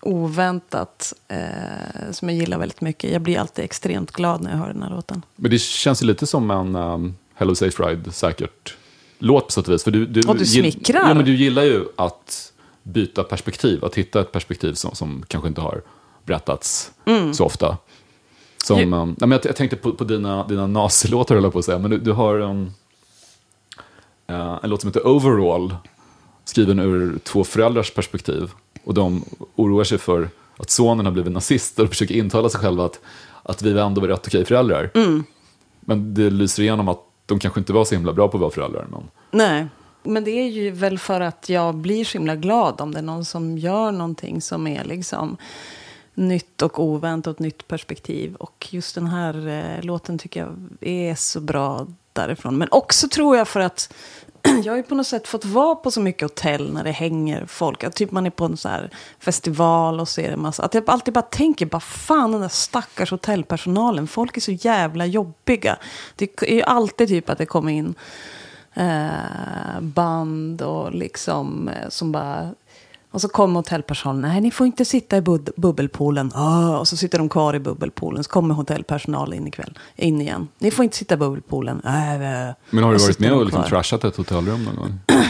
oväntat. 0.08 1.14
Eh, 1.28 2.12
som 2.12 2.30
jag 2.30 2.38
gillar 2.38 2.58
väldigt 2.58 2.82
mycket. 2.82 3.12
Jag 3.12 3.22
blir 3.22 3.40
alltid 3.40 3.66
extremt 3.66 4.12
glad 4.12 4.42
när 4.42 4.52
jag 4.52 4.58
hör 4.58 4.68
den 4.74 4.84
här 4.84 4.90
låten. 4.90 5.26
Men 5.36 5.52
det 5.52 5.60
känns 5.62 6.04
ju 6.04 6.06
lite 6.08 6.28
som 6.28 6.52
en 6.52 6.76
um, 6.76 7.16
Hello 7.34 7.56
Safe 7.56 7.84
Ride 7.84 8.12
säkert 8.12 8.76
låt 9.20 9.46
på 9.46 9.52
sätt 9.52 9.68
och 9.68 9.74
vis. 9.74 9.84
För 9.84 9.92
du, 9.92 10.06
du, 10.06 10.22
Och 10.28 10.36
du 10.38 10.44
gill- 10.44 10.72
smickrar. 10.72 11.08
Ja, 11.08 11.14
men 11.14 11.26
du 11.26 11.36
gillar 11.36 11.64
ju 11.64 11.86
att 11.96 12.54
byta 12.84 13.24
perspektiv, 13.24 13.86
att 13.86 13.96
hitta 13.96 14.22
ett 14.22 14.32
perspektiv 14.32 14.74
som, 14.74 14.96
som 14.96 15.24
kanske 15.28 15.48
inte 15.48 15.62
har 15.62 15.82
berättats 16.26 16.92
så 17.34 17.46
ofta. 17.46 17.78
Som, 18.64 18.78
Mm. 18.80 18.90
Ju- 18.94 18.96
um, 19.02 19.16
ja, 19.20 19.26
men 19.26 19.32
jag, 19.32 19.46
jag 19.46 19.56
tänkte 19.56 19.76
på, 19.78 19.92
på 19.92 20.04
dina, 20.04 20.48
dina 20.48 20.68
nasilåtar, 20.68 21.36
höll 21.36 21.44
jag 21.44 21.54
på 21.54 21.60
att 21.60 21.66
säga, 21.66 21.80
men 21.80 21.92
du, 21.92 21.98
du 21.98 22.12
har 22.12 22.40
en, 22.40 22.72
eh, 24.28 24.60
en 24.64 24.70
låt 24.70 24.82
som 24.82 24.88
heter 24.88 25.08
Overall, 25.08 25.76
skriven 26.48 26.80
ur 26.80 27.20
två 27.24 27.44
föräldrars 27.44 27.92
perspektiv. 27.92 28.52
Och 28.84 28.94
de 28.94 29.26
oroar 29.56 29.84
sig 29.84 29.98
för 29.98 30.30
att 30.58 30.70
sonen 30.70 31.06
har 31.06 31.14
blivit 31.14 31.32
nazist 31.32 31.80
och 31.80 31.90
försöker 31.90 32.16
intala 32.16 32.50
sig 32.50 32.60
själva 32.62 32.86
att, 32.86 33.00
att 33.44 33.62
vi 33.62 33.80
ändå 33.80 34.02
var 34.02 34.08
rätt 34.08 34.28
okej 34.28 34.46
föräldrar. 34.46 34.92
Mm. 34.96 35.24
Men 35.80 36.14
det 36.14 36.30
lyser 36.30 36.64
igenom 36.64 36.88
att 36.88 37.00
de 37.26 37.40
kanske 37.40 37.60
inte 37.60 37.74
var 37.74 37.86
så 37.86 37.96
himla 37.96 38.14
bra 38.14 38.28
på 38.28 38.38
att 38.38 38.42
vara 38.42 38.52
föräldrar. 38.52 38.88
Men... 38.92 39.04
Nej. 39.32 39.68
Men 40.04 40.24
det 40.24 40.32
är 40.32 40.48
ju 40.48 40.72
väl 40.72 41.00
för 41.00 41.22
att 41.22 41.50
jag 41.50 41.76
blir 41.76 42.06
så 42.06 42.18
himla 42.18 42.36
glad 42.36 42.82
om 42.82 42.92
det 42.92 43.00
är 43.00 43.04
någon 43.04 43.26
som 43.26 43.58
gör 43.58 43.92
någonting 43.92 44.42
som 44.42 44.68
är 44.68 44.84
liksom 44.84 45.38
nytt 46.14 46.62
och 46.62 46.84
oväntat 46.84 47.28
och 47.28 47.34
ett 47.34 47.40
nytt 47.40 47.68
perspektiv. 47.68 48.36
Och 48.36 48.68
just 48.70 48.96
den 48.96 49.08
här 49.08 49.48
eh, 49.48 49.84
låten 49.84 50.18
tycker 50.18 50.40
jag 50.40 50.56
är 50.82 51.16
så 51.16 51.40
bra 51.40 51.88
därifrån. 52.14 52.58
Men 52.58 52.68
också 52.72 53.08
tror 53.08 53.38
jag 53.38 53.48
för 53.48 53.60
att 53.60 53.94
jag 54.64 54.74
har 54.74 54.78
ju 54.78 54.84
på 54.84 54.96
något 54.96 55.08
sätt 55.08 55.28
fått 55.28 55.46
vara 55.46 55.76
på 55.76 55.92
så 55.92 56.02
mycket 56.02 56.22
hotell 56.22 56.74
när 56.74 56.84
det 56.84 56.92
hänger 56.92 57.46
folk. 57.46 57.84
Att 57.84 57.96
typ 57.96 58.12
man 58.12 58.26
är 58.26 58.30
på 58.30 58.46
en 58.46 58.58
så 58.58 58.70
här 58.70 58.90
festival 59.20 60.00
och 60.00 60.08
ser 60.08 60.32
en 60.32 60.42
massa. 60.42 60.64
Att 60.64 60.74
jag 60.74 60.90
alltid 60.90 61.14
bara 61.14 61.22
tänker, 61.22 61.66
bara 61.66 61.80
fan 61.80 62.32
den 62.32 62.42
där 62.42 62.50
stackars 62.50 63.12
hotellpersonalen. 63.12 64.08
Folk 64.08 64.38
är 64.38 64.42
så 64.42 64.52
jävla 64.52 65.06
jobbiga. 65.06 65.78
Det 66.16 66.42
är 66.42 66.56
ju 66.56 66.64
alltid 66.64 67.08
typ 67.08 67.30
att 67.30 67.38
det 67.38 67.46
kommer 67.46 67.72
in 67.72 67.96
eh, 68.74 69.82
band 69.82 70.62
och 70.62 70.94
liksom 70.94 71.68
eh, 71.68 71.90
som 71.90 72.12
bara... 72.12 72.54
Och 73.18 73.22
så 73.22 73.28
kommer 73.28 73.60
hotellpersonalen. 73.60 74.22
Nej, 74.22 74.42
ni 74.42 74.52
får 74.52 74.68
inte 74.68 74.86
sitta 74.86 75.18
i 75.18 75.22
bud- 75.22 75.50
bubbelpoolen. 75.56 76.32
Ah, 76.36 76.78
och 76.78 76.88
så 76.88 76.98
sitter 76.98 77.18
de 77.18 77.30
kvar 77.30 77.54
i 77.56 77.60
bubbelpoolen. 77.60 78.24
Så 78.24 78.30
kommer 78.30 78.56
hotellpersonalen 78.56 79.38
in 79.38 79.48
ikväll. 79.48 79.78
In 79.96 80.22
igen. 80.22 80.48
Ni 80.60 80.72
får 80.72 80.84
inte 80.84 80.98
sitta 80.98 81.14
i 81.14 81.18
bubbelpoolen. 81.18 81.82
Äh. 81.86 81.92
Men 82.70 82.84
har 82.84 82.94
du 82.94 82.98
varit 83.00 83.20
med 83.20 83.32
och 83.34 83.46
liksom 83.46 83.64
trashat 83.64 84.04
ett 84.04 84.16
hotellrum 84.16 84.64
någon 84.64 84.76
gång? 84.76 85.00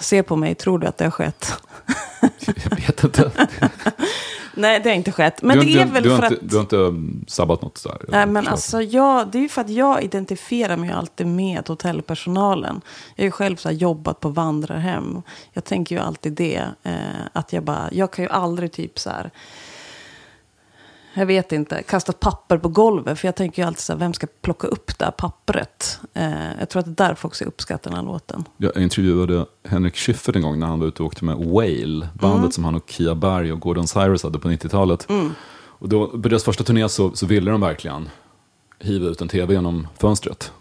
Se 0.00 0.22
på 0.22 0.36
mig, 0.36 0.54
tror 0.54 0.78
du 0.78 0.86
att 0.86 0.98
det 0.98 1.04
har 1.04 1.10
skett? 1.10 1.52
Jag 2.46 2.76
vet 2.76 3.04
inte. 3.04 3.30
Nej, 4.54 4.80
det 4.80 4.88
har 4.88 4.96
inte 4.96 5.12
skett. 5.12 5.42
Men 5.42 5.58
du, 5.58 5.64
det 5.64 5.72
du, 5.72 5.80
är 5.80 5.86
väl 5.86 6.02
du, 6.02 6.08
för 6.08 6.24
inte, 6.24 6.26
att... 6.26 6.50
du 6.50 6.56
har 6.56 6.60
inte 6.60 6.76
um, 6.76 7.24
sabbat 7.28 7.62
något 7.62 7.82
där? 7.84 8.04
Nej, 8.08 8.26
men 8.26 8.44
Så. 8.44 8.50
alltså 8.50 8.82
jag, 8.82 9.28
det 9.28 9.38
är 9.38 9.42
ju 9.42 9.48
för 9.48 9.60
att 9.60 9.70
jag 9.70 10.02
identifierar 10.02 10.76
mig 10.76 10.90
alltid 10.90 11.26
med 11.26 11.68
hotellpersonalen. 11.68 12.80
Jag 13.16 13.22
har 13.22 13.26
ju 13.26 13.30
själv 13.30 13.56
så 13.56 13.68
här 13.68 13.76
jobbat 13.76 14.20
på 14.20 14.28
vandrarhem. 14.28 15.22
Jag 15.52 15.64
tänker 15.64 15.96
ju 15.96 16.02
alltid 16.02 16.32
det. 16.32 16.62
Eh, 16.82 16.92
att 17.32 17.52
jag 17.52 17.64
bara, 17.64 17.88
jag 17.92 18.12
kan 18.12 18.24
ju 18.24 18.30
aldrig 18.30 18.72
typ 18.72 18.98
så 18.98 19.10
här. 19.10 19.30
Jag 21.14 21.26
vet 21.26 21.52
inte, 21.52 21.82
kasta 21.82 22.12
papper 22.12 22.58
på 22.58 22.68
golvet. 22.68 23.18
För 23.18 23.28
jag 23.28 23.34
tänker 23.36 23.62
ju 23.62 23.66
alltid 23.68 23.80
så 23.80 23.92
här, 23.92 23.98
vem 24.00 24.12
ska 24.14 24.26
plocka 24.42 24.66
upp 24.66 24.98
det 24.98 25.04
här 25.04 25.12
pappret? 25.12 26.00
Eh, 26.14 26.58
jag 26.60 26.68
tror 26.68 26.80
att 26.80 26.96
det 26.96 27.02
är 27.04 27.08
därför 27.08 27.28
också 27.28 27.44
jag 27.44 27.48
uppskattar 27.48 27.90
den 27.90 27.98
här 27.98 28.06
låten. 28.06 28.44
Jag 28.56 28.76
intervjuade 28.76 29.46
Henrik 29.68 29.96
Schyffert 29.96 30.36
en 30.36 30.42
gång 30.42 30.58
när 30.58 30.66
han 30.66 30.80
var 30.80 30.86
ute 30.86 31.02
och 31.02 31.06
åkte 31.06 31.24
med 31.24 31.36
Whale, 31.36 32.08
bandet 32.14 32.38
Mm. 32.38 32.50
som 32.52 32.64
han 32.64 32.74
och 32.74 32.90
Kia 32.90 33.14
Berg 33.14 33.52
och 33.52 33.60
Gordon 33.60 33.88
Cyrus 33.88 34.22
hade 34.22 34.38
på 34.38 34.48
90-talet. 34.48 35.06
Och 35.80 35.88
då, 35.88 36.06
på 36.06 36.16
deras 36.28 36.44
första 36.44 36.64
turné 36.64 36.88
så, 36.88 37.10
så 37.14 37.26
ville 37.26 37.50
de 37.50 37.60
verkligen 37.60 38.08
hiva 38.78 39.06
ut 39.08 39.20
en 39.20 39.28
tv 39.28 39.54
genom 39.54 39.88
fönstret. 39.98 40.52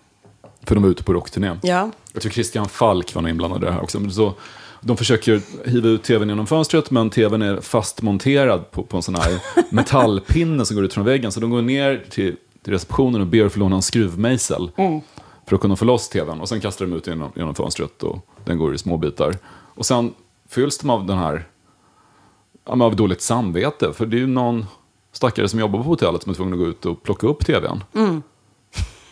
För 0.63 0.75
de 0.75 0.83
var 0.83 0.89
ute 0.89 1.03
på 1.03 1.13
rockturné. 1.13 1.51
Ja. 1.63 1.91
Jag 2.13 2.21
tror 2.21 2.31
Christian 2.31 2.69
Falk 2.69 3.15
var 3.15 3.21
nog 3.21 3.29
inblandad 3.31 3.63
i 3.63 3.65
det 3.65 3.71
här 3.71 3.81
också. 3.83 3.99
Men 3.99 4.11
så, 4.11 4.33
de 4.81 4.97
försöker 4.97 5.41
hiva 5.69 5.87
ut 5.87 6.03
tvn 6.03 6.29
genom 6.29 6.47
fönstret, 6.47 6.91
men 6.91 7.09
tvn 7.09 7.41
är 7.41 7.61
fastmonterad 7.61 8.71
på, 8.71 8.83
på 8.83 8.97
en 8.97 9.03
sån 9.03 9.15
här 9.15 9.41
metallpinne 9.69 10.65
som 10.65 10.75
går 10.75 10.85
ut 10.85 10.93
från 10.93 11.05
väggen. 11.05 11.31
Så 11.31 11.39
de 11.39 11.49
går 11.49 11.61
ner 11.61 12.05
till, 12.09 12.35
till 12.63 12.73
receptionen 12.73 13.21
och 13.21 13.27
ber 13.27 13.45
att 13.45 13.53
få 13.53 13.59
låna 13.59 13.75
en 13.75 13.81
skruvmejsel. 13.81 14.71
För 15.47 15.55
att 15.55 15.61
kunna 15.61 15.75
få 15.75 15.85
loss 15.85 16.09
tvn. 16.09 16.41
Och 16.41 16.49
sen 16.49 16.61
kastar 16.61 16.85
de 16.85 16.95
ut 16.95 17.07
genom, 17.07 17.31
genom 17.35 17.55
fönstret 17.55 18.03
och 18.03 18.27
den 18.45 18.57
går 18.57 18.75
i 18.75 18.77
små 18.77 18.97
bitar. 18.97 19.37
Och 19.49 19.85
sen 19.85 20.13
fylls 20.49 20.77
de 20.77 20.89
av 20.89 21.05
den 21.05 21.17
här, 21.17 21.47
av 22.63 22.95
dåligt 22.95 23.21
samvete. 23.21 23.93
För 23.93 24.05
det 24.05 24.17
är 24.17 24.19
ju 24.19 24.27
någon 24.27 24.65
stackare 25.11 25.49
som 25.49 25.59
jobbar 25.59 25.79
på 25.79 25.85
hotellet 25.89 26.23
som 26.23 26.29
är 26.29 26.35
tvungen 26.35 26.53
att 26.53 26.59
gå 26.59 26.65
ut 26.65 26.85
och 26.85 27.03
plocka 27.03 27.27
upp 27.27 27.45
tvn. 27.45 27.83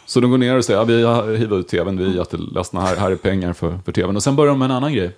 Så 0.05 0.20
de 0.20 0.32
går 0.32 0.38
ner 0.38 0.57
och 0.57 0.66
säger, 0.66 0.80
ja, 0.80 0.84
vi 0.84 1.03
har 1.03 1.36
hivat 1.36 1.59
ut 1.59 1.68
tvn, 1.68 1.97
vi 1.97 2.05
är 2.05 2.09
jätteledsna, 2.09 2.82
här, 2.82 2.95
här 2.95 3.11
är 3.11 3.16
pengar 3.16 3.53
för, 3.53 3.80
för 3.86 3.91
tvn. 3.91 4.16
Och 4.16 4.24
sen 4.24 4.36
börjar 4.36 4.49
de 4.49 4.59
med 4.59 4.66
en 4.66 4.72
annan 4.72 4.93
grej, 4.93 5.16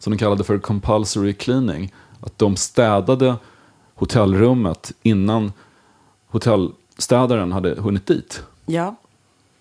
som 0.00 0.10
de 0.10 0.18
kallade 0.18 0.44
för 0.44 0.58
compulsory 0.58 1.32
cleaning. 1.32 1.94
Att 2.20 2.38
de 2.38 2.56
städade 2.56 3.36
hotellrummet 3.94 4.92
innan 5.02 5.52
hotellstädaren 6.26 7.52
hade 7.52 7.74
hunnit 7.80 8.06
dit. 8.06 8.42
Ja. 8.66 8.96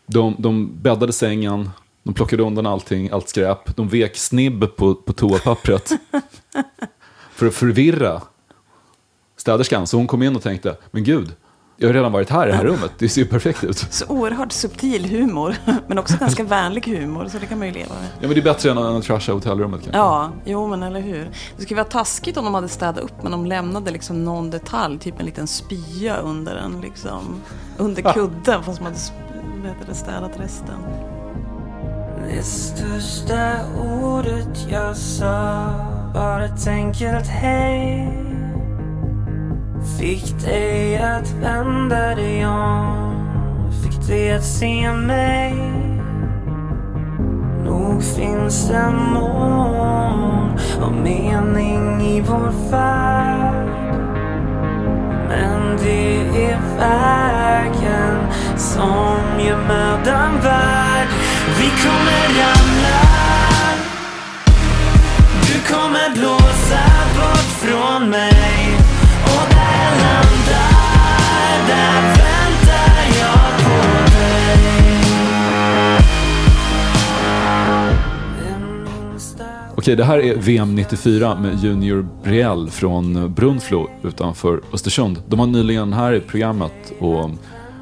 De, 0.06 0.36
de 0.38 0.70
bäddade 0.82 1.14
sängen, 1.14 1.70
de 2.04 2.14
plockade 2.14 2.44
undan 2.44 2.66
allting, 2.66 3.10
allt 3.10 3.30
skräp. 3.30 3.76
De 3.76 3.88
vek 3.88 4.18
snibb 4.18 4.76
på, 4.76 4.96
på 4.96 5.14
toapappret 5.14 5.92
för 7.32 7.48
att 7.48 7.54
förvirra 7.54 8.22
städerskan. 9.38 9.88
Så 9.88 9.98
hon 9.98 10.08
kom 10.08 10.24
in 10.24 10.36
och 10.36 10.42
tänkte, 10.42 10.78
men 10.92 11.04
gud, 11.04 11.36
jag 11.82 11.90
har 11.90 11.94
redan 11.94 12.12
varit 12.12 12.30
här 12.30 12.48
i 12.48 12.52
det 12.52 12.58
här 12.58 12.64
rummet, 12.64 12.92
det 12.98 13.10
ser 13.10 13.22
ju 13.22 13.28
perfekt 13.28 13.64
ut. 13.64 13.78
Så 13.78 14.06
oerhört 14.08 14.52
subtil 14.52 15.06
humor. 15.10 15.56
Men 15.88 16.00
också 16.00 16.18
ganska 16.18 16.44
vänlig 16.60 16.86
humor. 16.86 17.28
Så 17.28 17.38
det 17.38 17.46
kan 17.46 17.58
man 17.58 17.68
ju 17.68 17.74
leva 17.74 17.96
med. 17.96 18.08
Ja, 18.20 18.28
men 18.28 18.30
det 18.30 18.40
är 18.40 18.44
bättre 18.44 18.72
än 18.72 18.78
att, 18.78 19.04
trasha 19.04 19.34
hotellrummet 19.34 19.82
kanske. 19.82 19.98
Ja, 19.98 20.32
jo 20.46 20.68
men 20.68 20.84
eller 20.84 21.00
hur. 21.00 21.30
Det 21.58 21.64
skulle 21.64 21.76
vara 21.76 21.90
taskigt 21.90 22.38
om 22.38 22.46
de 22.46 22.54
hade 22.54 22.68
städat 22.68 22.98
upp 22.98 23.24
men 23.24 23.32
de 23.32 23.46
lämnade 23.46 23.92
liksom 23.92 24.24
någon 24.24 24.50
detalj, 24.50 25.00
typ 25.00 25.20
en 25.20 25.26
liten 25.26 25.48
spya 25.48 26.18
under 26.18 26.56
en 26.56 26.82
liksom, 26.82 27.42
under 27.78 28.14
kudden 28.14 28.64
fast 28.64 28.80
de 28.80 28.86
hade 28.86 29.86
det, 29.88 29.96
städat 29.96 30.40
resten. 30.40 30.80
Det 32.28 32.44
största 32.44 33.52
ordet 34.02 34.68
jag 34.72 34.98
sa 34.98 35.74
var 36.14 36.42
ett 36.42 36.68
enkelt 36.68 37.28
hej 37.28 38.39
Fick 39.84 40.42
dig 40.42 40.98
att 40.98 41.32
vända 41.32 42.16
dig 42.16 42.48
om. 42.48 43.72
Fick 43.84 44.08
dig 44.08 44.34
att 44.34 44.44
se 44.44 44.92
mig. 44.92 45.54
Nog 47.64 48.04
finns 48.04 48.68
det 48.68 48.92
mål 49.14 50.60
och 50.82 50.94
mening 50.94 52.02
i 52.02 52.22
vår 52.22 52.70
färd. 52.70 53.70
Men 55.28 55.78
det 55.78 56.20
är 56.52 56.60
vägen 56.78 58.32
som 58.58 59.40
gör 59.40 59.58
mödan 59.68 60.42
värd. 60.42 61.08
Vi 61.60 61.70
kommer 61.70 62.28
ramla. 62.40 63.10
Du 65.42 65.74
kommer 65.74 66.10
blåsa 66.14 66.84
bort 67.16 67.50
från 67.62 68.10
mig. 68.10 68.79
Okej, 79.90 79.96
det 79.96 80.04
här 80.04 80.20
är 80.20 80.36
VM 80.36 80.76
94 80.76 81.36
med 81.36 81.64
Junior 81.64 82.08
Briell 82.24 82.70
från 82.70 83.34
Brunflo 83.34 83.88
utanför 84.04 84.62
Östersund. 84.74 85.24
De 85.28 85.40
har 85.40 85.48
nyligen 85.48 85.94
här 85.94 86.14
i 86.14 86.20
programmet 86.20 86.94
och 87.00 87.30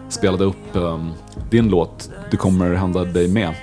spelade 0.10 0.44
upp 0.44 0.56
um, 0.74 1.12
din 1.50 1.70
låt 1.70 2.10
Det 2.32 2.38
kommer 2.38 2.74
hända 2.74 3.04
dig 3.04 3.28
med. 3.28 3.54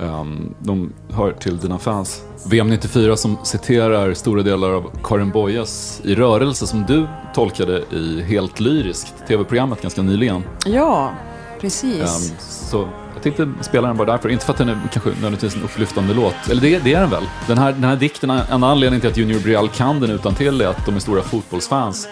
Um, 0.00 0.54
de 0.58 0.92
hör 1.10 1.32
till 1.32 1.58
dina 1.58 1.78
fans. 1.78 2.24
VM 2.44 2.68
94 2.68 3.16
som 3.16 3.38
citerar 3.44 4.14
stora 4.14 4.42
delar 4.42 4.70
av 4.70 4.90
Karin 5.04 5.30
Boyes 5.30 6.00
I 6.04 6.14
rörelse 6.14 6.66
som 6.66 6.86
du 6.86 7.06
tolkade 7.34 7.82
i 7.90 8.22
Helt 8.22 8.60
lyriskt, 8.60 9.14
tv-programmet 9.28 9.82
ganska 9.82 10.02
nyligen. 10.02 10.42
Ja, 10.66 11.12
precis. 11.60 12.30
Um, 12.30 12.36
så 12.38 12.88
jag 13.14 13.22
tänkte 13.22 13.64
spela 13.64 13.88
den 13.88 13.96
bara 13.96 14.12
därför. 14.12 14.28
Inte 14.28 14.44
för 14.44 14.52
att 14.52 14.58
den 14.58 14.68
är 14.68 14.78
kanske 14.92 15.10
nödvändigtvis 15.10 15.56
en 15.56 15.62
upplyftande 15.62 16.14
låt. 16.14 16.50
Eller 16.50 16.62
det, 16.62 16.78
det 16.78 16.94
är 16.94 17.00
den 17.00 17.10
väl. 17.10 17.24
Den 17.46 17.58
här, 17.58 17.72
den 17.72 17.84
här 17.84 17.96
dikten, 17.96 18.30
en 18.30 18.64
anledning 18.64 19.00
till 19.00 19.10
att 19.10 19.16
Junior 19.16 19.40
Briell 19.40 19.68
kan 19.68 20.00
den 20.00 20.10
utan 20.10 20.34
till 20.34 20.60
är 20.60 20.66
att 20.66 20.86
de 20.86 20.96
är 20.96 21.00
stora 21.00 21.22
fotbollsfans. 21.22 22.08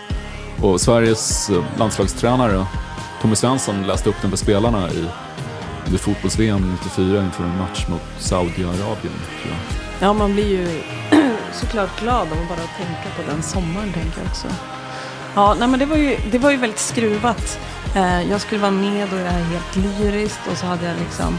Och 0.62 0.80
Sveriges 0.80 1.50
eh, 1.50 1.64
landslagstränare 1.78 2.66
Tommy 3.22 3.36
Svensson 3.36 3.86
läste 3.86 4.08
upp 4.08 4.16
den 4.22 4.30
för 4.30 4.38
spelarna 4.38 4.90
i 4.90 5.04
under 5.86 5.98
fotbolls-VM 5.98 6.72
94 6.72 7.24
inför 7.24 7.44
en 7.44 7.58
match 7.58 7.86
mot 7.88 8.02
Saudiarabien. 8.18 9.14
Tror 9.42 9.54
jag. 9.54 9.79
Ja, 10.00 10.12
man 10.12 10.32
blir 10.32 10.48
ju 10.48 10.82
såklart 11.52 12.00
glad 12.00 12.32
av 12.32 12.38
att 12.42 12.48
bara 12.48 12.66
tänka 12.76 13.08
på 13.16 13.30
den 13.30 13.42
sommaren, 13.42 13.92
tänker 13.92 14.18
jag 14.18 14.26
också. 14.28 14.48
Ja, 15.34 15.56
nej, 15.58 15.68
men 15.68 15.78
det 15.78 15.86
var 15.86 15.96
ju, 15.96 16.16
det 16.30 16.38
var 16.38 16.50
ju 16.50 16.56
väldigt 16.56 16.78
skruvat. 16.78 17.58
Eh, 17.96 18.30
jag 18.30 18.40
skulle 18.40 18.60
vara 18.60 18.70
med 18.70 19.12
och 19.12 19.18
jag 19.18 19.26
är 19.26 19.44
helt 19.44 19.76
lyriskt 19.76 20.40
och 20.50 20.56
så 20.56 20.66
hade 20.66 20.86
jag 20.86 20.96
liksom 20.98 21.38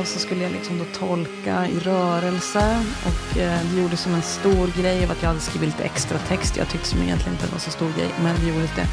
och 0.00 0.06
så 0.06 0.18
skulle 0.18 0.42
jag 0.42 0.52
liksom 0.52 0.78
då 0.78 0.84
tolka 0.98 1.66
i 1.68 1.78
rörelse 1.78 2.84
och 3.04 3.38
eh, 3.38 3.58
det 3.72 3.80
gjordes 3.80 4.00
som 4.00 4.14
en 4.14 4.22
stor 4.22 4.82
grej 4.82 5.04
av 5.04 5.10
att 5.10 5.22
jag 5.22 5.28
hade 5.28 5.40
skrivit 5.40 5.68
lite 5.68 5.84
extra 5.84 6.18
text. 6.18 6.56
Jag 6.56 6.68
tyckte 6.68 6.88
som 6.88 7.02
egentligen 7.02 7.32
inte 7.32 7.52
var 7.52 7.58
så 7.58 7.70
stor 7.70 7.92
grej, 7.98 8.08
men 8.22 8.36
det 8.40 8.46
gjordes 8.46 8.70
det. 8.76 8.86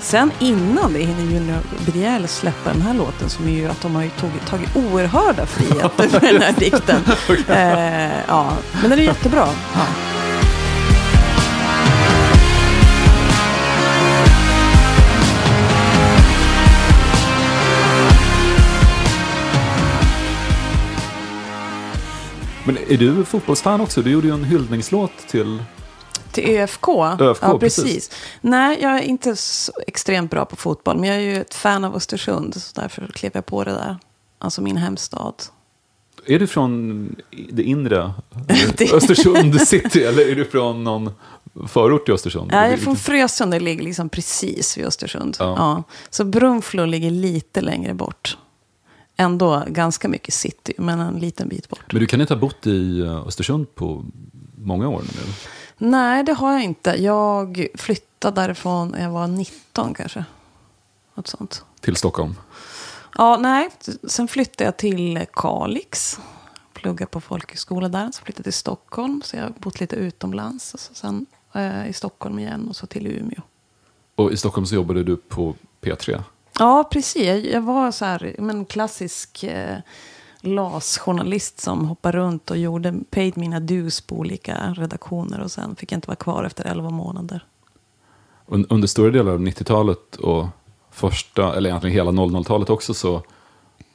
Sen 0.00 0.30
innan 0.38 0.92
det 0.92 0.98
hinner 0.98 1.32
Junior 1.32 1.58
Brielle 1.86 2.28
släppa 2.28 2.72
den 2.72 2.82
här 2.82 2.94
låten 2.94 3.30
som 3.30 3.46
är 3.48 3.52
ju 3.52 3.68
att 3.68 3.82
de 3.82 3.94
har 3.94 4.02
ju 4.02 4.10
tagit, 4.10 4.46
tagit 4.46 4.76
oerhörda 4.76 5.46
friheter 5.46 6.08
med 6.22 6.34
den 6.34 6.42
här 6.42 6.52
dikten. 6.52 7.00
Eh, 7.48 8.20
ja, 8.28 8.52
men 8.80 8.90
den 8.90 8.98
är 8.98 9.02
jättebra. 9.02 9.48
Ja. 9.74 9.86
Men 22.64 22.78
är 22.88 22.96
du 22.96 23.24
fotbollsfan 23.24 23.80
också? 23.80 24.02
Du 24.02 24.10
gjorde 24.10 24.26
ju 24.26 24.34
en 24.34 24.44
hyllningslåt 24.44 25.12
till... 25.28 25.62
Till 26.42 26.56
ÖFK? 26.56 26.88
ÖFK, 27.20 27.42
ja, 27.42 27.58
precis. 27.58 27.84
precis. 27.84 28.10
Nej, 28.40 28.78
jag 28.82 28.92
är 28.98 29.02
inte 29.02 29.36
så 29.36 29.72
extremt 29.86 30.30
bra 30.30 30.44
på 30.44 30.56
fotboll. 30.56 30.96
Men 30.96 31.08
jag 31.08 31.16
är 31.16 31.20
ju 31.20 31.40
ett 31.40 31.54
fan 31.54 31.84
av 31.84 31.96
Östersund. 31.96 32.54
Så 32.62 32.80
därför 32.80 33.06
klev 33.06 33.30
jag 33.34 33.46
på 33.46 33.64
det 33.64 33.70
där. 33.70 33.96
Alltså 34.38 34.62
min 34.62 34.76
hemstad. 34.76 35.34
Är 36.26 36.38
du 36.38 36.46
från 36.46 37.16
det 37.50 37.62
inre 37.62 38.12
Östersund 38.92 39.60
city 39.60 40.02
eller 40.04 40.30
är 40.30 40.34
du 40.36 40.44
från 40.44 40.84
någon 40.84 41.10
förort 41.68 42.04
till 42.04 42.14
Östersund? 42.14 42.50
Nej, 42.52 42.64
jag 42.70 42.72
är 42.72 42.76
från 42.84 42.96
Frösund. 42.96 43.50
Det 43.52 43.60
ligger 43.60 43.84
liksom 43.84 44.08
precis 44.08 44.78
vid 44.78 44.86
Östersund. 44.86 45.36
Ja. 45.38 45.54
Ja. 45.56 45.82
Så 46.10 46.24
Brunflo 46.24 46.84
ligger 46.84 47.10
lite 47.10 47.60
längre 47.60 47.94
bort. 47.94 48.36
ändå 49.16 49.64
ganska 49.68 50.08
mycket 50.08 50.34
city, 50.34 50.72
men 50.78 51.00
en 51.00 51.18
liten 51.18 51.48
bit 51.48 51.68
bort. 51.68 51.92
Men 51.92 52.00
du 52.00 52.06
kan 52.06 52.20
inte 52.20 52.34
ha 52.34 52.40
bott 52.40 52.66
i 52.66 53.00
eh, 53.00 53.26
Östersund 53.26 53.74
på 53.74 54.04
många 54.56 54.88
år 54.88 55.02
nu? 55.02 55.32
Nej, 55.78 56.24
det 56.24 56.32
har 56.32 56.52
jag 56.52 56.62
inte. 56.62 56.90
Jag 56.90 57.66
flyttade 57.74 58.40
därifrån 58.40 58.88
när 58.88 59.02
jag 59.02 59.10
var 59.10 59.26
19 59.26 59.94
kanske. 59.94 60.24
Något 61.14 61.26
sånt. 61.26 61.64
Till 61.80 61.96
Stockholm? 61.96 62.34
Ja, 63.18 63.36
nej. 63.36 63.68
Sen 64.08 64.28
flyttade 64.28 64.64
jag 64.64 64.76
till 64.76 65.26
Kalix. 65.32 66.18
Pluggade 66.72 67.10
på 67.10 67.20
folkhögskola 67.20 67.88
där. 67.88 68.10
Så 68.12 68.22
flyttade 68.22 68.40
jag 68.40 68.44
till 68.44 68.52
Stockholm. 68.52 69.22
Så 69.24 69.36
jag 69.36 69.42
har 69.42 69.50
bott 69.58 69.80
lite 69.80 69.96
utomlands. 69.96 70.74
Och 70.74 70.80
så 70.80 70.94
sen 70.94 71.26
eh, 71.52 71.88
i 71.88 71.92
Stockholm 71.92 72.38
igen 72.38 72.68
och 72.68 72.76
så 72.76 72.86
till 72.86 73.06
Umeå. 73.06 73.40
Och 74.14 74.32
i 74.32 74.36
Stockholm 74.36 74.66
så 74.66 74.74
jobbade 74.74 75.04
du 75.04 75.16
på 75.16 75.54
P3? 75.80 76.22
Ja, 76.58 76.84
precis. 76.92 77.22
Jag- 77.26 77.46
Jag 77.46 77.60
var 77.60 77.90
så 77.90 78.04
här, 78.04 78.34
men 78.38 78.64
klassisk 78.64 79.44
eh, 79.44 79.78
LAS-journalist 80.40 81.60
som 81.60 81.84
hoppade 81.84 82.18
runt 82.18 82.50
och 82.50 82.56
gjorde, 82.56 82.94
paid 83.10 83.36
mina 83.36 83.60
dues 83.60 84.00
på 84.00 84.16
olika 84.16 84.74
redaktioner. 84.76 85.40
Och 85.40 85.50
sen 85.50 85.76
fick 85.76 85.92
jag 85.92 85.96
inte 85.96 86.08
vara 86.08 86.16
kvar 86.16 86.44
efter 86.44 86.64
11 86.64 86.90
månader. 86.90 87.44
Un- 88.46 88.66
Under 88.70 88.88
stora 88.88 89.10
delar 89.10 89.32
av 89.32 89.40
90-talet 89.40 90.16
och 90.16 90.46
första, 90.90 91.54
eller 91.56 91.70
egentligen 91.70 91.94
hela 91.96 92.10
00-talet 92.10 92.70
också 92.70 92.94
så 92.94 93.22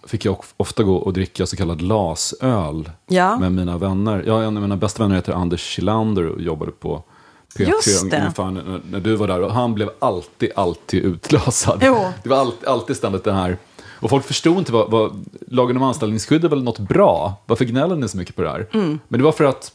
fick 0.07 0.25
jag 0.25 0.39
of- 0.39 0.53
ofta 0.57 0.83
gå 0.83 0.95
och 0.95 1.13
dricka 1.13 1.45
så 1.45 1.55
kallad 1.57 1.81
lasöl 1.81 2.89
Ja. 3.07 3.37
med 3.39 3.51
mina 3.51 3.77
vänner. 3.77 4.23
Jag, 4.27 4.43
en 4.45 4.57
av 4.57 4.61
mina 4.63 4.77
bästa 4.77 5.03
vänner 5.03 5.15
heter 5.15 5.33
Anders 5.33 5.61
Kilander 5.61 6.27
och 6.27 6.41
jobbade 6.41 6.71
på 6.71 7.03
P3 7.57 7.69
Just 7.69 8.11
det. 8.11 8.17
ungefär 8.17 8.51
när, 8.51 8.81
när 8.91 8.99
du 8.99 9.15
var 9.15 9.27
där. 9.27 9.41
Och 9.41 9.53
han 9.53 9.73
blev 9.73 9.89
alltid, 9.99 10.51
alltid 10.55 11.03
utlasad. 11.03 11.79
Jo. 11.85 11.97
Det 12.23 12.29
var 12.29 12.37
alltid, 12.37 12.67
alltid 12.69 12.95
ständigt 12.95 13.23
det 13.23 13.33
här. 13.33 13.57
Och 14.03 14.09
folk 14.09 14.25
förstod 14.25 14.57
inte 14.57 14.71
vad, 14.71 14.91
vad 14.91 15.25
lagen 15.47 15.77
om 15.77 15.83
anställningsskydd 15.83 16.45
är 16.45 16.49
väl 16.49 16.63
något 16.63 16.79
bra. 16.79 17.33
Varför 17.45 17.65
gnäller 17.65 17.95
ni 17.95 18.07
så 18.07 18.17
mycket 18.17 18.35
på 18.35 18.41
det 18.41 18.49
här? 18.49 18.67
Mm. 18.73 18.99
Men 19.07 19.19
det 19.19 19.23
var 19.23 19.31
för 19.31 19.43
att 19.43 19.73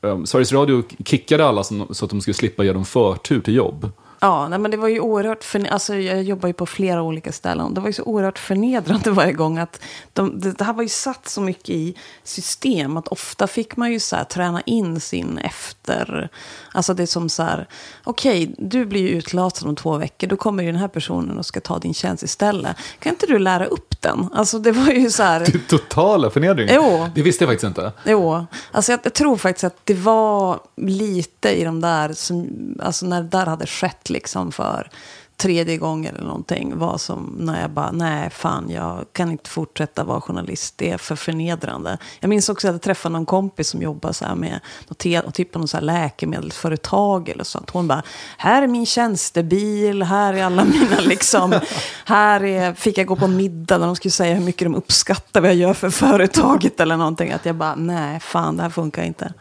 um, 0.00 0.26
Sveriges 0.26 0.52
Radio 0.52 0.82
kickade 1.04 1.46
alla 1.46 1.64
som, 1.64 1.86
så 1.90 2.04
att 2.04 2.10
de 2.10 2.20
skulle 2.20 2.34
slippa 2.34 2.64
ge 2.64 2.72
dem 2.72 2.84
förtur 2.84 3.40
till 3.40 3.54
jobb. 3.54 3.90
Ja, 4.20 4.48
nej, 4.48 4.58
men 4.58 4.70
det 4.70 4.76
var 4.76 4.88
ju 4.88 5.00
oerhört 5.00 5.44
förne- 5.44 5.70
alltså, 5.70 5.94
Jag 5.94 6.22
jobbar 6.22 6.46
ju 6.46 6.52
på 6.52 6.66
flera 6.66 7.02
olika 7.02 7.32
ställen. 7.32 7.74
Det 7.74 7.80
var 7.80 7.86
ju 7.88 7.92
så 7.92 8.02
oerhört 8.02 8.38
förnedrande 8.38 9.10
varje 9.10 9.32
gång. 9.32 9.58
att 9.58 9.80
de, 10.12 10.40
det, 10.40 10.52
det 10.58 10.64
här 10.64 10.72
var 10.72 10.82
ju 10.82 10.88
satt 10.88 11.28
så 11.28 11.40
mycket 11.40 11.68
i 11.70 11.94
system. 12.24 12.96
Att 12.96 13.08
ofta 13.08 13.46
fick 13.46 13.76
man 13.76 13.92
ju 13.92 14.00
så 14.00 14.16
här, 14.16 14.24
träna 14.24 14.60
in 14.60 15.00
sin 15.00 15.38
efter... 15.38 16.28
Alltså 16.72 16.94
det 16.94 17.02
är 17.02 17.06
som 17.06 17.28
så 17.28 17.42
här... 17.42 17.68
Okej, 18.04 18.54
du 18.58 18.86
blir 18.86 19.00
ju 19.00 19.08
utlasad 19.08 19.68
om 19.68 19.76
två 19.76 19.96
veckor. 19.96 20.26
Då 20.28 20.36
kommer 20.36 20.62
ju 20.62 20.72
den 20.72 20.80
här 20.80 20.88
personen 20.88 21.38
och 21.38 21.46
ska 21.46 21.60
ta 21.60 21.78
din 21.78 21.94
tjänst 21.94 22.22
istället. 22.22 22.76
Kan 22.98 23.12
inte 23.12 23.26
du 23.26 23.38
lära 23.38 23.66
upp 23.66 24.00
den? 24.02 24.28
Alltså 24.34 24.58
det 24.58 24.72
var 24.72 24.92
ju 24.92 25.10
så 25.10 25.22
här... 25.22 25.46
Totala 25.68 26.30
förnedringen. 26.30 26.74
Jo. 26.74 27.08
Det 27.14 27.22
visste 27.22 27.44
jag 27.44 27.48
faktiskt 27.50 27.68
inte. 27.68 27.92
Jo, 28.06 28.46
alltså 28.72 28.92
jag, 28.92 29.00
jag 29.02 29.14
tror 29.14 29.36
faktiskt 29.36 29.64
att 29.64 29.76
det 29.84 29.94
var 29.94 30.60
lite 30.76 31.48
i 31.50 31.64
de 31.64 31.80
där, 31.80 32.12
som, 32.12 32.48
alltså 32.82 33.06
när 33.06 33.22
det 33.22 33.28
där 33.28 33.46
hade 33.46 33.66
skett 33.66 34.07
liksom 34.10 34.52
för 34.52 34.90
tredje 35.38 35.76
gången 35.76 36.14
eller 36.16 36.26
någonting, 36.26 36.78
var 36.78 36.98
som 36.98 37.34
när 37.38 37.60
jag 37.60 37.70
bara, 37.70 37.90
nej 37.92 38.30
fan, 38.30 38.70
jag 38.70 39.04
kan 39.12 39.30
inte 39.30 39.50
fortsätta 39.50 40.04
vara 40.04 40.20
journalist, 40.20 40.74
det 40.78 40.90
är 40.90 40.98
för 40.98 41.16
förnedrande. 41.16 41.98
Jag 42.20 42.28
minns 42.28 42.48
också 42.48 42.68
att 42.68 42.74
jag 42.74 42.82
träffade 42.82 43.12
någon 43.12 43.26
kompis 43.26 43.68
som 43.68 43.82
jobbar 43.82 44.12
så 44.12 44.24
här 44.24 44.34
med 44.34 44.60
något, 44.88 45.34
typ 45.34 45.56
av 45.56 45.60
något 45.60 45.70
så 45.70 45.76
här 45.76 45.84
läkemedelsföretag 45.84 47.28
eller 47.28 47.44
sånt. 47.44 47.70
Hon 47.70 47.88
bara, 47.88 48.02
här 48.38 48.62
är 48.62 48.66
min 48.66 48.86
tjänstebil, 48.86 50.02
här 50.02 50.34
är 50.34 50.44
alla 50.44 50.64
mina 50.64 51.00
liksom, 51.06 51.60
här 52.04 52.44
är, 52.44 52.74
fick 52.74 52.98
jag 52.98 53.06
gå 53.06 53.16
på 53.16 53.26
middag 53.28 53.78
när 53.78 53.86
de 53.86 53.96
skulle 53.96 54.12
säga 54.12 54.34
hur 54.34 54.44
mycket 54.44 54.66
de 54.66 54.74
uppskattar 54.74 55.40
vad 55.40 55.50
jag 55.50 55.56
gör 55.56 55.74
för 55.74 55.90
företaget 55.90 56.80
eller 56.80 56.96
någonting. 56.96 57.32
Att 57.32 57.46
jag 57.46 57.54
bara, 57.54 57.74
nej 57.74 58.20
fan, 58.20 58.56
det 58.56 58.62
här 58.62 58.70
funkar 58.70 59.02
inte. 59.02 59.32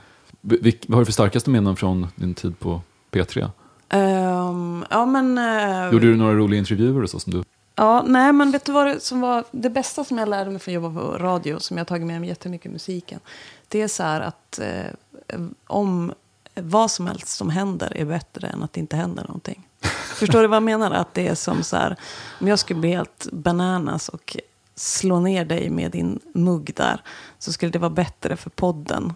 Vil- 0.41 0.85
vad 0.87 0.95
har 0.95 1.01
du 1.01 1.05
för 1.05 1.13
starkaste 1.13 1.49
minnen 1.49 1.75
från 1.75 2.07
din 2.15 2.35
tid 2.35 2.59
på 2.59 2.81
P3? 3.11 3.49
Ehm, 3.89 4.85
ja, 4.89 5.05
men... 5.05 5.37
eh, 5.37 5.91
Gjorde 5.91 6.05
du 6.05 6.15
några 6.15 6.33
roliga 6.33 6.59
intervjuer 6.59 7.03
och 7.03 7.09
så 7.09 7.19
som 7.19 7.33
du... 7.33 7.43
Ja, 7.75 8.03
nej, 8.07 8.33
men 8.33 8.51
vet 8.51 8.65
du 8.65 8.71
vad 8.71 8.87
det, 8.87 8.99
som 8.99 9.21
var 9.21 9.43
det 9.51 9.69
bästa 9.69 10.03
som 10.03 10.17
jag 10.17 10.29
lärde 10.29 10.51
mig 10.51 10.59
från 10.59 10.71
att 10.71 10.83
jobba 10.83 11.01
på 11.01 11.17
radio, 11.17 11.59
som 11.59 11.77
jag 11.77 11.81
har 11.81 11.85
tagit 11.85 12.07
med 12.07 12.19
mig 12.21 12.29
jättemycket 12.29 12.65
i 12.65 12.69
musiken. 12.69 13.19
Det 13.67 13.81
är 13.81 13.87
så 13.87 14.03
här 14.03 14.21
att 14.21 14.59
eh, 14.59 15.41
om 15.67 16.13
vad 16.55 16.91
som 16.91 17.07
helst 17.07 17.27
som 17.27 17.49
händer 17.49 17.97
är 17.97 18.05
bättre 18.05 18.47
än 18.47 18.63
att 18.63 18.73
det 18.73 18.79
inte 18.79 18.95
händer 18.95 19.23
någonting. 19.23 19.67
Förstår 20.15 20.41
du 20.41 20.47
vad 20.47 20.55
jag 20.55 20.63
menar? 20.63 20.91
Att 20.91 21.13
det 21.13 21.27
är 21.27 21.35
som 21.35 21.63
så 21.63 21.75
här, 21.77 21.95
om 22.41 22.47
jag 22.47 22.59
skulle 22.59 22.79
bli 22.79 22.89
helt 22.89 23.27
bananas 23.31 24.09
och 24.09 24.37
slå 24.75 25.19
ner 25.19 25.45
dig 25.45 25.69
med 25.69 25.91
din 25.91 26.19
mugg 26.33 26.71
där, 26.75 27.01
så 27.39 27.51
skulle 27.53 27.71
det 27.71 27.79
vara 27.79 27.89
bättre 27.89 28.35
för 28.37 28.49
podden. 28.49 29.13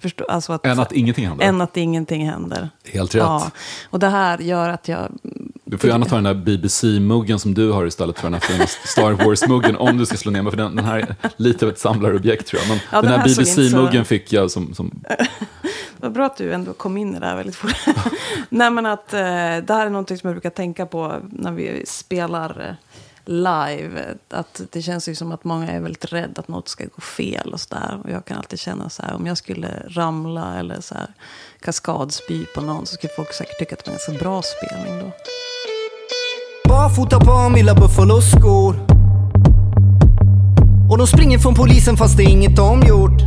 Förstår, 0.00 0.30
alltså 0.30 0.52
att, 0.52 0.66
Än 0.66 0.80
att 0.80 0.92
ingenting 0.92 1.26
händer. 1.26 1.44
Än 1.46 1.60
att 1.60 1.76
ingenting 1.76 2.26
händer. 2.30 2.70
Helt 2.92 3.14
rätt. 3.14 3.20
Ja, 3.22 3.50
och 3.90 3.98
det 3.98 4.08
här 4.08 4.38
gör 4.38 4.68
att 4.68 4.88
jag... 4.88 5.12
Du 5.64 5.78
får 5.78 5.90
gärna 5.90 6.04
ta 6.06 6.14
den 6.14 6.24
där 6.24 6.34
BBC-muggen 6.34 7.38
som 7.38 7.54
du 7.54 7.70
har 7.72 7.86
istället 7.86 8.18
för 8.18 8.30
den 8.30 8.34
här 8.34 8.66
Star 8.86 9.12
Wars-muggen 9.12 9.76
om 9.76 9.98
du 9.98 10.06
ska 10.06 10.16
slå 10.16 10.30
ner 10.32 10.42
mig. 10.42 10.50
För 10.50 10.56
den, 10.56 10.76
den 10.76 10.84
här 10.84 10.98
är 10.98 11.16
lite 11.36 11.64
av 11.64 11.72
ett 11.72 11.78
samlarobjekt 11.78 12.46
tror 12.46 12.62
jag. 12.62 12.68
Men 12.68 12.78
Ja, 12.92 12.96
den 13.02 13.10
den 13.10 13.20
här 13.20 13.28
här 13.28 13.28
inte 13.28 13.44
så- 13.44 13.60
BBC-muggen 13.60 14.04
fick 14.04 14.32
jag 14.32 14.50
som... 14.50 14.74
som 14.74 15.00
Vad 16.00 16.12
bra 16.12 16.26
att 16.26 16.36
du 16.36 16.52
ändå 16.52 16.72
kom 16.72 16.96
in 16.96 17.16
i 17.16 17.20
det 17.20 17.26
här 17.26 17.36
väldigt 17.36 17.56
fort. 17.56 17.74
Nej, 18.48 18.70
men 18.70 18.86
att 18.86 19.12
eh, 19.14 19.18
det 19.18 19.68
här 19.68 19.86
är 19.86 19.90
någonting 19.90 20.18
som 20.18 20.28
jag 20.28 20.34
brukar 20.34 20.50
tänka 20.50 20.86
på 20.86 21.16
när 21.30 21.52
vi 21.52 21.82
spelar 21.86 22.60
eh, 22.68 22.74
live. 23.28 24.14
Att 24.30 24.60
det 24.70 24.82
känns 24.82 25.08
ju 25.08 25.14
som 25.14 25.32
att 25.32 25.44
många 25.44 25.70
är 25.70 25.80
väldigt 25.80 26.12
rädda 26.12 26.40
att 26.40 26.48
något 26.48 26.68
ska 26.68 26.84
gå 26.84 27.00
fel 27.00 27.52
och 27.52 27.60
sådär. 27.60 28.00
Och 28.04 28.10
jag 28.10 28.24
kan 28.24 28.36
alltid 28.36 28.58
känna 28.58 28.90
så 28.90 29.02
här, 29.02 29.14
om 29.14 29.26
jag 29.26 29.38
skulle 29.38 29.68
ramla 29.88 30.58
eller 30.58 30.80
så 30.80 30.94
här 30.94 31.08
kaskadspy 31.60 32.44
på 32.54 32.60
någon 32.60 32.86
så 32.86 32.94
skulle 32.94 33.12
folk 33.16 33.32
säkert 33.32 33.58
tycka 33.58 33.74
att 33.74 33.84
det 33.84 33.90
var 33.90 33.94
en 33.94 34.14
ganska 34.14 34.24
bra 34.24 34.42
spelning 34.42 34.98
då. 34.98 35.12
Barfota 36.68 37.20
på 37.20 37.48
mina 37.48 37.74
Buffalo-skor 37.74 38.74
Och 40.90 40.98
de 40.98 41.06
springer 41.06 41.38
från 41.38 41.54
polisen 41.54 41.96
fast 41.96 42.16
det 42.16 42.22
är 42.22 42.28
inget 42.28 42.56
de 42.56 42.82
gjort 42.82 43.20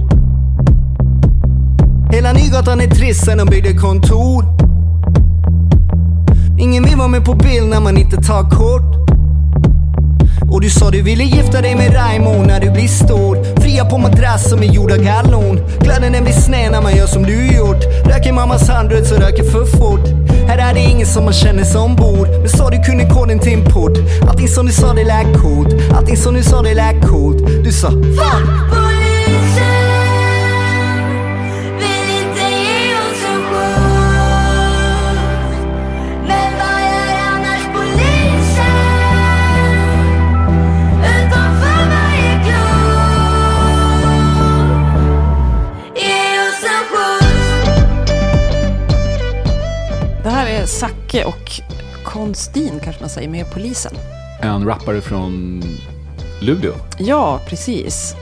Hela 2.14 2.34
Nygatan 2.34 2.82
är 2.82 2.88
trist 2.88 3.26
sen 3.26 3.38
de 3.38 3.46
byggde 3.46 3.74
kontor 3.74 4.46
Ingen 6.60 6.84
vill 6.84 6.98
vara 6.98 7.08
med 7.08 7.26
på 7.26 7.34
bild 7.34 7.70
när 7.70 7.82
man 7.82 7.98
inte 7.98 8.18
tar 8.18 8.50
kort 8.50 9.01
och 10.52 10.62
du 10.62 10.70
sa 10.70 10.92
du 10.92 11.02
ville 11.02 11.24
gifta 11.24 11.62
dig 11.62 11.76
med 11.76 11.96
Raimo 11.96 12.44
när 12.48 12.60
du 12.60 12.72
blir 12.72 12.88
stor. 12.88 13.62
Fria 13.62 13.86
på 13.86 13.98
madrass 13.98 14.50
som 14.50 14.60
är 14.64 14.66
gjord 14.66 14.92
av 14.92 14.98
gallon 14.98 15.60
Kläderna 15.82 16.10
den 16.10 16.24
blir 16.24 16.34
sned 16.34 16.72
när 16.72 16.82
man 16.82 16.96
gör 16.96 17.08
som 17.08 17.24
du 17.24 17.56
gjort. 17.56 17.84
Röker 18.06 18.34
mammas 18.34 18.70
handdrut 18.70 19.08
så 19.08 19.16
röker 19.16 19.44
för 19.44 19.66
fort. 19.66 20.08
Här 20.48 20.58
är 20.58 20.74
det 20.74 20.80
ingen 20.80 21.08
som 21.08 21.24
man 21.24 21.34
känner 21.34 21.64
som 21.64 21.96
bor. 21.96 22.28
Men 22.40 22.50
sa 22.50 22.70
du 22.70 22.78
kunde 22.84 23.10
koden 23.10 23.40
till 23.40 23.54
en 23.54 23.64
port? 23.64 23.98
Allting 24.30 24.48
som 24.48 24.66
du 24.66 24.72
sa 24.72 24.94
det 24.94 25.04
lät 25.04 25.42
coolt. 25.42 25.76
Allting 25.98 26.18
som 26.18 26.34
du 26.34 26.44
sa 26.44 26.62
det 26.62 26.74
lät 26.74 27.08
coolt. 27.08 27.38
Du 27.64 27.72
sa 27.72 27.90
Fuck 27.90 28.91
Zacke 51.12 51.26
och 51.26 51.52
Konstin 52.04 52.80
kanske 52.84 53.02
man 53.02 53.10
säger 53.10 53.30
med 53.30 53.52
polisen. 53.54 53.94
en 54.42 54.66
rappare 54.66 55.02
från 55.02 55.64
Luleå. 56.42 56.74
Ja, 57.00 57.40
precis. 57.48 58.16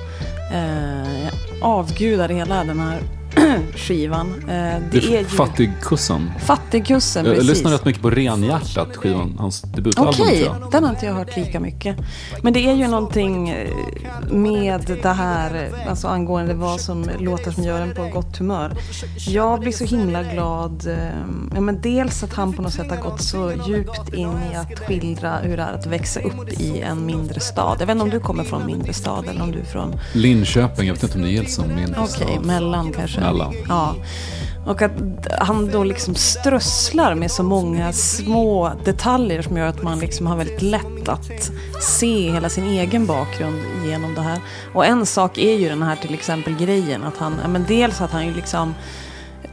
Eh, 0.54 1.24
jag 1.24 1.34
avgudar 1.62 2.30
hela 2.30 2.64
den 2.64 2.80
här 2.80 3.00
skivan. 3.76 4.28
Eh, 4.42 4.46
det 4.48 4.82
Det 4.92 4.98
är 4.98 5.12
är 5.16 5.20
ju 5.20 5.26
Fattigkussen. 5.26 6.32
Fattigkussen, 6.46 7.26
Jag, 7.26 7.32
jag 7.32 7.40
precis. 7.40 7.50
lyssnar 7.56 7.72
rätt 7.72 7.86
mycket 7.86 8.02
på 8.02 8.10
Renhjärtat, 8.10 8.96
skivan, 8.98 9.36
hans 9.40 9.62
debutalbum 9.62 10.14
Okej, 10.22 10.52
den 10.72 10.84
har 10.84 10.90
inte 10.92 11.06
jag 11.06 11.14
hört 11.14 11.38
lika 11.38 11.60
mycket. 11.60 11.98
Men 12.44 12.54
det 12.54 12.60
är 12.70 12.74
ju 12.76 12.88
någonting 12.88 13.50
eh, 13.50 13.70
med 14.32 14.98
det 15.04 15.10
här, 15.10 15.70
alltså 15.90 16.08
angående 16.08 16.54
vad 16.54 16.82
som 16.82 17.10
låter 17.20 17.52
som 17.52 17.64
gör 17.64 17.82
en 17.82 17.94
på 17.96 18.04
gott 18.14 18.38
humör. 18.38 18.74
Jag 19.28 19.60
blir 19.60 19.72
så 19.72 19.84
himla 19.86 20.24
glad, 20.24 20.88
eh, 20.88 21.20
ja, 21.56 21.62
men 21.62 21.82
dels 21.82 22.24
att 22.24 22.34
han 22.34 22.54
på 22.54 22.62
något 22.62 22.74
sätt 22.74 22.90
har 22.90 22.98
gått 22.98 23.22
så 23.22 23.52
djupt 23.68 24.14
in 24.14 24.30
i 24.54 24.56
att 24.56 24.80
skildra 24.80 25.38
hur 25.38 25.58
det 25.58 25.64
är 25.64 25.74
att 25.74 25.86
växa 25.86 26.20
upp 26.20 26.50
i 26.62 26.80
en 26.82 27.06
mindre 27.06 27.40
stad. 27.40 27.78
Jag 27.80 27.86
vet 27.88 27.94
inte 27.94 28.04
om 28.04 28.10
du 28.10 28.20
kommer 28.20 28.44
från 28.44 28.62
en 28.62 28.68
mindre 28.68 28.94
stad 28.94 29.26
eller 29.28 29.42
om 29.44 29.52
du 29.52 29.60
är 29.60 29.64
från 29.66 29.96
Linköping, 30.14 30.88
jag 30.88 30.94
vet 30.94 31.04
inte 31.04 31.16
om 31.18 31.22
det 31.24 31.30
gills 31.30 31.56
som 31.56 31.68
mindre 31.76 32.02
Okej, 32.02 32.28
stad. 32.28 32.46
mellan 32.46 32.92
kanske. 32.92 33.19
Mellan. 33.20 33.54
Ja. 33.68 33.96
Och 34.66 34.82
att 34.82 34.92
han 35.40 35.72
då 35.72 35.84
liksom 35.84 36.16
strösslar 36.16 37.16
med 37.16 37.32
så 37.32 37.44
många 37.44 37.94
små 37.94 38.72
detaljer 38.86 39.42
som 39.42 39.58
gör 39.58 39.68
att 39.68 39.84
man 39.84 40.00
liksom 40.00 40.28
har 40.28 40.38
väldigt 40.38 40.62
lätt 40.62 41.10
att 41.10 41.52
se 41.82 42.32
hela 42.32 42.50
sin 42.50 42.64
egen 42.64 43.06
bakgrund 43.06 43.62
genom 43.86 44.16
det 44.16 44.22
här. 44.22 44.40
Och 44.74 44.86
en 44.86 45.06
sak 45.06 45.38
är 45.38 45.56
ju 45.56 45.70
den 45.70 45.84
här 45.84 45.96
till 45.96 46.14
exempel 46.14 46.56
grejen 46.56 47.04
att 47.04 47.18
han, 47.18 47.34
men 47.48 47.66
dels 47.68 48.02
att 48.02 48.12
han 48.12 48.28
ju 48.28 48.34
liksom 48.34 48.74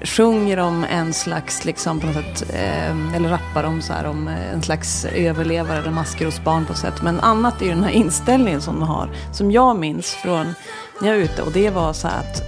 sjunger 0.02 0.58
om 0.58 0.84
en 0.84 1.12
slags, 1.12 1.64
liksom 1.64 2.00
på 2.00 2.06
något 2.06 2.14
sätt, 2.14 2.50
eh, 2.54 3.14
eller 3.16 3.28
rappar 3.28 3.64
om 3.64 3.82
så 3.82 3.92
här, 3.92 4.06
om 4.06 4.28
eh, 4.28 4.52
en 4.52 4.62
slags 4.62 5.04
överlevare 5.04 5.78
eller 5.78 5.90
maskrosbarn 5.90 6.66
på 6.66 6.72
ett 6.72 6.78
sätt. 6.78 7.02
Men 7.02 7.20
annat 7.20 7.62
är 7.62 7.66
ju 7.66 7.70
den 7.70 7.84
här 7.84 7.90
inställningen 7.90 8.60
som 8.60 8.80
de 8.80 8.88
har, 8.88 9.10
som 9.32 9.50
jag 9.50 9.78
minns 9.78 10.14
från 10.14 10.54
när 11.00 11.08
jag 11.08 11.16
var 11.16 11.24
ute. 11.24 11.42
Och 11.42 11.52
det 11.52 11.70
var 11.70 11.92
så 11.92 12.08
här 12.08 12.18
att, 12.18 12.42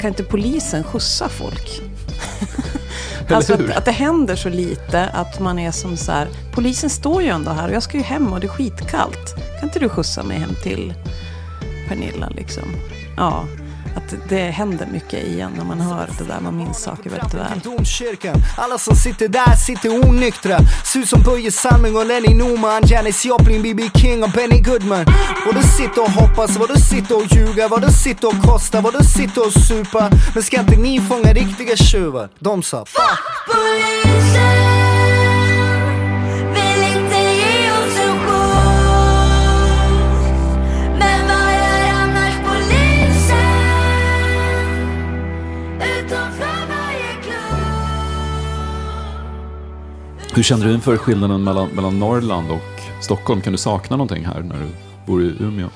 kan 0.00 0.08
inte 0.08 0.24
polisen 0.24 0.84
skjutsa 0.84 1.28
folk? 1.28 1.82
alltså 3.30 3.54
att, 3.54 3.70
att 3.70 3.84
det 3.84 3.90
händer 3.90 4.36
så 4.36 4.48
lite 4.48 5.08
att 5.08 5.40
man 5.40 5.58
är 5.58 5.70
som 5.70 5.96
så 5.96 6.12
här, 6.12 6.28
polisen 6.52 6.90
står 6.90 7.22
ju 7.22 7.28
ändå 7.28 7.50
här 7.50 7.68
och 7.68 7.74
jag 7.74 7.82
ska 7.82 7.96
ju 7.96 8.02
hem 8.02 8.32
och 8.32 8.40
det 8.40 8.46
är 8.46 8.48
skitkallt. 8.48 9.34
Kan 9.60 9.68
inte 9.68 9.78
du 9.78 9.88
skjutsa 9.88 10.22
mig 10.22 10.38
hem 10.38 10.54
till 10.62 10.94
Pernilla 11.88 12.28
liksom? 12.28 12.64
Ja, 13.16 13.44
att 14.12 14.28
det 14.28 14.50
händer 14.50 14.86
mycket 14.86 15.26
igen 15.26 15.52
när 15.56 15.64
man 15.64 15.80
hör 15.80 16.08
det 16.18 16.24
där, 16.24 16.40
man 16.40 16.56
minns 16.56 16.82
saker 16.82 17.10
väldigt 17.10 17.34
väl. 17.34 17.60
Alla 18.56 18.78
som 18.78 18.96
sitter 18.96 19.28
där 19.28 19.56
sitter 19.56 20.08
onyktra. 20.08 20.58
Ser 20.84 21.00
ut 21.00 21.08
som 21.08 21.22
Börje 21.22 21.52
Salming 21.52 21.96
och 21.96 22.06
Lenny 22.06 22.34
Norman, 22.34 22.82
Janis 22.86 23.24
Joplin, 23.24 23.62
B.B. 23.62 23.82
King 23.94 24.22
och 24.22 24.30
Benny 24.30 24.60
Goodman. 24.60 25.04
Vad 25.46 25.54
du 25.54 25.62
sitter 25.62 26.02
och 26.02 26.10
hoppas, 26.10 26.56
vad 26.56 26.68
du 26.68 26.80
sitter 26.80 27.16
och 27.16 27.26
ljuga, 27.32 27.68
vad 27.68 27.82
du 27.82 27.92
sitter 27.92 28.28
och 28.28 28.42
kostar, 28.42 28.82
vad 28.82 28.98
du 28.98 29.04
sitter 29.04 29.46
och 29.46 29.52
supa. 29.52 30.10
Men 30.34 30.42
ska 30.42 30.60
inte 30.60 30.76
ni 30.76 31.00
fånga 31.00 31.32
riktiga 31.32 31.76
tjuvar? 31.76 32.28
De 32.38 32.62
sa 32.62 32.84
fuck. 32.84 33.18
Polisen 33.46 34.57
Hur 50.38 50.42
känner 50.42 50.66
du 50.66 50.74
inför 50.74 50.96
skillnaden 50.96 51.44
mellan, 51.44 51.68
mellan 51.68 51.98
Norrland 51.98 52.50
och 52.50 53.02
Stockholm? 53.04 53.40
Kan 53.40 53.52
du 53.52 53.58
sakna 53.58 53.96
någonting 53.96 54.24
här 54.24 54.40
när 54.40 54.58
du 54.58 54.68
bor 55.06 55.22
i 55.22 55.36
Umeå? 55.40 55.68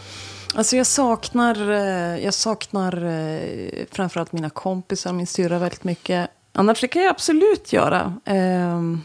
Alltså 0.54 0.76
jag 0.76 0.86
saknar, 0.86 1.70
eh, 1.70 2.24
jag 2.24 2.34
saknar 2.34 3.04
eh, 3.04 3.84
framförallt 3.90 4.32
mina 4.32 4.50
kompisar, 4.50 5.12
min 5.12 5.26
syrra 5.26 5.58
väldigt 5.58 5.84
mycket. 5.84 6.30
Annars 6.52 6.80
det 6.80 6.88
kan 6.88 7.02
jag 7.02 7.10
absolut 7.10 7.72
göra. 7.72 8.14
Ehm, 8.24 9.00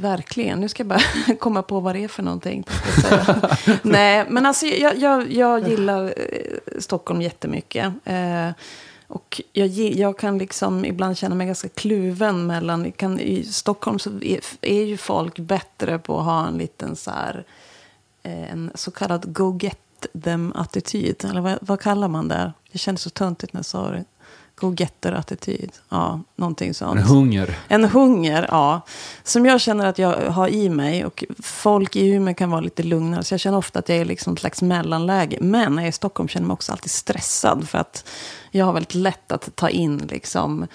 verkligen. 0.00 0.60
Nu 0.60 0.68
ska 0.68 0.80
jag 0.80 0.88
bara 0.88 1.00
komma 1.38 1.62
på 1.62 1.80
vad 1.80 1.94
det 1.94 2.04
är 2.04 2.08
för 2.08 2.22
någonting. 2.22 2.66
Nej, 3.82 4.24
men 4.28 4.46
alltså 4.46 4.66
jag, 4.66 4.96
jag, 4.98 5.32
jag 5.32 5.68
gillar 5.68 6.04
eh, 6.04 6.78
Stockholm 6.78 7.22
jättemycket. 7.22 7.92
Eh, 8.04 8.50
och 9.08 9.40
jag, 9.52 9.68
jag 9.68 10.18
kan 10.18 10.38
liksom 10.38 10.84
ibland 10.84 11.18
känna 11.18 11.34
mig 11.34 11.46
ganska 11.46 11.68
kluven 11.68 12.46
mellan... 12.46 12.92
Kan, 12.92 13.20
I 13.20 13.44
Stockholm 13.44 13.98
så 13.98 14.10
är, 14.22 14.40
är 14.60 14.84
ju 14.84 14.96
folk 14.96 15.38
bättre 15.38 15.98
på 15.98 16.18
att 16.18 16.24
ha 16.24 16.46
en 16.46 16.58
liten 16.58 16.96
så 16.96 17.10
här 17.10 17.44
eh, 18.22 18.52
en 18.52 18.70
så 18.74 18.90
kallad 18.90 19.34
go 19.34 19.58
get 19.62 20.06
them-attityd. 20.22 21.24
Eller 21.24 21.40
vad, 21.40 21.58
vad 21.60 21.80
kallar 21.80 22.08
man 22.08 22.28
det? 22.28 22.52
Det 22.72 22.78
kändes 22.78 23.02
så 23.02 23.10
töntigt 23.10 23.52
när 23.52 23.58
jag 23.58 23.66
sa 23.66 23.90
det. 23.90 24.04
Go-getter-attityd. 24.60 25.72
Ja, 25.88 26.20
någonting 26.36 26.74
sånt. 26.74 27.00
En 27.00 27.06
hunger. 27.06 27.58
En 27.68 27.84
hunger, 27.84 28.46
ja. 28.50 28.80
Som 29.24 29.46
jag 29.46 29.60
känner 29.60 29.86
att 29.86 29.98
jag 29.98 30.30
har 30.30 30.48
i 30.48 30.68
mig. 30.68 31.04
Och 31.04 31.24
folk 31.42 31.96
i 31.96 32.08
Umeå 32.08 32.34
kan 32.34 32.50
vara 32.50 32.60
lite 32.60 32.82
lugnare. 32.82 33.24
Så 33.24 33.34
jag 33.34 33.40
känner 33.40 33.58
ofta 33.58 33.78
att 33.78 33.88
jag 33.88 33.98
är 33.98 34.04
liksom 34.04 34.32
ett 34.32 34.40
slags 34.40 34.62
mellanläge. 34.62 35.38
Men 35.40 35.74
när 35.74 35.82
jag 35.82 35.86
är 35.86 35.88
i 35.88 35.92
Stockholm 35.92 36.28
känner 36.28 36.44
jag 36.44 36.48
mig 36.48 36.52
också 36.52 36.72
alltid 36.72 36.90
stressad. 36.90 37.68
För 37.68 37.78
att 37.78 38.08
jag 38.50 38.64
har 38.64 38.72
väldigt 38.72 38.94
lätt 38.94 39.32
att 39.32 39.56
ta 39.56 39.68
in 39.68 39.98
liksom, 40.10 40.66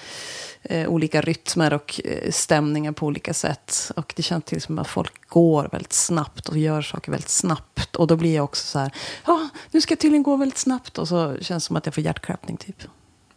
eh, 0.62 0.88
olika 0.88 1.22
rytmer 1.22 1.74
och 1.74 2.02
eh, 2.06 2.32
stämningar 2.32 2.92
på 2.92 3.06
olika 3.06 3.34
sätt. 3.34 3.92
Och 3.96 4.14
det 4.16 4.24
känns 4.24 4.44
till 4.44 4.62
som 4.62 4.80
att 4.80 4.88
folk 4.88 5.30
går 5.30 5.70
väldigt 5.72 5.94
snabbt 5.94 6.50
och 6.50 6.58
gör 6.58 6.82
saker 6.82 7.12
väldigt 7.12 7.30
snabbt. 7.30 7.96
Och 7.96 8.08
då 8.08 8.16
blir 8.16 8.36
jag 8.36 8.44
också 8.44 8.68
så 8.68 8.80
här, 8.80 8.92
ja, 9.26 9.50
nu 9.72 9.82
ska 9.82 9.92
jag 9.92 10.00
tydligen 10.00 10.24
gå 10.24 10.36
väldigt 10.36 10.58
snabbt. 10.58 10.98
Och 10.98 11.08
så 11.08 11.38
känns 11.42 11.64
det 11.64 11.68
som 11.68 11.76
att 11.76 11.86
jag 11.86 11.96
får 11.96 12.04
hjärtklappning 12.04 12.58
typ. 12.58 12.84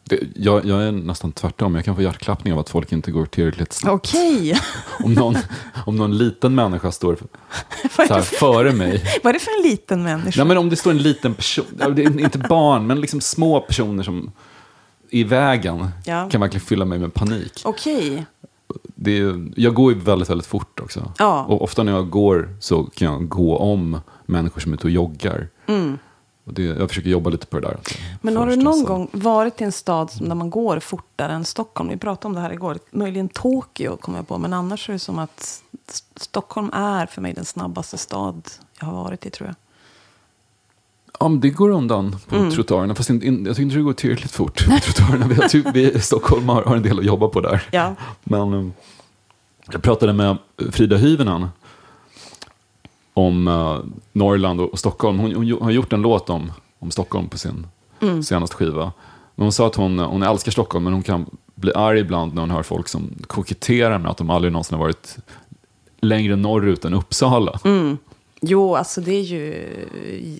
Det, 0.04 0.20
jag, 0.36 0.64
jag 0.64 0.82
är 0.82 0.92
nästan 0.92 1.32
tvärtom. 1.32 1.74
Jag 1.74 1.84
kan 1.84 1.96
få 1.96 2.02
hjärtklappning 2.02 2.52
av 2.52 2.58
att 2.58 2.70
folk 2.70 2.92
inte 2.92 3.10
går 3.10 3.26
tillräckligt 3.26 3.72
snabbt. 3.72 3.94
Okej. 3.94 4.60
Om, 5.04 5.14
någon, 5.14 5.36
om 5.86 5.96
någon 5.96 6.18
liten 6.18 6.54
människa 6.54 6.92
står 6.92 7.16
så 7.96 8.14
här 8.14 8.20
före 8.20 8.72
mig. 8.72 9.04
Vad 9.22 9.30
är 9.30 9.34
det 9.34 9.44
för 9.44 9.50
en 9.64 9.70
liten 9.70 10.02
människa? 10.02 10.40
Ja, 10.40 10.44
men 10.44 10.58
om 10.58 10.70
det 10.70 10.76
står 10.76 10.90
en 10.90 10.98
liten 11.02 11.34
person, 11.34 11.64
inte 12.20 12.38
barn, 12.38 12.86
men 12.86 13.00
liksom 13.00 13.20
små 13.20 13.60
personer 13.60 14.02
som 14.02 14.32
i 15.10 15.24
vägen 15.24 15.88
Ja. 16.04 16.28
kan 16.30 16.40
verkligen 16.40 16.66
fylla 16.66 16.84
mig 16.84 16.98
med 16.98 17.14
panik. 17.14 17.60
Okej. 17.64 18.26
Det 18.94 19.18
är, 19.18 19.52
jag 19.56 19.74
går 19.74 19.92
ju 19.92 19.98
väldigt, 19.98 20.30
väldigt 20.30 20.46
fort 20.46 20.80
också. 20.80 21.12
Ja. 21.18 21.44
Och 21.44 21.62
ofta 21.62 21.82
när 21.82 21.92
jag 21.92 22.10
går 22.10 22.56
så 22.60 22.84
kan 22.84 23.12
jag 23.12 23.28
gå 23.28 23.58
om 23.58 24.00
människor 24.26 24.60
som 24.60 24.72
är 24.72 24.76
ute 24.76 24.86
och 24.86 24.90
joggar. 24.90 25.48
Mm. 25.66 25.98
Och 26.44 26.54
det, 26.54 26.62
jag 26.62 26.88
försöker 26.88 27.10
jobba 27.10 27.30
lite 27.30 27.46
på 27.46 27.60
det 27.60 27.66
där. 27.68 27.78
Men 28.20 28.36
har 28.36 28.46
du 28.46 28.56
någon 28.56 28.84
gång 28.84 29.08
varit 29.12 29.60
i 29.60 29.64
en 29.64 29.72
stad 29.72 30.10
som- 30.10 30.28
där 30.28 30.34
man 30.34 30.50
går 30.50 30.78
fortare 30.80 31.32
än 31.32 31.44
Stockholm? 31.44 31.88
Vi 31.90 31.96
pratade 31.96 32.26
om 32.26 32.34
det 32.34 32.40
här 32.40 32.52
igår. 32.52 32.78
Möjligen 32.90 33.28
Tokyo 33.28 33.96
kom 33.96 34.14
jag 34.14 34.28
på. 34.28 34.38
Men 34.38 34.52
annars 34.52 34.88
är 34.88 34.92
det 34.92 34.98
som 34.98 35.18
att 35.18 35.62
Stockholm 36.16 36.70
är 36.72 37.06
för 37.06 37.20
mig 37.22 37.32
den 37.32 37.44
snabbaste 37.44 37.98
stad 37.98 38.50
jag 38.80 38.86
har 38.86 39.04
varit 39.04 39.26
i 39.26 39.30
tror 39.30 39.46
jag. 39.48 39.56
Ja, 41.20 41.28
men 41.28 41.40
det 41.40 41.50
går 41.50 41.70
undan 41.70 42.16
på 42.28 42.36
Mm. 42.36 42.50
trottoarerna. 42.50 42.94
Fast 42.94 43.10
inte, 43.10 43.26
in, 43.26 43.46
jag 43.46 43.56
tycker 43.56 43.62
inte 43.64 43.76
det 43.76 43.82
går 43.82 43.92
tillräckligt 43.92 44.32
fort 44.32 44.64
på 44.66 44.78
trottoarerna. 44.82 45.26
Vi, 45.26 45.48
tycker 45.48 45.72
vi 45.72 46.00
Stockholm 46.00 46.48
har, 46.48 46.62
har 46.62 46.76
en 46.76 46.82
del 46.82 46.98
att 46.98 47.04
jobba 47.04 47.28
på 47.28 47.40
där. 47.40 47.68
Ja. 47.72 47.94
Men 48.24 48.54
eh, 48.54 48.66
jag 49.72 49.82
pratade 49.82 50.12
med 50.12 50.36
Frida 50.72 50.96
Hyvenen 50.96 51.48
om 53.14 53.48
eh, 53.48 53.78
Norrland 54.12 54.60
och, 54.60 54.72
och 54.72 54.78
Stockholm. 54.78 55.18
Hon, 55.18 55.34
hon, 55.34 55.62
har 55.62 55.70
gjort 55.70 55.92
en 55.92 56.02
låt 56.02 56.30
om, 56.30 56.52
om 56.78 56.90
Stockholm 56.90 57.28
på 57.28 57.38
sin 57.38 57.66
Mm. 58.00 58.22
senaste 58.22 58.56
skiva. 58.56 58.92
Men 59.34 59.44
hon 59.44 59.52
sa 59.52 59.66
att 59.66 59.74
hon, 59.74 59.98
hon 59.98 60.22
älskar 60.22 60.52
Stockholm, 60.52 60.84
men 60.84 60.92
hon 60.92 61.02
kan 61.02 61.26
bli 61.54 61.72
arg 61.74 62.00
ibland 62.00 62.34
när 62.34 62.42
hon 62.42 62.50
hör 62.50 62.62
folk 62.62 62.88
som 62.88 63.10
koketterar 63.26 63.98
med 63.98 64.10
att 64.10 64.16
de 64.16 64.30
aldrig 64.30 64.52
någonsin 64.52 64.78
har 64.78 64.84
varit 64.84 65.16
längre 66.00 66.36
norrut 66.36 66.84
än 66.84 66.94
Uppsala. 66.94 67.60
Mm. 67.64 67.98
Jo, 68.40 68.76
alltså 68.76 69.00
det 69.00 69.12
är 69.12 69.22
ju 69.22 69.54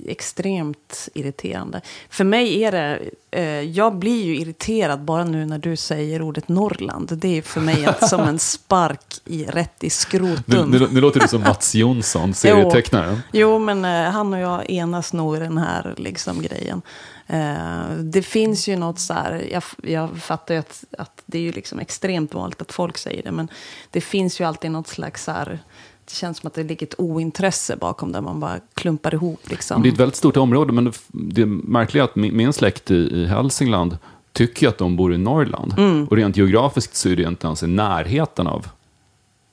extremt 0.07 1.09
irriterande. 1.15 1.81
För 2.11 2.25
mig 2.25 2.65
är 2.65 2.73
det, 2.73 3.01
eh, 3.31 3.61
jag 3.61 3.95
blir 3.97 4.25
ju 4.25 4.37
irriterad 4.37 5.01
bara 5.01 5.25
nu 5.25 5.47
när 5.47 5.59
du 5.59 5.77
säger 5.77 6.23
ordet 6.23 6.49
Norrland. 6.49 7.19
Det 7.19 7.39
är 7.39 7.43
för 7.43 7.61
mig 7.61 7.85
ett, 7.85 8.09
som 8.09 8.21
en 8.21 8.39
spark 8.39 9.21
i, 9.25 9.45
rätt 9.45 9.85
i 9.85 9.87
Nu, 9.87 9.91
skrotum. 9.91 10.71
nu, 10.71 10.89
nu 10.91 11.01
låter 11.01 11.21
du 11.21 11.29
som 11.29 11.41
Mats 11.41 11.75
Jonsson, 11.75 12.35
serietecknaren. 12.35 13.21
Jo, 13.33 13.59
men 13.59 13.85
eh, 13.85 14.11
han 14.11 14.35
och 14.35 14.41
jag 14.41 14.71
enas 14.71 15.13
nog 15.13 15.37
i 15.37 15.41
den 15.41 15.59
här 15.59 15.95
liksom, 15.97 16.43
grejen. 16.43 16.83
Eh, 17.27 17.97
det 17.99 18.23
finns 18.23 18.69
ju 18.69 18.77
något 18.77 18.99
så 18.99 19.15
här, 19.15 19.49
jag, 19.53 19.63
jag 19.83 20.19
fattar 20.23 20.55
ju 20.55 20.61
att, 20.61 20.85
att 20.99 21.23
det 21.27 21.39
är 21.39 21.43
ju 21.43 21.53
liksom 21.53 21.79
extremt 21.79 22.35
vanligt 22.35 22.63
att 22.63 22.73
folk 22.73 22.99
säger 22.99 23.23
det, 23.23 23.33
men 23.33 23.49
det 23.91 24.01
finns 24.01 24.41
ju 24.41 24.45
alltid 24.45 24.71
något 24.71 24.89
slags 24.89 25.25
så 25.25 25.33
här, 25.33 25.59
det 26.05 26.15
känns 26.15 26.39
som 26.39 26.47
att 26.47 26.55
det 26.55 26.63
ligger 26.63 26.87
ett 26.87 27.01
ointresse 27.01 27.77
bakom 27.77 28.13
det, 28.13 28.21
man 28.21 28.41
bara 28.41 28.61
klumpar 28.75 29.15
ihop 29.15 29.41
liksom. 29.51 29.83
Det 29.83 29.89
är 29.89 29.93
ett 29.93 30.01
väldigt 30.01 30.17
stort 30.17 30.37
område, 30.37 30.73
men 30.73 30.93
det, 31.09 31.47
märkliga 31.47 32.05
är 32.05 32.09
att 32.09 32.17
min, 32.17 32.53
släkt 32.53 32.91
i, 32.91 33.27
Hälsingland 33.27 33.99
tycker 34.33 34.69
att 34.69 34.79
de 34.79 34.97
bor 34.97 35.15
i 35.15 35.19
Norrland. 35.19 35.75
Mm. 35.79 36.09
Och 36.09 36.17
rent 36.17 36.37
geografiskt 36.37 36.97
så 36.97 37.09
är 37.09 37.17
det 37.17 37.23
inte 37.23 37.47
ens 37.47 37.63
i 37.63 37.67
närheten 37.67 38.47
av 38.47 38.67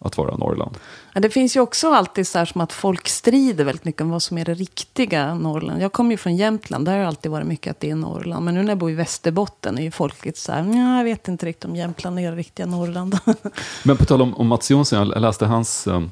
att 0.03 0.17
vara 0.17 0.37
Norrland. 0.37 0.77
Ja, 1.13 1.21
det 1.21 1.29
finns 1.29 1.55
ju 1.55 1.59
också 1.59 1.93
alltid 1.93 2.27
så 2.27 2.37
här 2.37 2.45
som 2.45 2.61
att 2.61 2.73
folk 2.73 3.07
strider 3.07 3.63
väldigt 3.63 3.85
mycket 3.85 4.01
om 4.01 4.09
vad 4.09 4.23
som 4.23 4.37
är 4.37 4.45
det 4.45 4.53
riktiga 4.53 5.33
Norrland. 5.33 5.81
Jag 5.81 5.91
kommer 5.91 6.11
ju 6.11 6.17
från 6.17 6.35
Jämtland, 6.35 6.85
där 6.85 6.91
har 6.91 6.99
det 6.99 7.07
alltid 7.07 7.31
varit 7.31 7.47
mycket 7.47 7.71
att 7.71 7.79
det 7.79 7.89
är 7.89 7.95
Norrland. 7.95 8.45
Men 8.45 8.53
nu 8.53 8.61
när 8.61 8.69
jag 8.69 8.77
bor 8.77 8.91
i 8.91 8.93
Västerbotten 8.93 9.77
är 9.77 9.81
ju 9.81 9.91
folk 9.91 10.25
lite 10.25 10.39
så 10.39 10.51
här, 10.51 10.63
"Nja, 10.63 10.97
jag 10.97 11.03
vet 11.03 11.27
inte 11.27 11.45
riktigt 11.45 11.65
om 11.65 11.75
Jämtland 11.75 12.19
är 12.19 12.31
det 12.31 12.37
riktiga 12.37 12.65
Norrland. 12.65 13.17
Men 13.83 13.97
på 13.97 14.05
tal 14.05 14.21
om, 14.21 14.35
om 14.35 14.47
Mats 14.47 14.71
Jonsson, 14.71 15.09
jag 15.09 15.21
läste 15.21 15.45
hans 15.45 15.87
um, 15.87 16.11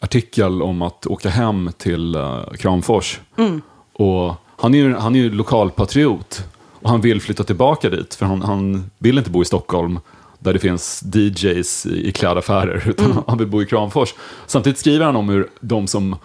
artikel 0.00 0.62
om 0.62 0.82
att 0.82 1.06
åka 1.06 1.28
hem 1.28 1.70
till 1.76 2.16
uh, 2.16 2.50
Kramfors. 2.58 3.20
Mm. 3.36 3.62
Och 3.92 4.34
han 4.56 4.74
är, 4.74 4.78
ju, 4.78 4.94
han 4.94 5.14
är 5.14 5.18
ju 5.20 5.30
lokalpatriot 5.30 6.44
och 6.82 6.90
han 6.90 7.00
vill 7.00 7.20
flytta 7.20 7.44
tillbaka 7.44 7.90
dit 7.90 8.14
för 8.14 8.26
han, 8.26 8.42
han 8.42 8.90
vill 8.98 9.18
inte 9.18 9.30
bo 9.30 9.42
i 9.42 9.44
Stockholm 9.44 9.98
där 10.38 10.52
det 10.52 10.58
finns 10.58 11.02
DJs 11.14 11.86
i, 11.86 12.08
i 12.08 12.12
klädaffärer 12.12 12.84
utan 12.88 13.04
Mm. 13.10 13.22
han 13.26 13.38
vill 13.38 13.46
bo 13.46 13.62
i 13.62 13.66
Kramfors. 13.66 14.14
Samtidigt 14.46 14.78
skriver 14.78 15.04
han 15.04 15.16
om 15.16 15.28
hur 15.28 15.48
de 15.60 15.86
som 15.86 16.16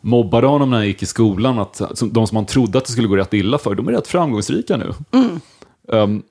mobbade 0.00 0.46
honom 0.46 0.70
när 0.70 0.76
han 0.76 0.86
gick 0.86 1.02
i 1.02 1.06
skolan, 1.06 1.58
att, 1.58 1.80
som, 1.94 2.12
de 2.12 2.26
som 2.26 2.36
han 2.36 2.46
trodde 2.46 2.78
att 2.78 2.84
det 2.84 2.92
skulle 2.92 3.08
gå 3.08 3.16
rätt 3.16 3.34
illa 3.34 3.58
för, 3.58 3.74
de 3.74 3.88
är 3.88 3.92
rätt 3.92 4.06
framgångsrika 4.06 4.76
nu. 4.76 4.92
Mm. 5.12 5.40
Um, 5.86 6.22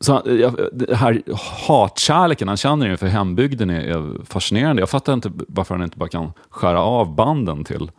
Så 0.00 0.22
jag- 0.24 0.68
det 0.72 0.94
här 0.94 1.22
hatkärleken 1.68 2.48
han 2.48 2.56
känner 2.56 2.88
inför 2.90 3.06
hembygden 3.06 3.70
är, 3.70 3.80
är 3.80 4.24
fascinerande. 4.24 4.82
Jag 4.82 4.90
fattar 4.90 5.12
inte 5.12 5.32
varför 5.48 5.74
han 5.74 5.84
inte 5.84 5.98
bara 5.98 6.08
kan 6.08 6.32
skära 6.50 6.82
av 6.82 7.14
banden 7.14 7.64
till, 7.64 7.90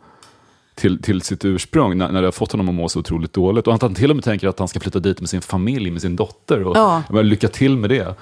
till, 0.74 1.02
till 1.02 1.22
sitt 1.22 1.44
ursprung 1.44 1.98
när, 1.98 2.12
när 2.12 2.20
det 2.20 2.26
har 2.26 2.32
fått 2.32 2.52
honom 2.52 2.68
att 2.68 2.74
må 2.74 2.88
så 2.88 2.98
otroligt 2.98 3.32
dåligt. 3.32 3.66
Och 3.66 3.74
att 3.74 3.82
han 3.82 3.94
till 3.94 4.10
och 4.10 4.16
med 4.16 4.24
tänker 4.24 4.48
att 4.48 4.58
han 4.58 4.68
ska 4.68 4.80
flytta 4.80 4.98
dit 4.98 5.20
med 5.20 5.28
sin 5.30 5.40
familj, 5.40 5.90
med 5.90 6.02
sin 6.02 6.16
dotter. 6.16 6.62
Och, 6.66 6.76
Ja. 6.76 7.02
menar, 7.08 7.22
lycka 7.22 7.48
till 7.48 7.76
med 7.76 7.90
det. 7.90 8.14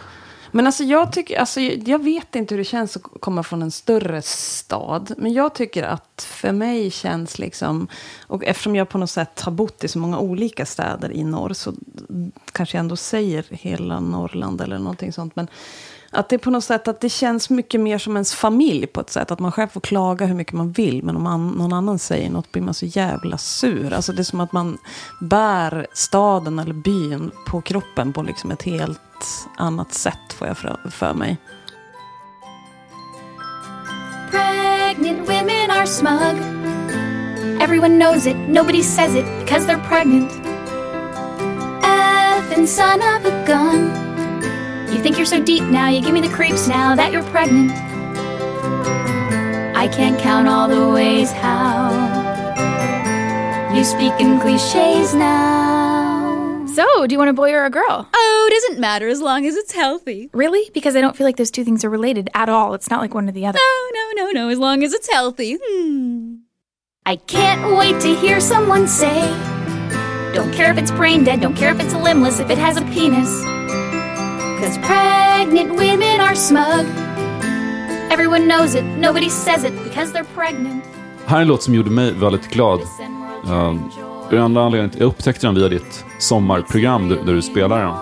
Men 0.53 0.67
alltså 0.67 0.85
jag 0.85 1.13
tycker, 1.13 1.39
alltså 1.39 1.61
jag 1.61 2.05
vet 2.05 2.35
inte 2.37 2.55
hur 2.55 2.59
det 2.59 2.65
känns 2.65 2.97
att 2.97 3.03
komma 3.21 3.43
från 3.43 3.63
en 3.63 3.71
större 3.71 4.23
stad. 4.23 5.15
Men 5.19 5.33
jag 5.33 5.55
tycker 5.55 5.83
att 5.83 6.27
för 6.29 6.53
mig 6.53 6.91
känns 6.91 7.39
liksom, 7.39 7.89
och 8.27 8.45
eftersom 8.45 8.77
jag 8.77 8.89
på 8.89 8.99
något 8.99 9.11
sätt 9.11 9.41
har 9.41 9.53
bott 9.53 9.85
i 9.85 9.89
så 9.89 9.99
många 9.99 10.19
olika 10.19 10.67
städer 10.67 11.13
i 11.13 11.25
norr, 11.25 11.53
så 11.53 11.73
kanske 12.53 12.77
jag 12.77 12.81
ändå 12.81 12.97
säger 12.97 13.45
hela 13.51 14.01
Norrland 14.01 14.61
eller 14.61 14.79
någonting 14.79 15.13
sånt. 15.13 15.37
Men 15.37 15.49
att 16.11 16.29
det 16.29 16.37
är 16.37 16.39
på 16.39 16.51
något 16.51 16.65
sätt 16.65 16.89
att 16.89 17.01
det 17.01 17.09
känns 17.09 17.51
mycket 17.51 17.81
mer 17.81 17.99
som 17.99 18.17
ens 18.17 18.35
familj 18.35 18.87
på 18.87 19.01
ett 19.01 19.11
sätt. 19.11 19.31
Att 19.31 19.39
man 19.39 19.53
själv 19.53 19.69
får 19.69 19.81
klaga 19.81 20.27
hur 20.27 20.35
mycket 20.35 20.53
man 20.53 20.73
vill, 20.73 21.05
men 21.05 21.17
om 21.17 21.23
man, 21.23 21.49
någon 21.49 21.73
annan 21.73 21.99
säger 21.99 22.31
något 22.31 22.53
blir 22.53 22.63
man 22.63 22.75
så 22.75 22.87
jävla 22.87 23.39
sur. 23.39 23.93
Alltså 23.93 24.13
det 24.13 24.23
är 24.23 24.25
som 24.25 24.41
att 24.41 24.53
man 24.53 24.79
bär 25.21 25.87
staden 25.93 26.59
eller 26.59 26.75
byn 26.75 27.31
på 27.47 27.61
kroppen 27.61 28.13
på 28.13 28.23
liksom 28.23 28.51
ett 28.51 28.63
helt 28.63 29.01
annat 29.57 29.95
sätt, 29.95 30.33
får 30.39 30.49
jag 30.49 30.59
för, 30.59 30.91
för 30.91 31.15
mig. 31.15 31.37
Pregnant 34.31 35.29
women 35.29 35.71
are 35.71 35.87
smug. 35.87 36.59
Everyone 37.61 37.99
knows 37.99 38.27
it, 38.27 38.37
nobody 38.49 38.83
says 38.83 39.15
it 39.15 39.25
because 39.41 39.67
they're 39.67 39.89
pregnant. 39.89 40.31
Effing 41.83 42.67
son 42.67 43.01
of 43.01 43.25
a 43.25 43.45
gun. 43.47 44.08
You 44.93 45.03
think 45.03 45.17
you're 45.17 45.27
so 45.27 45.43
deep 45.43 45.65
now, 45.65 45.89
you 45.89 46.01
give 46.01 46.15
me 46.15 46.21
the 46.21 46.35
creeps 46.35 46.67
now 46.67 46.95
that 46.95 47.13
you're 47.13 47.23
pregnant. 47.25 47.71
I 49.77 49.87
can't 49.89 50.19
count 50.19 50.49
all 50.49 50.67
the 50.67 50.89
ways 50.91 51.31
how 51.31 51.91
you 53.75 53.85
speak 53.85 54.13
in 54.19 54.41
cliches 54.41 55.15
now. 55.15 56.67
So, 56.75 57.07
do 57.07 57.13
you 57.13 57.19
want 57.19 57.31
a 57.31 57.35
boy 57.35 57.53
or 57.53 57.65
a 57.65 57.71
girl? 57.71 58.09
Oh, 58.13 58.49
it 58.51 58.55
doesn't 58.55 58.81
matter 58.81 59.09
as 59.09 59.21
long 59.21 59.47
as 59.47 59.57
it's 59.57 59.73
healthy. 59.73 60.31
Really? 60.33 60.71
Because 60.73 60.97
I 60.97 61.01
don't 61.01 61.17
feel 61.17 61.27
like 61.27 61.37
those 61.37 61.51
two 61.51 61.65
things 61.65 61.85
are 61.85 61.91
related 61.91 62.31
at 62.35 62.49
all. 62.49 62.75
It's 62.75 62.89
not 62.89 63.01
like 63.01 63.15
one 63.15 63.29
or 63.29 63.33
the 63.33 63.47
other. 63.47 63.59
No, 63.59 63.91
no, 63.93 64.25
no, 64.25 64.31
no, 64.31 64.49
as 64.49 64.59
long 64.59 64.83
as 64.83 64.93
it's 64.93 65.11
healthy. 65.11 65.59
Hmm. 65.63 66.37
I 67.05 67.17
can't 67.17 67.77
wait 67.77 68.01
to 68.03 68.15
hear 68.17 68.41
someone 68.41 68.87
say, 68.89 69.21
Don't 70.35 70.53
care 70.53 70.71
if 70.71 70.79
it's 70.79 70.91
brain 70.91 71.25
dead, 71.25 71.41
don't 71.41 71.57
care 71.57 71.73
if 71.73 71.81
it's 71.81 71.95
limbless, 71.95 72.41
if 72.41 72.51
it 72.51 72.59
has 72.59 72.77
a 72.77 72.83
penis. 72.87 73.58
Cause 74.59 74.79
pregnant 74.79 75.77
women 75.77 76.21
are 76.21 76.35
smug. 76.35 76.85
Everyone 78.11 78.49
knows 78.49 78.75
it, 78.75 78.83
nobody 78.85 79.31
says 79.31 79.65
it 79.65 79.73
because 79.85 80.13
they're 80.13 80.35
pregnant. 80.35 80.85
Här 81.27 81.37
är 81.37 81.43
en 81.43 81.49
låt 81.49 81.63
som 81.63 81.75
gjorde 81.75 81.91
mig 81.91 82.13
väldigt 82.13 82.51
glad. 82.51 82.81
Uh, 82.81 83.75
den 84.31 84.43
andra 84.43 84.63
anledningen, 84.63 84.99
jag 84.99 85.07
upptäckte 85.07 85.47
den 85.47 85.55
via 85.55 85.69
ditt 85.69 86.05
sommarprogram 86.19 87.09
där, 87.09 87.17
där 87.17 87.35
du 87.35 87.43
spelar 87.43 87.85
den. 87.85 87.95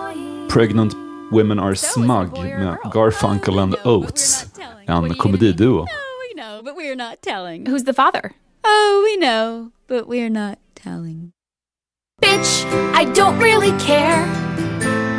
Pregnant 0.49 0.93
Women 1.31 1.59
Are 1.59 1.75
Smug 1.75 2.31
med 2.39 2.77
Garfunkel 2.93 3.59
and 3.59 3.75
Oates. 3.83 4.45
En 4.87 5.13
komediduo. 5.13 5.85
We 5.85 6.41
know, 6.41 6.63
but 6.63 6.75
we're 6.75 6.95
not 6.95 7.21
telling. 7.21 7.65
Who's 7.65 7.85
the 7.85 7.93
father? 7.93 8.31
Oh, 8.63 9.03
we 9.03 9.25
know, 9.25 9.71
but 9.87 10.07
we're 10.07 10.29
not 10.29 10.57
telling. 10.83 11.31
Bitch, 12.21 12.65
I 13.01 13.05
don't 13.13 13.39
really 13.39 13.71
care. 13.79 14.46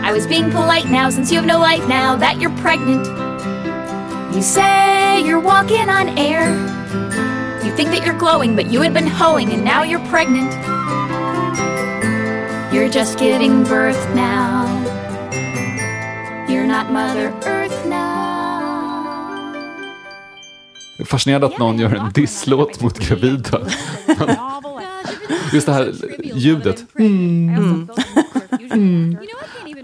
I 0.09 0.13
was 0.13 0.27
being 0.27 0.51
polite 0.51 0.87
now 0.87 1.11
since 1.11 1.31
you 1.31 1.37
have 1.37 1.45
no 1.45 1.59
life 1.59 1.87
now 1.87 2.17
that 2.17 2.41
you're 2.41 2.57
pregnant. 2.63 3.07
You 4.35 4.41
say 4.41 5.21
you're 5.21 5.39
walking 5.39 5.91
on 5.91 6.09
air. 6.17 6.49
You 7.63 7.71
think 7.77 7.91
that 7.91 8.07
you're 8.07 8.19
glowing, 8.19 8.57
but 8.57 8.73
you 8.73 8.81
had 8.81 8.95
been 8.95 9.07
hoeing 9.07 9.53
and 9.53 9.63
now 9.63 9.83
you're 9.83 10.07
pregnant. 10.09 10.51
You're 12.73 12.89
just 12.89 13.19
giving 13.19 13.65
birth 13.65 14.03
now. 14.15 14.65
You're 16.49 16.67
not 16.67 16.91
Mother 16.91 17.29
Earth 17.45 17.85
now. 17.87 18.09
Fascinerad 21.05 21.45
att 21.45 21.59
någon 21.59 21.79
gör 21.79 21.95
en 21.95 22.13
disslåt 22.13 22.81
mot 22.81 22.99
gravida. 22.99 23.61
Just 25.53 25.67
det 25.67 25.73
här 25.73 25.93
ljudet. 26.35 26.85
Mm. 26.99 27.89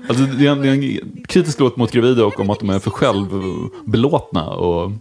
Alltså, 0.09 0.24
det, 0.24 0.46
är 0.46 0.50
en, 0.52 0.62
det 0.62 0.68
är 0.68 0.72
en 0.72 1.24
kritisk 1.28 1.61
låt 1.61 1.76
mot 1.76 1.92
gravida 1.92 2.24
och 2.24 2.40
om 2.40 2.50
att 2.50 2.61
de 2.61 2.70
är 2.70 2.78
för 2.78 2.90
självbelåtna 2.90 4.50
och 4.50 4.92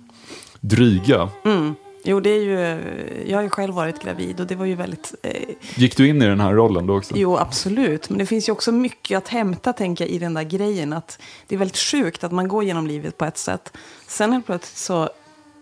dryga. 0.62 1.30
Mm. 1.46 1.76
Jo, 2.06 2.20
det 2.20 2.30
är 2.30 2.42
ju, 2.44 2.80
jag 3.28 3.38
har 3.38 3.44
ju 3.44 3.50
själv 3.50 3.74
varit 3.74 4.04
gravid 4.04 4.40
och 4.40 4.48
det 4.48 4.56
var 4.56 4.66
ju 4.66 4.76
väldigt... 4.76 5.16
Eh, 5.22 5.32
Gick 5.76 5.98
du 5.98 6.08
in 6.08 6.22
i 6.22 6.26
den 6.26 6.40
här 6.40 6.54
rollen 6.54 6.88
då 6.88 6.98
också? 6.98 7.14
jo, 7.18 7.38
absolut. 7.38 8.10
Men 8.10 8.18
det 8.18 8.26
finns 8.26 8.50
ju 8.50 8.52
också 8.52 8.72
mycket 8.72 9.18
att 9.18 9.28
hämta, 9.28 9.74
tänker 9.74 10.06
jag, 10.06 10.12
i 10.12 10.20
den 10.20 10.34
där 10.34 10.44
grejen. 10.44 10.94
Att 10.94 11.20
det 11.48 11.56
är 11.56 11.60
väldigt 11.60 11.78
sjukt 11.78 12.24
att 12.24 12.32
man 12.32 12.48
går 12.48 12.64
genom 12.64 12.88
livet 12.88 13.18
på 13.18 13.26
ett 13.26 13.38
sätt. 13.38 13.74
Sen 14.08 14.32
helt 14.32 14.46
plötsligt 14.46 14.78
så... 14.78 15.10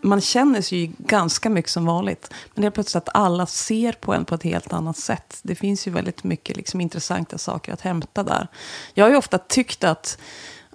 Man 0.01 0.21
känner 0.21 0.61
sig 0.61 0.77
ju 0.77 0.91
ganska 0.97 1.49
mycket 1.49 1.71
som 1.71 1.85
vanligt. 1.85 2.33
Men 2.53 2.61
det 2.61 2.67
är 2.67 2.71
plötsligt 2.71 3.03
att 3.03 3.15
alla 3.15 3.45
ser 3.45 3.93
på 3.93 4.13
en 4.13 4.25
på 4.25 4.35
ett 4.35 4.43
helt 4.43 4.73
annat 4.73 4.97
sätt. 4.97 5.39
Det 5.41 5.55
finns 5.55 5.87
ju 5.87 5.91
väldigt 5.91 6.23
mycket 6.23 6.57
liksom, 6.57 6.81
intressanta 6.81 7.37
saker 7.37 7.73
att 7.73 7.81
hämta 7.81 8.23
där. 8.23 8.47
Jag 8.93 9.05
har 9.05 9.09
ju 9.09 9.17
ofta 9.17 9.37
tyckt 9.37 9.83
att, 9.83 10.17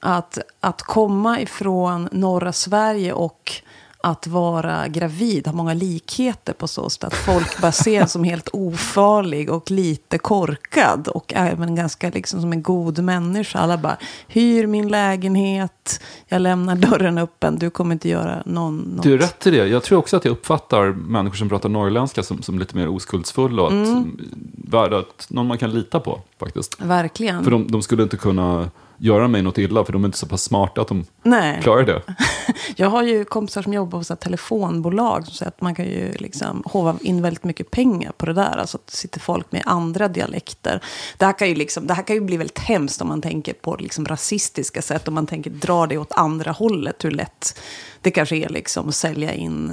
att, 0.01 0.39
att 0.61 0.83
komma 0.83 1.41
ifrån 1.41 2.09
norra 2.13 2.53
Sverige 2.53 3.13
och 3.13 3.63
att 4.07 4.27
vara 4.27 4.89
gravid 4.89 5.47
har 5.47 5.55
många 5.55 5.75
likheter 5.75 6.53
på 6.53 6.69
så 6.69 6.91
sätt 6.91 7.05
att 7.05 7.15
folk 7.15 7.61
bara 7.61 7.73
ser 7.73 8.01
en 8.01 8.09
som 8.09 8.25
helt 8.25 8.49
ofarlig 8.53 9.51
och 9.51 9.71
lite 9.71 10.19
korkad 10.19 11.09
och 11.09 11.33
även 11.37 11.75
ganska 11.75 12.11
liksom 12.11 12.41
som 12.41 12.53
en 12.53 12.63
god 12.63 12.99
människa. 12.99 13.59
Alla 13.59 13.79
bara, 13.79 13.97
hyr 14.29 14.67
min 14.67 14.89
lägenhet, 14.89 16.01
jag 16.29 16.43
lämnar 16.43 16.77
dörren 16.77 17.19
öppen, 17.19 17.59
du 17.59 17.71
kommer 17.71 17.93
inte 17.93 18.09
göra 18.09 18.43
någon, 18.47 18.77
något. 18.79 19.03
Du 19.03 19.15
är 19.15 19.19
rätt 19.19 19.47
i 19.47 19.51
det. 19.51 19.67
Jag 19.67 19.83
tror 19.83 19.99
också 19.99 20.17
att 20.17 20.25
jag 20.25 20.33
uppfattar 20.33 20.87
människor 20.87 21.37
som 21.37 21.49
pratar 21.49 21.69
norrländska 21.69 22.23
som, 22.23 22.43
som 22.43 22.59
lite 22.59 22.77
mer 22.77 22.89
oskuldsfulla 22.89 23.63
och 23.63 23.69
att, 23.69 23.87
Mm. 23.87 24.19
värda 24.53 24.99
att 24.99 25.27
någon 25.31 25.47
man 25.47 25.59
kan 25.59 25.71
lita 25.71 26.01
på 26.01 26.21
faktiskt. 26.39 26.81
Verkligen. 26.81 27.45
För 27.45 27.51
de, 27.51 27.71
de 27.71 27.83
skulle 27.83 28.03
inte 28.03 28.17
kunna 28.17 28.71
göra 28.99 29.29
mig 29.29 29.43
något 29.43 29.59
illa 29.59 29.85
för 29.85 29.93
de 29.93 30.05
är 30.05 30.09
inte 30.09 30.19
så 30.19 30.27
pass 30.27 30.43
smarta 30.43 30.81
att 30.81 30.89
de 30.89 31.05
Nej. 31.23 31.63
klarar 31.63 31.85
det. 31.85 32.03
Jag 32.77 32.91
har 32.91 33.03
ju 33.03 33.25
kompisar 33.25 33.63
som 33.63 33.73
jobbar 33.73 33.99
hos 33.99 34.11
ett 34.11 34.21
telefonbolag 34.21 35.27
som 35.27 35.35
säger 35.35 35.49
att 35.49 35.61
man 35.61 35.75
kan 35.75 35.85
ju 35.85 36.13
liksom 36.13 36.63
hova 36.67 36.99
in 37.01 37.23
väldigt 37.23 37.45
mycket 37.45 37.71
pengar 37.71 38.13
på 38.17 38.27
det 38.27 38.33
där. 38.33 38.57
Alltså 38.57 38.77
att 38.77 38.87
det 38.87 38.97
sitter 38.97 39.21
folk 39.21 39.53
med 39.53 39.63
andra 39.67 40.09
dialekter. 40.09 40.81
Det 41.19 41.25
här 41.25 41.39
kan 41.39 41.49
ju, 41.49 41.55
liksom, 41.55 41.87
det 41.87 41.95
här 41.95 42.03
kan 42.03 42.17
ju 42.17 42.23
bli 42.23 42.37
väldigt 42.37 42.59
hemskt 42.59 43.03
om 43.03 43.09
man 43.09 43.23
tänker 43.23 43.53
på 43.53 43.77
liksom 43.77 44.07
rasistiska 44.07 44.83
sätt. 44.83 45.09
Om 45.09 45.15
man 45.15 45.27
tänker 45.27 45.51
dra 45.51 45.87
det 45.87 45.99
åt 45.99 46.13
andra 46.13 46.51
hållet. 46.51 47.05
Hur 47.05 47.11
lätt 47.11 47.61
det 48.01 48.11
kanske 48.11 48.37
är 48.37 48.49
liksom 48.49 48.89
att 48.89 48.95
sälja 48.95 49.35
in 49.35 49.73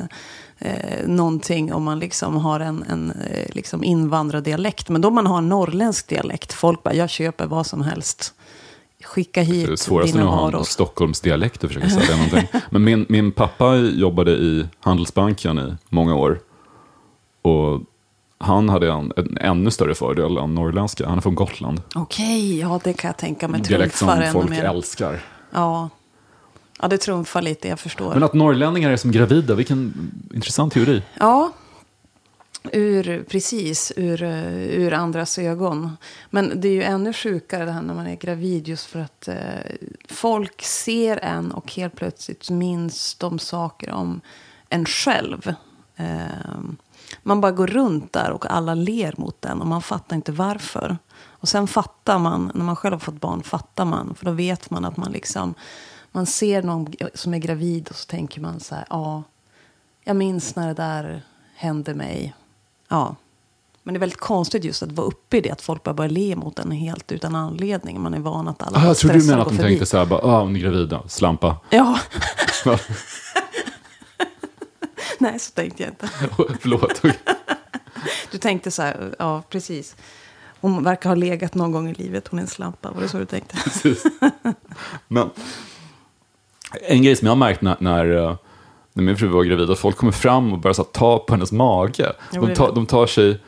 eh, 0.59 1.07
någonting 1.07 1.74
om 1.74 1.84
man 1.84 1.99
liksom 1.99 2.38
har 2.38 2.59
en, 2.59 2.84
en 2.84 3.11
eh, 3.11 3.49
liksom 3.55 3.84
invandrardialekt. 3.84 4.89
Men 4.89 5.01
då 5.01 5.09
man 5.09 5.28
har 5.28 5.38
en 5.38 5.49
norrländsk 5.49 6.07
dialekt. 6.07 6.53
Folk 6.53 6.84
bara, 6.84 6.93
jag 6.93 7.09
köper 7.09 7.45
vad 7.45 7.65
som 7.65 7.82
helst. 7.82 8.34
Skicka 9.03 9.41
hit 9.41 9.67
Det 9.67 9.77
svåraste 9.77 10.17
nu 10.17 10.23
dina 10.23 10.33
att 10.35 10.41
varor. 10.41 10.59
en 10.59 10.65
Stockholmsdialekt 10.65 11.63
och 11.63 11.69
försöka 11.69 11.89
sälja 11.89 12.15
någonting. 12.15 12.61
Men 12.69 12.83
min, 12.83 13.05
min 13.09 13.31
pappa 13.31 13.75
jobbade 13.75 14.31
i 14.31 14.67
Handelsbanken 14.79 15.59
i 15.59 15.75
många 15.89 16.15
år. 16.15 16.39
Och 17.41 17.81
han 18.37 18.69
hade 18.69 18.91
en, 18.91 19.13
en 19.15 19.37
ännu 19.37 19.71
större 19.71 19.95
fördel 19.95 20.37
än 20.37 20.55
norrländska. 20.55 21.07
Han 21.07 21.17
är 21.17 21.21
från 21.21 21.35
Gotland. 21.35 21.81
Okej, 21.95 22.59
ja 22.59 22.79
det 22.83 22.93
kan 22.93 23.07
jag 23.07 23.17
tänka 23.17 23.47
mig. 23.47 23.61
Dialekt 23.61 23.95
som 23.95 24.23
folk 24.31 24.49
mer. 24.49 24.63
älskar. 24.63 25.19
Ja. 25.51 25.89
ja, 26.81 26.87
det 26.87 26.97
trumfar 26.97 27.41
lite, 27.41 27.67
jag 27.67 27.79
förstår. 27.79 28.13
Men 28.13 28.23
att 28.23 28.33
norrlänningar 28.33 28.89
är 28.91 28.97
som 28.97 29.11
gravida, 29.11 29.55
vilken 29.55 30.11
intressant 30.33 30.73
teori. 30.73 31.01
Ja, 31.19 31.51
ur, 32.72 33.24
precis, 33.24 33.93
ur, 33.95 34.24
eh, 34.24 34.53
ur 34.53 34.93
andras 34.93 35.38
ögon. 35.39 35.97
Men 36.30 36.61
det 36.61 36.68
är 36.68 36.74
ju 36.74 36.84
ännu 36.84 37.14
sjukare 37.14 37.66
det 37.66 37.72
här 37.72 37.82
när 37.82 37.93
man 37.93 38.07
är 38.07 38.16
gravid 38.16 38.68
just 38.68 38.86
för 38.86 38.99
att 38.99 39.28
eh, 39.28 39.36
folk 40.09 40.61
ser 40.61 41.18
en 41.18 41.51
och 41.51 41.74
helt 41.74 41.95
plötsligt 41.95 42.49
minns 42.49 43.16
de 43.16 43.39
saker 43.39 43.91
om 43.91 44.22
en 44.70 44.86
själv. 44.86 45.55
Eh, 45.95 46.59
man 47.24 47.41
bara 47.41 47.51
går 47.51 47.68
runt 47.68 48.14
där 48.14 48.32
och 48.32 48.45
alla 48.51 48.74
ler 48.74 49.14
mot 49.18 49.41
den 49.41 49.61
och 49.61 49.68
man 49.68 49.82
fattar 49.82 50.16
inte 50.16 50.32
varför. 50.32 50.97
Och 51.26 51.49
sen 51.49 51.68
fattar 51.68 52.20
man, 52.20 52.51
när 52.53 52.64
man 52.64 52.76
själv 52.76 52.93
har 52.93 52.99
fått 52.99 53.22
barn, 53.22 53.43
fattar 53.43 53.86
man. 53.86 54.16
För 54.16 54.26
då 54.26 54.32
vet 54.32 54.70
man 54.70 54.86
att 54.86 54.97
man 54.97 55.11
liksom, 55.11 55.53
man 56.11 56.26
ser 56.26 56.64
någon 56.64 56.93
som 57.14 57.34
är 57.34 57.38
gravid 57.38 57.88
och 57.89 57.95
så 57.95 58.07
tänker 58.07 58.41
man 58.41 58.59
så 58.59 58.76
här, 58.76 58.86
ja, 58.89 59.24
jag 60.03 60.16
minns 60.16 60.55
när 60.55 60.68
det 60.68 60.74
där 60.74 61.22
hände 61.55 61.93
mig. 61.93 62.34
Ja, 62.93 63.15
Men 63.83 63.93
det 63.93 63.97
är 63.97 63.99
väldigt 63.99 64.19
konstigt 64.19 64.63
just 64.63 64.83
att 64.83 64.91
vara 64.91 65.07
uppe 65.07 65.37
i 65.37 65.41
det, 65.41 65.49
att 65.51 65.61
folk 65.61 65.83
bara 65.83 65.93
börjar 65.93 66.09
le 66.11 66.35
mot 66.35 66.59
en 66.59 66.71
helt 66.71 67.11
utan 67.11 67.35
anledning. 67.35 68.01
Man 68.01 68.13
är 68.13 68.19
van 68.19 68.47
att 68.47 68.61
alla 68.63 68.79
Ah, 68.79 68.85
jag 68.85 68.97
tror 68.97 69.11
du 69.13 69.23
menar 69.27 69.39
att 69.41 69.47
de 69.49 69.55
förbi. 69.55 69.69
tänkte 69.69 69.85
så 69.85 69.97
här, 69.97 70.05
bara, 70.05 70.19
ah, 70.23 70.41
hon 70.41 70.55
är 70.55 70.59
gravid, 70.59 70.97
slampa. 71.07 71.57
Ja. 71.69 71.99
Nej, 75.19 75.39
så 75.39 75.51
tänkte 75.51 75.83
jag 75.83 75.91
inte. 75.91 76.07
Förlåt. 76.59 77.01
Du 78.31 78.37
tänkte 78.37 78.71
så 78.71 78.81
här, 78.81 79.15
ja 79.19 79.43
precis. 79.49 79.95
Hon 80.61 80.83
verkar 80.83 81.09
ha 81.09 81.15
legat 81.15 81.55
någon 81.55 81.71
gång 81.71 81.89
i 81.89 81.93
livet, 81.93 82.27
hon 82.27 82.39
är 82.39 82.43
en 82.43 82.47
slampa. 82.49 82.91
Var 82.91 83.01
det 83.01 83.09
så 83.09 83.17
du 83.17 83.25
tänkte? 83.25 83.55
Precis. 83.55 84.03
Men 85.07 85.29
en 86.81 87.03
grej 87.03 87.15
som 87.15 87.25
jag 87.25 87.31
har 87.31 87.35
märkt 87.35 87.61
när, 87.61 87.77
när, 87.79 88.15
eh, 88.15 88.35
när 88.93 89.03
min 89.03 89.17
fru 89.17 89.27
var 89.27 89.43
gravid, 89.43 89.69
att 89.69 89.79
folk 89.79 89.97
kommer 89.97 90.11
fram 90.13 90.53
och 90.53 90.59
börjar 90.59 90.73
så 90.73 90.83
ta 90.83 91.19
på 91.19 91.33
hennes 91.33 91.51
mage. 91.51 92.13
De 92.31 92.53
tar, 92.53 92.75
de 92.75 92.85
tar 92.85 93.07
sig... 93.07 93.39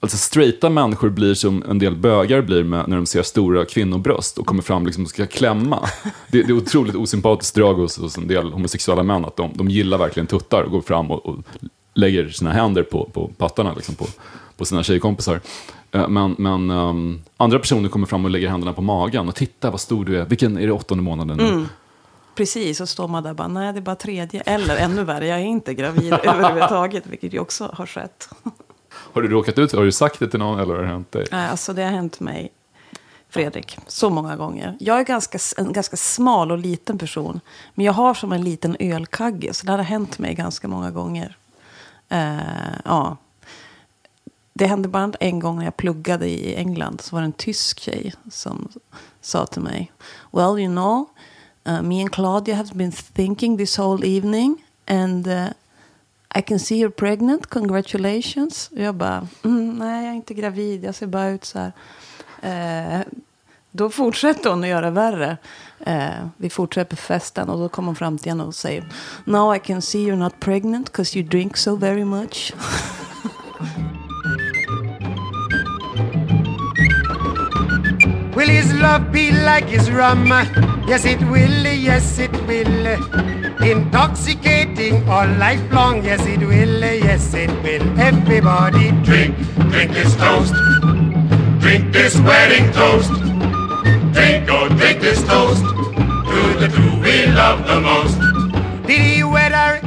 Alltså 0.00 0.16
straighta 0.16 0.70
människor 0.70 1.08
blir 1.08 1.34
som 1.34 1.64
en 1.68 1.78
del 1.78 1.96
bögar 1.96 2.42
blir 2.42 2.64
med, 2.64 2.88
när 2.88 2.96
de 2.96 3.06
ser 3.06 3.22
stora 3.22 3.64
kvinnobröst 3.64 4.38
och 4.38 4.46
kommer 4.46 4.62
fram 4.62 4.86
liksom 4.86 5.04
och 5.04 5.10
ska 5.10 5.26
klämma. 5.26 5.88
Det, 6.28 6.42
det 6.42 6.48
är 6.48 6.56
otroligt 6.56 6.94
osympatiskt 6.94 7.54
drag 7.54 7.74
hos, 7.74 7.98
hos 7.98 8.18
en 8.18 8.28
del 8.28 8.52
homosexuella 8.52 9.02
män 9.02 9.24
att 9.24 9.36
de, 9.36 9.50
de 9.54 9.68
gillar 9.68 9.98
verkligen 9.98 10.26
tuttar 10.26 10.62
och 10.62 10.70
går 10.70 10.80
fram 10.80 11.10
och, 11.10 11.26
och 11.26 11.36
lägger 11.94 12.28
sina 12.28 12.52
händer 12.52 12.82
på, 12.82 13.10
på 13.12 13.30
pattarna 13.38 13.72
liksom 13.74 13.94
på, 13.94 14.06
på 14.56 14.64
sina 14.64 14.82
tjejkompisar. 14.82 15.40
Eh, 15.92 16.08
Men, 16.08 16.34
men 16.38 16.70
ehm, 16.70 17.20
andra 17.36 17.58
personer 17.58 17.88
kommer 17.88 18.06
fram 18.06 18.24
och 18.24 18.30
lägger 18.30 18.48
händerna 18.48 18.72
på 18.72 18.82
magen 18.82 19.28
och 19.28 19.34
titta 19.34 19.70
vad 19.70 19.80
stor 19.80 20.04
du 20.04 20.18
är. 20.18 20.24
Vilken 20.24 20.58
är 20.58 20.66
det 20.66 20.72
åttonde 20.72 21.04
månaden 21.04 21.36
nu? 21.36 21.48
Mm. 21.48 21.68
Precis, 22.38 22.80
och 22.80 22.88
står 22.88 23.08
man 23.08 23.22
där 23.22 23.30
och 23.30 23.36
bara, 23.36 23.48
nej 23.48 23.72
det 23.72 23.78
är 23.78 23.82
bara 23.82 23.96
tredje. 23.96 24.40
Eller 24.40 24.76
ännu 24.76 25.04
värre, 25.04 25.26
jag 25.26 25.38
är 25.38 25.44
inte 25.44 25.74
gravid 25.74 26.12
överhuvudtaget, 26.22 27.06
vilket 27.06 27.32
ju 27.32 27.38
också 27.38 27.70
har 27.74 27.86
skett. 27.86 28.28
Har 28.90 29.22
du 29.22 29.28
råkat 29.28 29.58
ut? 29.58 29.72
Har 29.72 29.84
du 29.84 29.92
sagt 29.92 30.18
det 30.18 30.28
till 30.28 30.38
någon 30.38 30.60
eller 30.60 30.74
har 30.74 30.82
det 30.82 30.88
hänt 30.88 31.12
dig? 31.12 31.26
Nej, 31.32 31.48
alltså 31.48 31.72
det 31.72 31.82
har 31.82 31.90
hänt 31.90 32.20
mig, 32.20 32.52
Fredrik, 33.28 33.78
så 33.86 34.10
många 34.10 34.36
gånger. 34.36 34.76
Jag 34.80 35.00
är 35.00 35.04
ganska, 35.04 35.38
en 35.56 35.72
ganska 35.72 35.96
smal 35.96 36.50
och 36.52 36.58
liten 36.58 36.98
person. 36.98 37.40
Men 37.74 37.84
jag 37.84 37.92
har 37.92 38.14
som 38.14 38.32
en 38.32 38.42
liten 38.42 38.76
ölkagge, 38.80 39.54
så 39.54 39.66
det 39.66 39.72
har 39.72 39.78
hänt 39.78 40.18
mig 40.18 40.34
ganska 40.34 40.68
många 40.68 40.90
gånger. 40.90 41.36
Eh, 42.08 42.38
ja. 42.84 43.16
Det 44.52 44.66
hände 44.66 44.88
bara 44.88 45.12
en 45.20 45.40
gång 45.40 45.56
när 45.56 45.64
jag 45.64 45.76
pluggade 45.76 46.28
i 46.28 46.54
England. 46.54 47.00
Så 47.00 47.16
var 47.16 47.20
det 47.20 47.26
en 47.26 47.32
tysk 47.32 47.80
tjej 47.80 48.14
som 48.30 48.68
sa 49.20 49.46
till 49.46 49.62
mig. 49.62 49.92
Well, 50.32 50.58
you 50.58 50.68
know, 50.68 51.06
uh, 51.68 51.82
me 51.82 52.00
and 52.00 52.10
Claudia 52.12 52.54
have 52.54 52.74
been 52.74 52.92
thinking 52.92 53.56
this 53.58 53.76
whole 53.78 54.04
evening. 54.04 54.62
And 54.86 55.28
uh, 55.28 55.50
I 56.34 56.42
can 56.42 56.58
see 56.58 56.78
you're 56.78 56.90
pregnant, 56.90 57.46
congratulations. 57.46 58.70
Och 58.72 58.78
jag 58.78 58.94
bara, 58.94 59.28
mm, 59.44 59.78
nej 59.78 60.04
jag 60.04 60.12
är 60.12 60.16
inte 60.16 60.34
gravid, 60.34 60.84
jag 60.84 60.94
ser 60.94 61.06
bara 61.06 61.28
ut 61.28 61.44
så 61.44 61.58
här. 61.58 61.72
Uh, 62.42 63.06
då 63.70 63.90
fortsätter 63.90 64.50
hon 64.50 64.62
att 64.62 64.68
göra 64.68 64.90
värre. 64.90 65.36
Uh, 65.86 66.28
vi 66.36 66.50
fortsätter 66.50 66.96
festen 66.96 67.48
och 67.48 67.58
då 67.58 67.68
kommer 67.68 67.86
hon 67.86 67.96
fram 67.96 68.18
till 68.18 68.32
henne 68.32 68.44
och 68.44 68.54
säger 68.54 68.92
Now 69.24 69.56
I 69.56 69.58
can 69.58 69.82
see 69.82 69.98
you're 69.98 70.16
not 70.16 70.40
pregnant 70.40 70.86
because 70.86 71.18
you 71.18 71.28
drink 71.28 71.56
so 71.56 71.76
very 71.76 72.04
much. 72.04 72.52
Will 78.38 78.46
his 78.46 78.72
love 78.74 79.10
be 79.10 79.32
like 79.32 79.64
his 79.64 79.90
rum? 79.90 80.28
Yes, 80.86 81.04
it 81.04 81.18
will, 81.22 81.66
yes, 81.66 82.20
it 82.20 82.30
will. 82.46 82.86
Intoxicating 83.60 85.08
all 85.08 85.26
lifelong, 85.38 86.04
yes, 86.04 86.24
it 86.24 86.38
will, 86.38 86.78
yes, 86.78 87.34
it 87.34 87.50
will. 87.64 87.82
Everybody 87.98 88.92
drink, 89.02 89.34
drink 89.72 89.90
this 89.90 90.14
toast. 90.14 90.54
Drink 91.58 91.92
this 91.92 92.20
wedding 92.20 92.70
toast. 92.70 93.10
Drink, 94.14 94.46
oh, 94.48 94.68
drink 94.68 95.00
this 95.00 95.20
toast. 95.24 95.64
To 95.64 96.38
the 96.60 96.68
two 96.68 97.00
we 97.02 97.26
love 97.34 97.66
the 97.66 97.80
most. 97.80 98.20
Did 98.86 99.00
he 99.00 99.24
wed 99.24 99.50
her? 99.50 99.80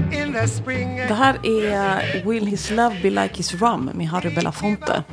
Det 1.08 1.14
här 1.14 1.34
är 1.44 2.26
Will 2.26 2.46
His 2.48 2.70
Love 2.70 2.96
Be 3.02 3.10
Like 3.10 3.36
His 3.36 3.54
Rum 3.54 3.90
med 3.94 4.08
Harry 4.08 4.36
Belafonte. 4.36 5.04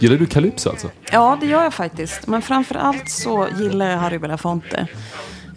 Gillar 0.00 0.16
du 0.16 0.26
Calypso 0.26 0.70
alltså? 0.70 0.90
Ja, 1.12 1.38
det 1.40 1.46
gör 1.46 1.62
jag 1.62 1.74
faktiskt. 1.74 2.26
Men 2.26 2.42
framför 2.42 2.74
allt 2.74 3.10
så 3.10 3.48
gillar 3.58 3.90
jag 3.90 3.98
Harry 3.98 4.18
Belafonte. 4.18 4.86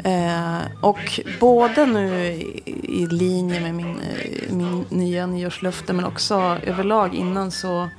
Eh, 0.04 0.58
och 0.82 1.20
både 1.40 1.86
nu 1.86 2.26
i, 2.26 2.74
i 2.84 3.08
linje 3.08 3.60
med 3.60 3.76
min, 3.76 4.00
eh, 4.00 4.54
min 4.54 4.86
nya 4.90 5.28
nyårslöfte 5.28 5.94
men 5.94 6.06
också 6.06 6.58
överlag 6.66 7.16
innan 7.16 7.52
så 7.52 7.90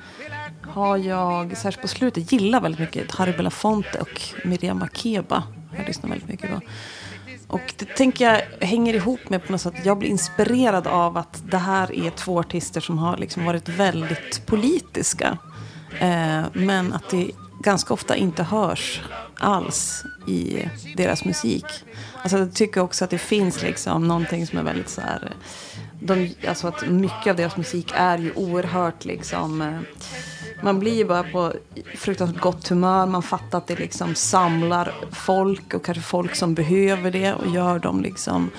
har 0.62 0.96
jag, 0.96 1.56
särskilt 1.56 1.82
på 1.82 1.88
slutet, 1.88 2.32
gillar 2.32 2.60
väldigt 2.60 2.80
mycket 2.80 3.12
Harry 3.12 3.32
Belafonte 3.32 3.98
och 3.98 4.22
Miriam 4.44 4.78
Makeba. 4.78 5.42
Jag 5.76 5.86
lyssnar 5.86 6.10
väldigt 6.10 6.28
mycket 6.28 6.50
på. 6.50 6.60
Och 7.48 7.74
det 7.76 7.84
tänker 7.84 8.24
jag 8.24 8.66
hänger 8.66 8.94
ihop 8.94 9.28
med 9.28 9.46
på 9.46 9.52
något 9.52 9.60
sätt 9.60 9.74
jag 9.84 9.98
blir 9.98 10.08
inspirerad 10.08 10.86
av 10.86 11.16
att 11.16 11.42
det 11.50 11.58
här 11.58 12.06
är 12.06 12.10
två 12.10 12.38
artister 12.40 12.80
som 12.80 12.98
har 12.98 13.16
liksom 13.16 13.44
varit 13.44 13.68
väldigt 13.68 14.46
politiska. 14.46 15.38
Eh, 16.00 16.42
men 16.52 16.92
att 16.92 17.10
det 17.10 17.30
ganska 17.62 17.94
ofta 17.94 18.16
inte 18.16 18.42
hörs 18.42 19.00
alls 19.34 20.04
i 20.28 20.68
deras 20.96 21.24
musik. 21.24 21.66
Alltså 22.22 22.38
jag 22.38 22.54
tycker 22.54 22.80
också 22.80 23.04
att 23.04 23.10
det 23.10 23.18
finns 23.18 23.62
liksom 23.62 24.08
någonting 24.08 24.46
som 24.46 24.58
är 24.58 24.62
väldigt 24.62 24.88
så 24.88 25.00
här... 25.00 25.22
Eh, 25.24 25.80
de, 26.00 26.34
alltså 26.48 26.68
att 26.68 26.88
mycket 26.88 27.26
av 27.26 27.36
deras 27.36 27.56
musik 27.56 27.92
är 27.94 28.18
ju 28.18 28.32
oerhört 28.32 29.04
liksom... 29.04 29.62
Eh, 29.62 29.80
man 30.62 30.78
blir 30.78 31.04
bara 31.04 31.22
på 31.22 31.52
fruktansvärt 31.96 32.40
gott 32.40 32.68
humör. 32.68 33.06
Man 33.06 33.22
fattar 33.22 33.58
att 33.58 33.66
det 33.66 33.78
liksom 33.78 34.14
samlar 34.14 34.94
folk 35.12 35.74
och 35.74 35.84
kanske 35.84 36.02
folk 36.02 36.34
som 36.34 36.54
behöver 36.54 37.10
det 37.10 37.32
och 37.32 37.46
gör 37.54 37.78
dem 37.78 38.02
liksom 38.02 38.50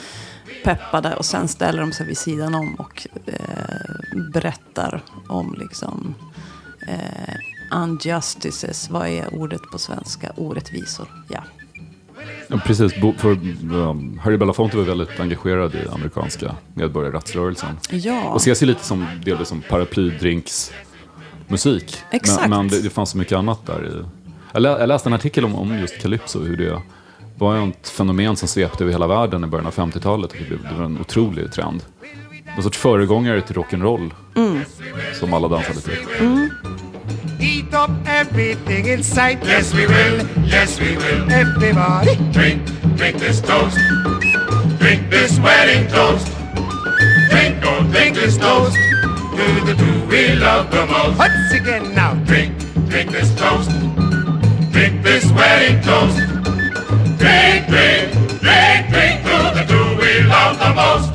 peppade 0.64 1.16
och 1.16 1.26
sen 1.26 1.48
ställer 1.48 1.82
de 1.82 1.91
sig 1.91 2.08
vid 2.08 2.18
sidan 2.18 2.56
om 2.56 2.76
och 2.76 3.08
eh, 3.26 4.22
berättar 4.34 5.02
om 5.30 5.56
liksom 5.60 6.16
eh, 6.88 7.36
unjustices. 7.72 8.89
Vad 8.89 9.08
är 9.08 9.34
ordet 9.34 9.62
på 9.72 9.78
svenska? 9.78 10.32
Orättvisor. 10.36 11.08
Ja. 11.30 11.43
Ja, 12.48 12.62
precis, 12.66 12.93
för 13.18 13.30
um, 13.74 14.20
Harry 14.24 14.38
Belafonte 14.38 14.78
var 14.78 14.84
väldigt 14.84 15.20
engagerad 15.20 15.76
i 15.76 15.88
amerikanska 15.91 16.56
medborgarrättsrörelsen. 16.74 17.78
Ja. 17.91 18.30
Och 18.30 18.38
ses 18.38 18.64
ju 18.64 18.66
lite 18.66 18.84
som, 18.84 19.06
delvis 19.26 19.48
som 19.48 19.62
paraplydrinks 19.62 20.72
musik. 21.48 21.98
Exakt. 22.12 22.41
Men, 22.41 22.50
men 22.50 22.68
det, 22.68 22.82
det 22.82 22.89
fanns 22.89 23.10
så 23.10 23.18
mycket 23.18 23.38
annat 23.38 23.66
där 23.66 23.86
i. 23.86 24.04
Jag, 24.54 24.62
lä, 24.62 24.70
jag 24.70 24.88
läste 24.88 25.10
en 25.10 25.14
artikel 25.14 25.45
om, 25.45 25.56
om 25.56 25.80
just 25.80 26.02
Calypso, 26.02 26.39
hur 26.43 26.58
det 26.58 26.82
var 27.38 27.68
ett 27.70 27.89
fenomen 27.89 28.36
som 28.36 28.48
svepte 28.48 28.84
över 28.84 28.91
hela 28.93 29.08
världen 29.08 29.43
i 29.43 29.48
början 29.48 29.68
av 29.68 29.74
50-talet. 29.74 30.32
och 30.32 30.38
Det, 30.50 30.70
det 30.70 30.76
var 30.78 30.86
en 30.86 31.00
otrolig 31.02 31.52
trend. 31.52 31.84
En 32.58 32.64
sorts 32.64 32.78
föregångare 32.78 33.41
till 33.41 33.56
rock'n'roll 33.56 34.12
Mm. 34.36 34.60
som 35.20 35.34
alla 35.34 35.48
dansade 35.48 35.82
till. 35.82 35.98
Mm. 36.20 36.50
Eat 37.39 37.89
up 37.89 37.95
everything 38.08 38.88
in 38.93 39.04
sight. 39.04 39.38
Yes, 39.48 39.74
we 39.74 39.88
will. 39.88 40.28
Yes, 40.54 40.80
we 40.82 40.86
will. 40.86 41.32
Everybody 41.32 42.16
drink, 42.34 42.62
drink 42.98 43.20
this 43.20 43.41
toast. 43.41 43.78
Drink 44.80 45.02
this 45.12 45.39
wedding 45.39 45.88
toast. 45.91 46.28
Drink, 47.32 47.56
oh, 47.66 47.84
drink 47.91 48.16
this 48.18 48.38
toast. 48.38 48.78
To 49.38 49.43
the 49.65 49.75
two 49.75 50.07
we 50.09 50.33
love 50.33 50.71
the 50.71 50.85
most. 50.88 51.19
Once 51.19 51.53
again 51.53 51.93
now. 51.93 52.13
Drink, 52.25 52.57
drink 52.89 53.11
this 53.11 53.35
toast. 53.35 53.69
Drink 54.71 55.03
this 55.03 55.25
wedding 55.31 55.79
toast. 55.83 56.17
Drink, 57.21 57.67
drink, 57.67 58.11
drink, 58.41 58.89
drink 58.89 59.21
to 59.27 59.38
the 59.53 59.63
two 59.67 59.88
we 60.01 60.23
love 60.23 60.57
the 60.57 60.73
most. 60.73 61.11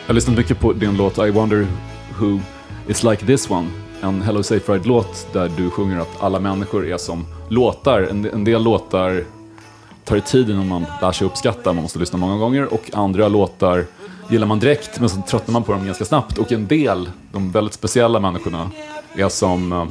Jag 0.00 0.08
har 0.08 0.14
lyssnat 0.14 0.36
mycket 0.36 0.60
på 0.60 0.72
din 0.72 0.96
låt 0.96 1.18
I 1.18 1.30
wonder 1.30 1.66
who 2.18 2.40
it's 2.88 3.10
like 3.10 3.26
this 3.26 3.50
one. 3.50 3.70
En 4.02 4.22
Hello 4.22 4.42
Safe 4.42 4.72
Ride-låt 4.72 5.26
där 5.32 5.50
du 5.56 5.70
sjunger 5.70 5.98
att 5.98 6.22
alla 6.22 6.40
människor 6.40 6.86
är 6.86 6.96
som 6.96 7.26
låtar. 7.48 8.00
En, 8.10 8.24
en 8.24 8.44
del 8.44 8.62
låtar 8.62 9.24
tar 10.04 10.16
det 10.16 10.22
tid 10.22 10.50
innan 10.50 10.68
man 10.68 10.86
lär 11.00 11.12
sig 11.12 11.26
uppskatta, 11.26 11.72
man 11.72 11.82
måste 11.82 11.98
lyssna 11.98 12.18
många 12.18 12.36
gånger. 12.36 12.74
Och 12.74 12.90
andra 12.92 13.28
låtar 13.28 13.84
gillar 14.30 14.46
man 14.46 14.58
direkt, 14.58 15.00
men 15.00 15.08
så 15.08 15.22
tröttnar 15.28 15.52
man 15.52 15.62
på 15.62 15.72
dem 15.72 15.86
ganska 15.86 16.04
snabbt. 16.04 16.38
Och 16.38 16.52
en 16.52 16.66
del, 16.66 17.10
de 17.32 17.50
väldigt 17.52 17.74
speciella 17.74 18.20
människorna, 18.20 18.70
är 19.16 19.28
som 19.28 19.72
eh, 19.72 19.86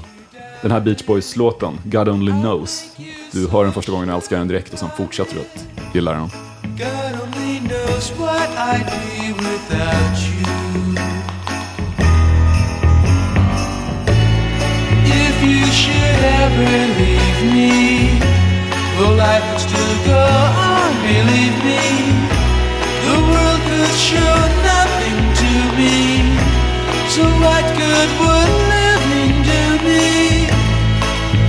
den 0.62 0.72
här 0.72 0.80
Beach 0.80 1.06
Boys-låten, 1.06 1.80
God 1.84 2.10
Only 2.10 2.32
Knows. 2.32 2.84
Du 3.32 3.48
hör 3.48 3.64
den 3.64 3.74
första 3.74 3.92
gången 3.92 4.10
och 4.10 4.16
älskar 4.16 4.38
den 4.38 4.48
direkt 4.48 4.74
och 4.74 4.80
sen 4.80 4.90
fortsätter 4.98 5.36
du 5.36 5.42
att 5.42 5.96
gilla 5.96 6.12
den. 6.12 6.30
God 6.62 7.22
only 7.24 7.60
knows 7.60 8.14
what 8.20 8.50
I'd 8.58 8.86
be 8.86 9.34
without 9.34 10.20
you. 10.20 10.65
If 15.38 15.44
you 15.44 15.66
should 15.82 16.22
ever 16.42 16.72
leave 17.00 17.40
me, 17.54 18.20
well, 18.98 19.16
life 19.18 19.44
would 19.52 19.60
still 19.60 19.96
go 20.06 20.18
on. 20.18 20.92
believe 21.04 21.58
me. 21.70 21.84
The 23.06 23.18
world 23.30 23.62
could 23.70 23.96
show 24.10 24.36
nothing 24.72 25.18
to 25.42 25.52
me. 25.78 25.96
So 27.14 27.24
what 27.44 27.66
good 27.82 28.10
would 28.22 28.52
living 28.74 29.34
do 29.52 29.64
me? 29.88 30.48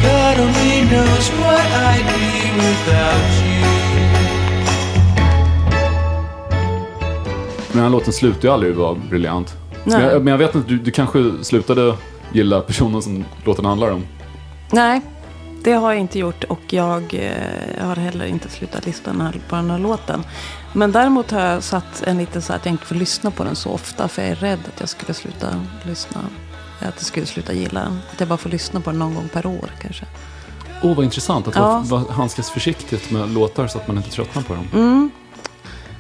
God 0.02 0.36
only 0.44 0.78
knows 0.90 1.26
what 1.40 1.66
I'd 1.88 2.06
be 2.16 2.30
without 2.62 3.28
you. 3.44 3.66
Men 7.68 7.72
den 7.72 7.82
här 7.82 7.90
låten 7.90 8.12
slutar 8.12 8.48
ju 8.48 8.54
aldrig 8.54 8.74
vara 8.74 8.94
briljant. 8.94 9.56
Men 9.84 10.00
Nej. 10.00 10.12
jag, 10.12 10.24
men 10.24 10.30
jag 10.30 10.38
vet 10.38 10.54
inte, 10.54 10.68
du, 10.68 10.78
du 10.78 10.90
kanske 10.90 11.18
slutade 11.42 11.94
gilla 12.36 12.60
personen 12.60 13.02
som 13.02 13.24
låten 13.44 13.64
handlar 13.64 13.90
om. 13.90 14.04
Nej, 14.72 15.00
det 15.64 15.72
har 15.72 15.92
jag 15.92 16.00
inte 16.00 16.18
gjort 16.18 16.44
och 16.44 16.72
jag 16.72 17.14
eh, 17.14 17.86
har 17.86 17.96
heller 17.96 18.24
inte 18.24 18.48
slutat 18.48 18.86
lyssna 18.86 19.32
på 19.48 19.56
den 19.56 19.70
här 19.70 19.78
låten. 19.78 20.24
Men 20.72 20.92
däremot 20.92 21.30
har 21.30 21.40
jag 21.40 21.62
satt 21.62 22.02
en 22.02 22.18
liten 22.18 22.42
så 22.42 22.52
att 22.52 22.64
jag 22.64 22.74
inte 22.74 22.86
får 22.86 22.94
lyssna 22.94 23.30
på 23.30 23.44
den 23.44 23.56
så 23.56 23.70
ofta 23.70 24.08
för 24.08 24.22
jag 24.22 24.30
är 24.30 24.34
rädd 24.34 24.58
att 24.74 24.80
jag 24.80 24.88
skulle 24.88 25.14
sluta 25.14 25.46
lyssna. 25.86 26.20
Att 26.80 26.94
jag 26.96 27.04
skulle 27.04 27.26
sluta 27.26 27.52
gilla 27.52 27.80
den. 27.80 27.98
Att 28.12 28.20
jag 28.20 28.28
bara 28.28 28.38
får 28.38 28.50
lyssna 28.50 28.80
på 28.80 28.90
den 28.90 28.98
någon 28.98 29.14
gång 29.14 29.28
per 29.32 29.46
år 29.46 29.70
kanske. 29.82 30.06
Åh, 30.82 30.96
vad 30.96 31.04
intressant 31.04 31.48
att 31.48 31.54
ja. 31.54 32.04
handskas 32.10 32.50
försiktigt 32.50 33.10
med 33.10 33.30
låtar 33.30 33.66
så 33.66 33.78
att 33.78 33.88
man 33.88 33.96
inte 33.96 34.10
tröttnar 34.10 34.42
på 34.42 34.54
dem. 34.54 34.68
Mm. 34.74 35.10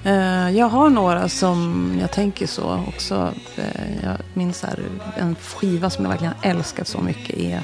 Eh, 0.06 0.50
jag 0.50 0.68
har 0.68 0.90
några 0.90 1.28
som 1.28 1.92
jag 2.00 2.12
tänker 2.12 2.46
så 2.46 2.84
också. 2.88 3.34
Eh, 3.56 4.04
jag 4.04 4.16
minns 4.34 4.62
här, 4.62 4.80
en 5.16 5.34
skiva 5.34 5.90
som 5.90 6.04
jag 6.04 6.10
verkligen 6.10 6.34
älskat 6.42 6.88
så 6.88 7.00
mycket 7.00 7.38
är 7.38 7.60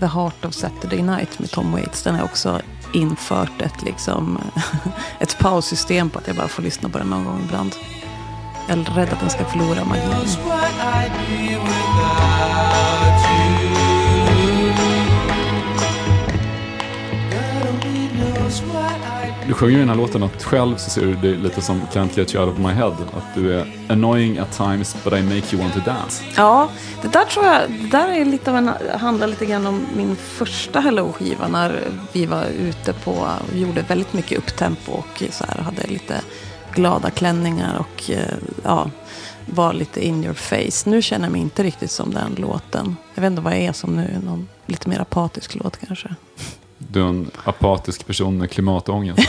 The 0.00 0.06
Heart 0.06 0.44
of 0.44 0.54
Saturday 0.54 1.02
Night 1.02 1.38
med 1.38 1.50
Tom 1.50 1.72
Waits. 1.72 2.02
Den 2.02 2.14
har 2.14 2.24
också 2.24 2.60
infört 2.92 3.62
ett, 3.62 3.82
liksom, 3.82 4.38
ett 5.18 5.38
paussystem 5.38 6.10
på 6.10 6.18
att 6.18 6.26
jag 6.26 6.36
bara 6.36 6.48
får 6.48 6.62
lyssna 6.62 6.88
på 6.88 6.98
den 6.98 7.06
någon 7.06 7.24
gång 7.24 7.42
ibland. 7.44 7.72
Jag 8.68 8.78
är 8.78 8.84
rädd 8.84 9.12
att 9.12 9.20
den 9.20 9.30
ska 9.30 9.44
förlora 9.44 9.84
magin. 9.84 10.28
Du 19.48 19.54
sjunger 19.54 19.76
i 19.76 19.80
den 19.80 19.88
här 19.88 19.96
låten 19.96 20.22
att 20.22 20.44
själv 20.44 20.76
så 20.76 20.90
ser 20.90 21.00
du 21.00 21.14
dig 21.14 21.36
lite 21.36 21.60
som 21.60 21.80
Can't 21.80 22.18
get 22.18 22.34
you 22.34 22.44
out 22.44 22.54
of 22.54 22.58
my 22.58 22.72
head. 22.72 22.96
Att 23.16 23.34
du 23.34 23.54
är 23.54 23.66
annoying 23.88 24.38
at 24.38 24.52
times 24.52 24.96
but 25.04 25.12
I 25.12 25.22
make 25.22 25.56
you 25.56 25.62
want 25.62 25.74
to 25.74 25.80
dance. 25.80 26.24
Ja, 26.36 26.70
det 27.02 27.08
där 27.08 27.24
tror 27.24 27.46
jag, 27.46 27.70
det 27.70 27.88
där 27.90 28.08
är 28.08 28.24
lite 28.24 28.50
av 28.50 28.56
en, 28.56 28.70
handlar 28.94 29.26
lite 29.26 29.46
grann 29.46 29.66
om 29.66 29.86
min 29.96 30.16
första 30.16 30.80
Hello-skiva 30.80 31.48
när 31.48 31.80
vi 32.12 32.26
var 32.26 32.44
ute 32.44 32.92
på, 32.92 33.10
och 33.10 33.56
gjorde 33.56 33.82
väldigt 33.82 34.12
mycket 34.12 34.38
upptempo 34.38 34.92
och 34.92 35.22
så 35.30 35.44
här, 35.44 35.62
hade 35.62 35.86
lite 35.86 36.20
glada 36.74 37.10
klänningar 37.10 37.78
och 37.78 38.10
eh, 38.10 38.34
ja, 38.64 38.90
var 39.46 39.72
lite 39.72 40.06
in 40.06 40.24
your 40.24 40.34
face. 40.34 40.90
Nu 40.90 41.02
känner 41.02 41.24
jag 41.24 41.32
mig 41.32 41.40
inte 41.40 41.62
riktigt 41.62 41.90
som 41.90 42.14
den 42.14 42.34
låten. 42.38 42.96
Jag 43.14 43.22
vet 43.22 43.30
inte 43.30 43.42
vad 43.42 43.52
jag 43.52 43.60
är 43.60 43.72
som 43.72 43.96
nu, 43.96 44.20
någon 44.24 44.48
lite 44.66 44.88
mer 44.88 45.00
apatisk 45.00 45.54
låt 45.54 45.76
kanske. 45.86 46.14
Du 46.90 47.02
är 47.02 47.06
en 47.06 47.30
apatisk 47.44 48.06
person 48.06 48.38
med 48.38 48.50
klimatångest. 48.50 49.28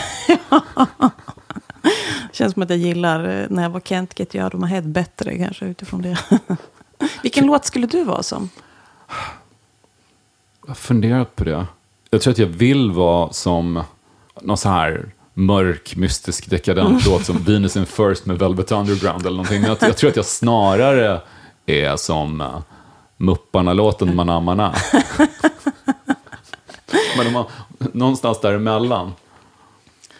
Känns 2.32 2.52
som 2.52 2.62
att 2.62 2.70
jag 2.70 2.78
gillar 2.78 3.28
eh, 3.28 3.46
när 3.50 3.62
jag 3.62 3.70
var 3.70 3.80
Kent 3.80 4.18
Get 4.18 4.34
You 4.34 4.44
Out 4.44 4.68
Head 4.68 4.82
bättre 4.82 5.38
kanske 5.38 5.64
utifrån 5.64 6.02
det. 6.02 6.18
Vilken 7.22 7.46
låt 7.46 7.64
skulle 7.64 7.86
du 7.86 8.04
vara 8.04 8.22
som? 8.22 8.48
Jag 10.62 10.68
har 10.68 10.74
funderat 10.74 11.36
på 11.36 11.44
det. 11.44 11.66
Jag 12.10 12.20
tror 12.20 12.32
att 12.32 12.38
jag 12.38 12.46
vill 12.46 12.90
vara 12.90 13.32
som 13.32 13.82
någon 14.40 14.56
så 14.56 14.68
här 14.68 15.12
mörk, 15.34 15.96
mystisk, 15.96 16.50
dekadent 16.50 17.06
låt 17.06 17.24
som 17.24 17.38
Venus 17.38 17.76
in 17.76 17.86
First 17.86 18.26
med 18.26 18.38
Velvet 18.38 18.72
Underground 18.72 19.20
eller 19.20 19.36
någonting. 19.36 19.60
Men 19.60 19.70
jag, 19.70 19.78
jag 19.80 19.96
tror 19.96 20.10
att 20.10 20.16
jag 20.16 20.24
snarare 20.24 21.20
är 21.66 21.96
som 21.96 22.40
uh, 22.40 22.60
Mupparna-låten 23.16 24.16
Mana 24.16 24.40
Mana. 24.40 24.74
Men 27.16 27.26
om 27.26 27.32
man, 27.32 27.44
någonstans 27.92 28.40
däremellan. 28.40 29.12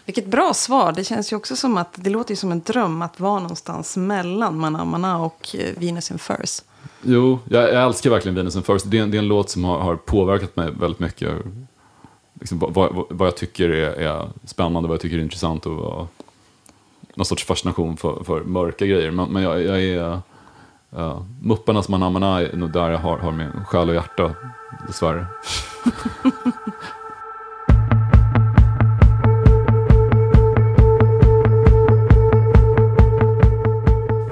Vilket 0.05 0.27
bra 0.27 0.55
svar. 0.55 0.93
Det 0.93 1.05
känns 1.05 1.33
ju 1.33 1.37
också 1.37 1.57
som 1.57 1.77
att 1.77 1.89
det 1.95 2.11
låter 2.11 2.33
ju 2.33 2.37
som 2.37 2.53
en 2.53 2.61
dröm 2.61 3.03
att 3.03 3.21
vara 3.21 3.41
någonstans 3.41 3.97
mellan 3.97 4.59
Mana 4.59 4.85
Mana 4.85 5.19
och 5.19 5.57
eh, 5.59 5.75
Venus 5.79 6.11
in 6.11 6.19
Furs. 6.19 6.63
Jo, 7.03 7.39
jag, 7.49 7.63
jag 7.75 7.85
älskar 7.85 8.11
verkligen 8.11 8.35
Venus 8.35 8.57
in 8.57 8.63
First. 8.63 8.91
Det 8.91 8.99
är, 8.99 9.03
en- 9.03 9.11
det 9.11 9.17
är 9.17 9.19
en 9.19 9.29
låt 9.29 9.51
som 9.51 9.65
har, 9.65 9.79
har 9.79 9.97
påverkat 9.97 10.57
mig 10.57 10.71
väldigt 10.71 11.01
mycket. 11.01 11.33
Liksom, 12.41 12.59
vad, 12.59 12.75
vad, 12.75 13.05
vad 13.11 13.27
jag 13.27 13.37
tycker 13.37 13.69
är, 13.71 13.91
är 13.93 14.29
spännande, 14.45 14.89
vad 14.89 14.95
jag 14.95 15.01
tycker 15.01 15.17
är 15.17 15.23
intressant 15.23 15.67
och 15.67 15.75
vad, 15.77 16.07
någon 17.15 17.25
sorts 17.27 17.45
fascination 17.45 17.97
för, 17.97 18.25
för 18.25 18.41
mörka 18.41 18.87
grejer. 18.87 19.11
Men, 19.11 19.29
men 19.29 19.43
jag, 19.43 19.63
jag 19.63 19.83
är... 19.83 20.21
Ja. 20.91 21.27
Mupparnas 21.41 21.89
Manamana 21.89 22.41
är 22.41 22.57
nog 22.57 22.73
där 22.73 22.91
jag 22.91 22.99
har, 22.99 23.19
har 23.19 23.33
min 23.33 23.65
själ 23.65 23.89
och 23.89 23.95
hjärta, 23.95 24.35
dessvärre. 24.87 25.27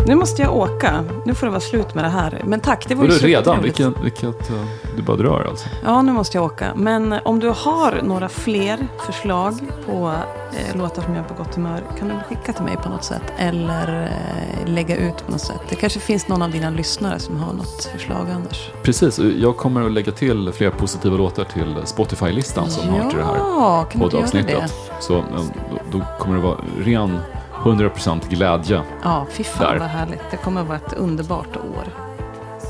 Nu 0.09 0.15
måste 0.15 0.43
jag 0.43 0.57
åka. 0.57 1.05
Nu 1.25 1.35
får 1.35 1.47
det 1.47 1.51
vara 1.51 1.61
slut 1.61 1.95
med 1.95 2.05
det 2.05 2.09
här. 2.09 2.43
Men 2.45 2.61
tack, 2.61 2.89
det 2.89 2.95
var 2.95 3.05
ju 3.05 3.11
du 3.11 3.19
redan? 3.19 3.63
Vilket, 3.63 4.01
vilket 4.05 4.51
uh, 4.51 4.65
du 4.97 5.03
bara 5.03 5.17
drar 5.17 5.47
alltså. 5.51 5.69
Ja, 5.85 6.03
nu 6.03 6.13
måste 6.13 6.37
jag 6.37 6.45
åka. 6.45 6.73
Men 6.77 7.13
eh, 7.13 7.21
om 7.25 7.41
du 7.41 7.49
har 7.49 8.01
några 8.05 8.29
fler 8.29 8.89
förslag 9.07 9.55
på 9.87 10.15
eh, 10.53 10.77
låtar 10.77 11.03
som 11.03 11.15
jag 11.15 11.29
på 11.29 11.35
gott 11.35 11.55
humör 11.55 11.83
kan 11.99 12.09
du 12.09 12.15
skicka 12.29 12.53
till 12.53 12.65
mig 12.65 12.77
på 12.77 12.89
något 12.89 13.05
sätt. 13.05 13.23
Eller 13.39 14.03
eh, 14.03 14.73
lägga 14.73 14.97
ut 14.97 15.27
på 15.27 15.33
något 15.33 15.41
sätt. 15.41 15.61
Det 15.69 15.75
kanske 15.75 16.01
finns 16.01 16.29
någon 16.29 16.43
av 16.43 16.51
dina 16.51 16.71
lyssnare 16.71 17.19
som 17.19 17.37
har 17.37 17.53
något 17.53 17.85
förslag 17.85 18.27
annars. 18.35 18.71
Precis, 18.83 19.19
jag 19.19 19.57
kommer 19.57 19.87
att 19.87 19.93
lägga 19.93 20.13
till 20.13 20.53
fler 20.53 20.71
positiva 20.71 21.17
låtar 21.17 21.45
till 21.45 21.77
Spotify-listan 21.85 22.71
som 22.71 22.95
Ja, 22.95 23.03
hör 23.03 23.11
till 23.11 23.19
det 23.19 23.25
här 23.25 24.01
poddavsnittet. 24.01 24.73
Så 25.01 25.17
eh, 25.17 25.25
då, 25.71 25.99
då 25.99 26.05
kommer 26.19 26.37
det 26.37 26.43
vara 26.43 26.59
ren 26.79 27.19
100% 27.63 28.21
glädje. 28.29 28.83
Ja, 29.03 29.27
fy 29.31 29.45
fan 29.45 29.73
Där. 29.73 29.79
vad 29.79 29.89
härligt. 29.89 30.23
Det 30.31 30.37
kommer 30.37 30.61
att 30.61 30.67
vara 30.67 30.79
ett 30.87 30.93
underbart 30.93 31.57
år. 31.57 31.85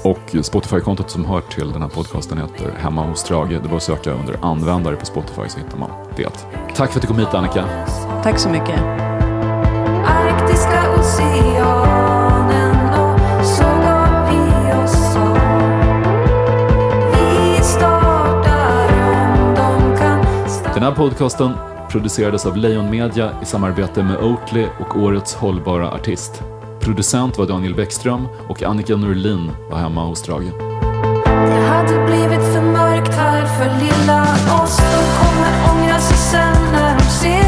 Och 0.04 0.36
Spotify-kontot 0.44 1.10
som 1.10 1.24
hör 1.24 1.40
till 1.40 1.72
den 1.72 1.82
här 1.82 1.88
podcasten 1.88 2.38
heter 2.38 2.72
Hemma 2.78 3.02
hos 3.02 3.20
Strage. 3.20 3.48
Det 3.62 3.68
bara 3.68 3.76
att 3.76 3.82
söka 3.82 4.10
under 4.10 4.36
användare 4.42 4.96
på 4.96 5.06
Spotify 5.06 5.42
så 5.48 5.58
hittar 5.58 5.78
man 5.78 5.90
det. 6.16 6.46
Tack 6.74 6.90
för 6.90 6.98
att 6.98 7.02
du 7.02 7.08
kom 7.08 7.18
hit 7.18 7.34
Annika. 7.34 7.64
Tack 8.22 8.38
så 8.38 8.48
mycket. 8.48 8.80
Arktiska 10.06 10.94
oceanen 11.00 12.76
och 13.00 13.46
så 13.46 13.62
gav 13.62 14.30
vi 14.30 14.72
oss 14.84 15.16
av. 15.16 15.38
Vi 17.12 17.62
startar 17.62 18.88
om 19.10 19.54
de 19.54 19.96
kan 19.98 20.24
Den 20.74 20.82
här 20.82 20.92
podcasten 20.92 21.52
producerades 21.88 22.46
av 22.46 22.56
Lejon 22.56 22.90
Media 22.90 23.30
i 23.42 23.44
samarbete 23.44 24.02
med 24.02 24.16
Oatly 24.16 24.66
och 24.80 25.02
Årets 25.02 25.34
hållbara 25.34 25.90
artist. 25.90 26.42
Producent 26.80 27.38
var 27.38 27.46
Daniel 27.46 27.74
Bäckström 27.74 28.28
och 28.48 28.62
Annika 28.62 28.96
Norlin 28.96 29.50
var 29.70 29.78
hemma 29.78 30.04
hos 30.04 30.18
Strage. 30.18 30.52
Det 31.24 31.66
hade 31.68 32.06
blivit 32.06 32.54
för 32.54 32.62
mörkt 32.62 33.14
här 33.14 33.46
för 33.46 33.64
lilla 33.64 34.22
oss 34.62 34.76
De 34.76 35.18
kommer 35.18 35.72
ångra 35.72 35.98
sig 35.98 36.16
sen 36.16 36.72
när 36.72 36.98
de 36.98 37.04
ser 37.04 37.47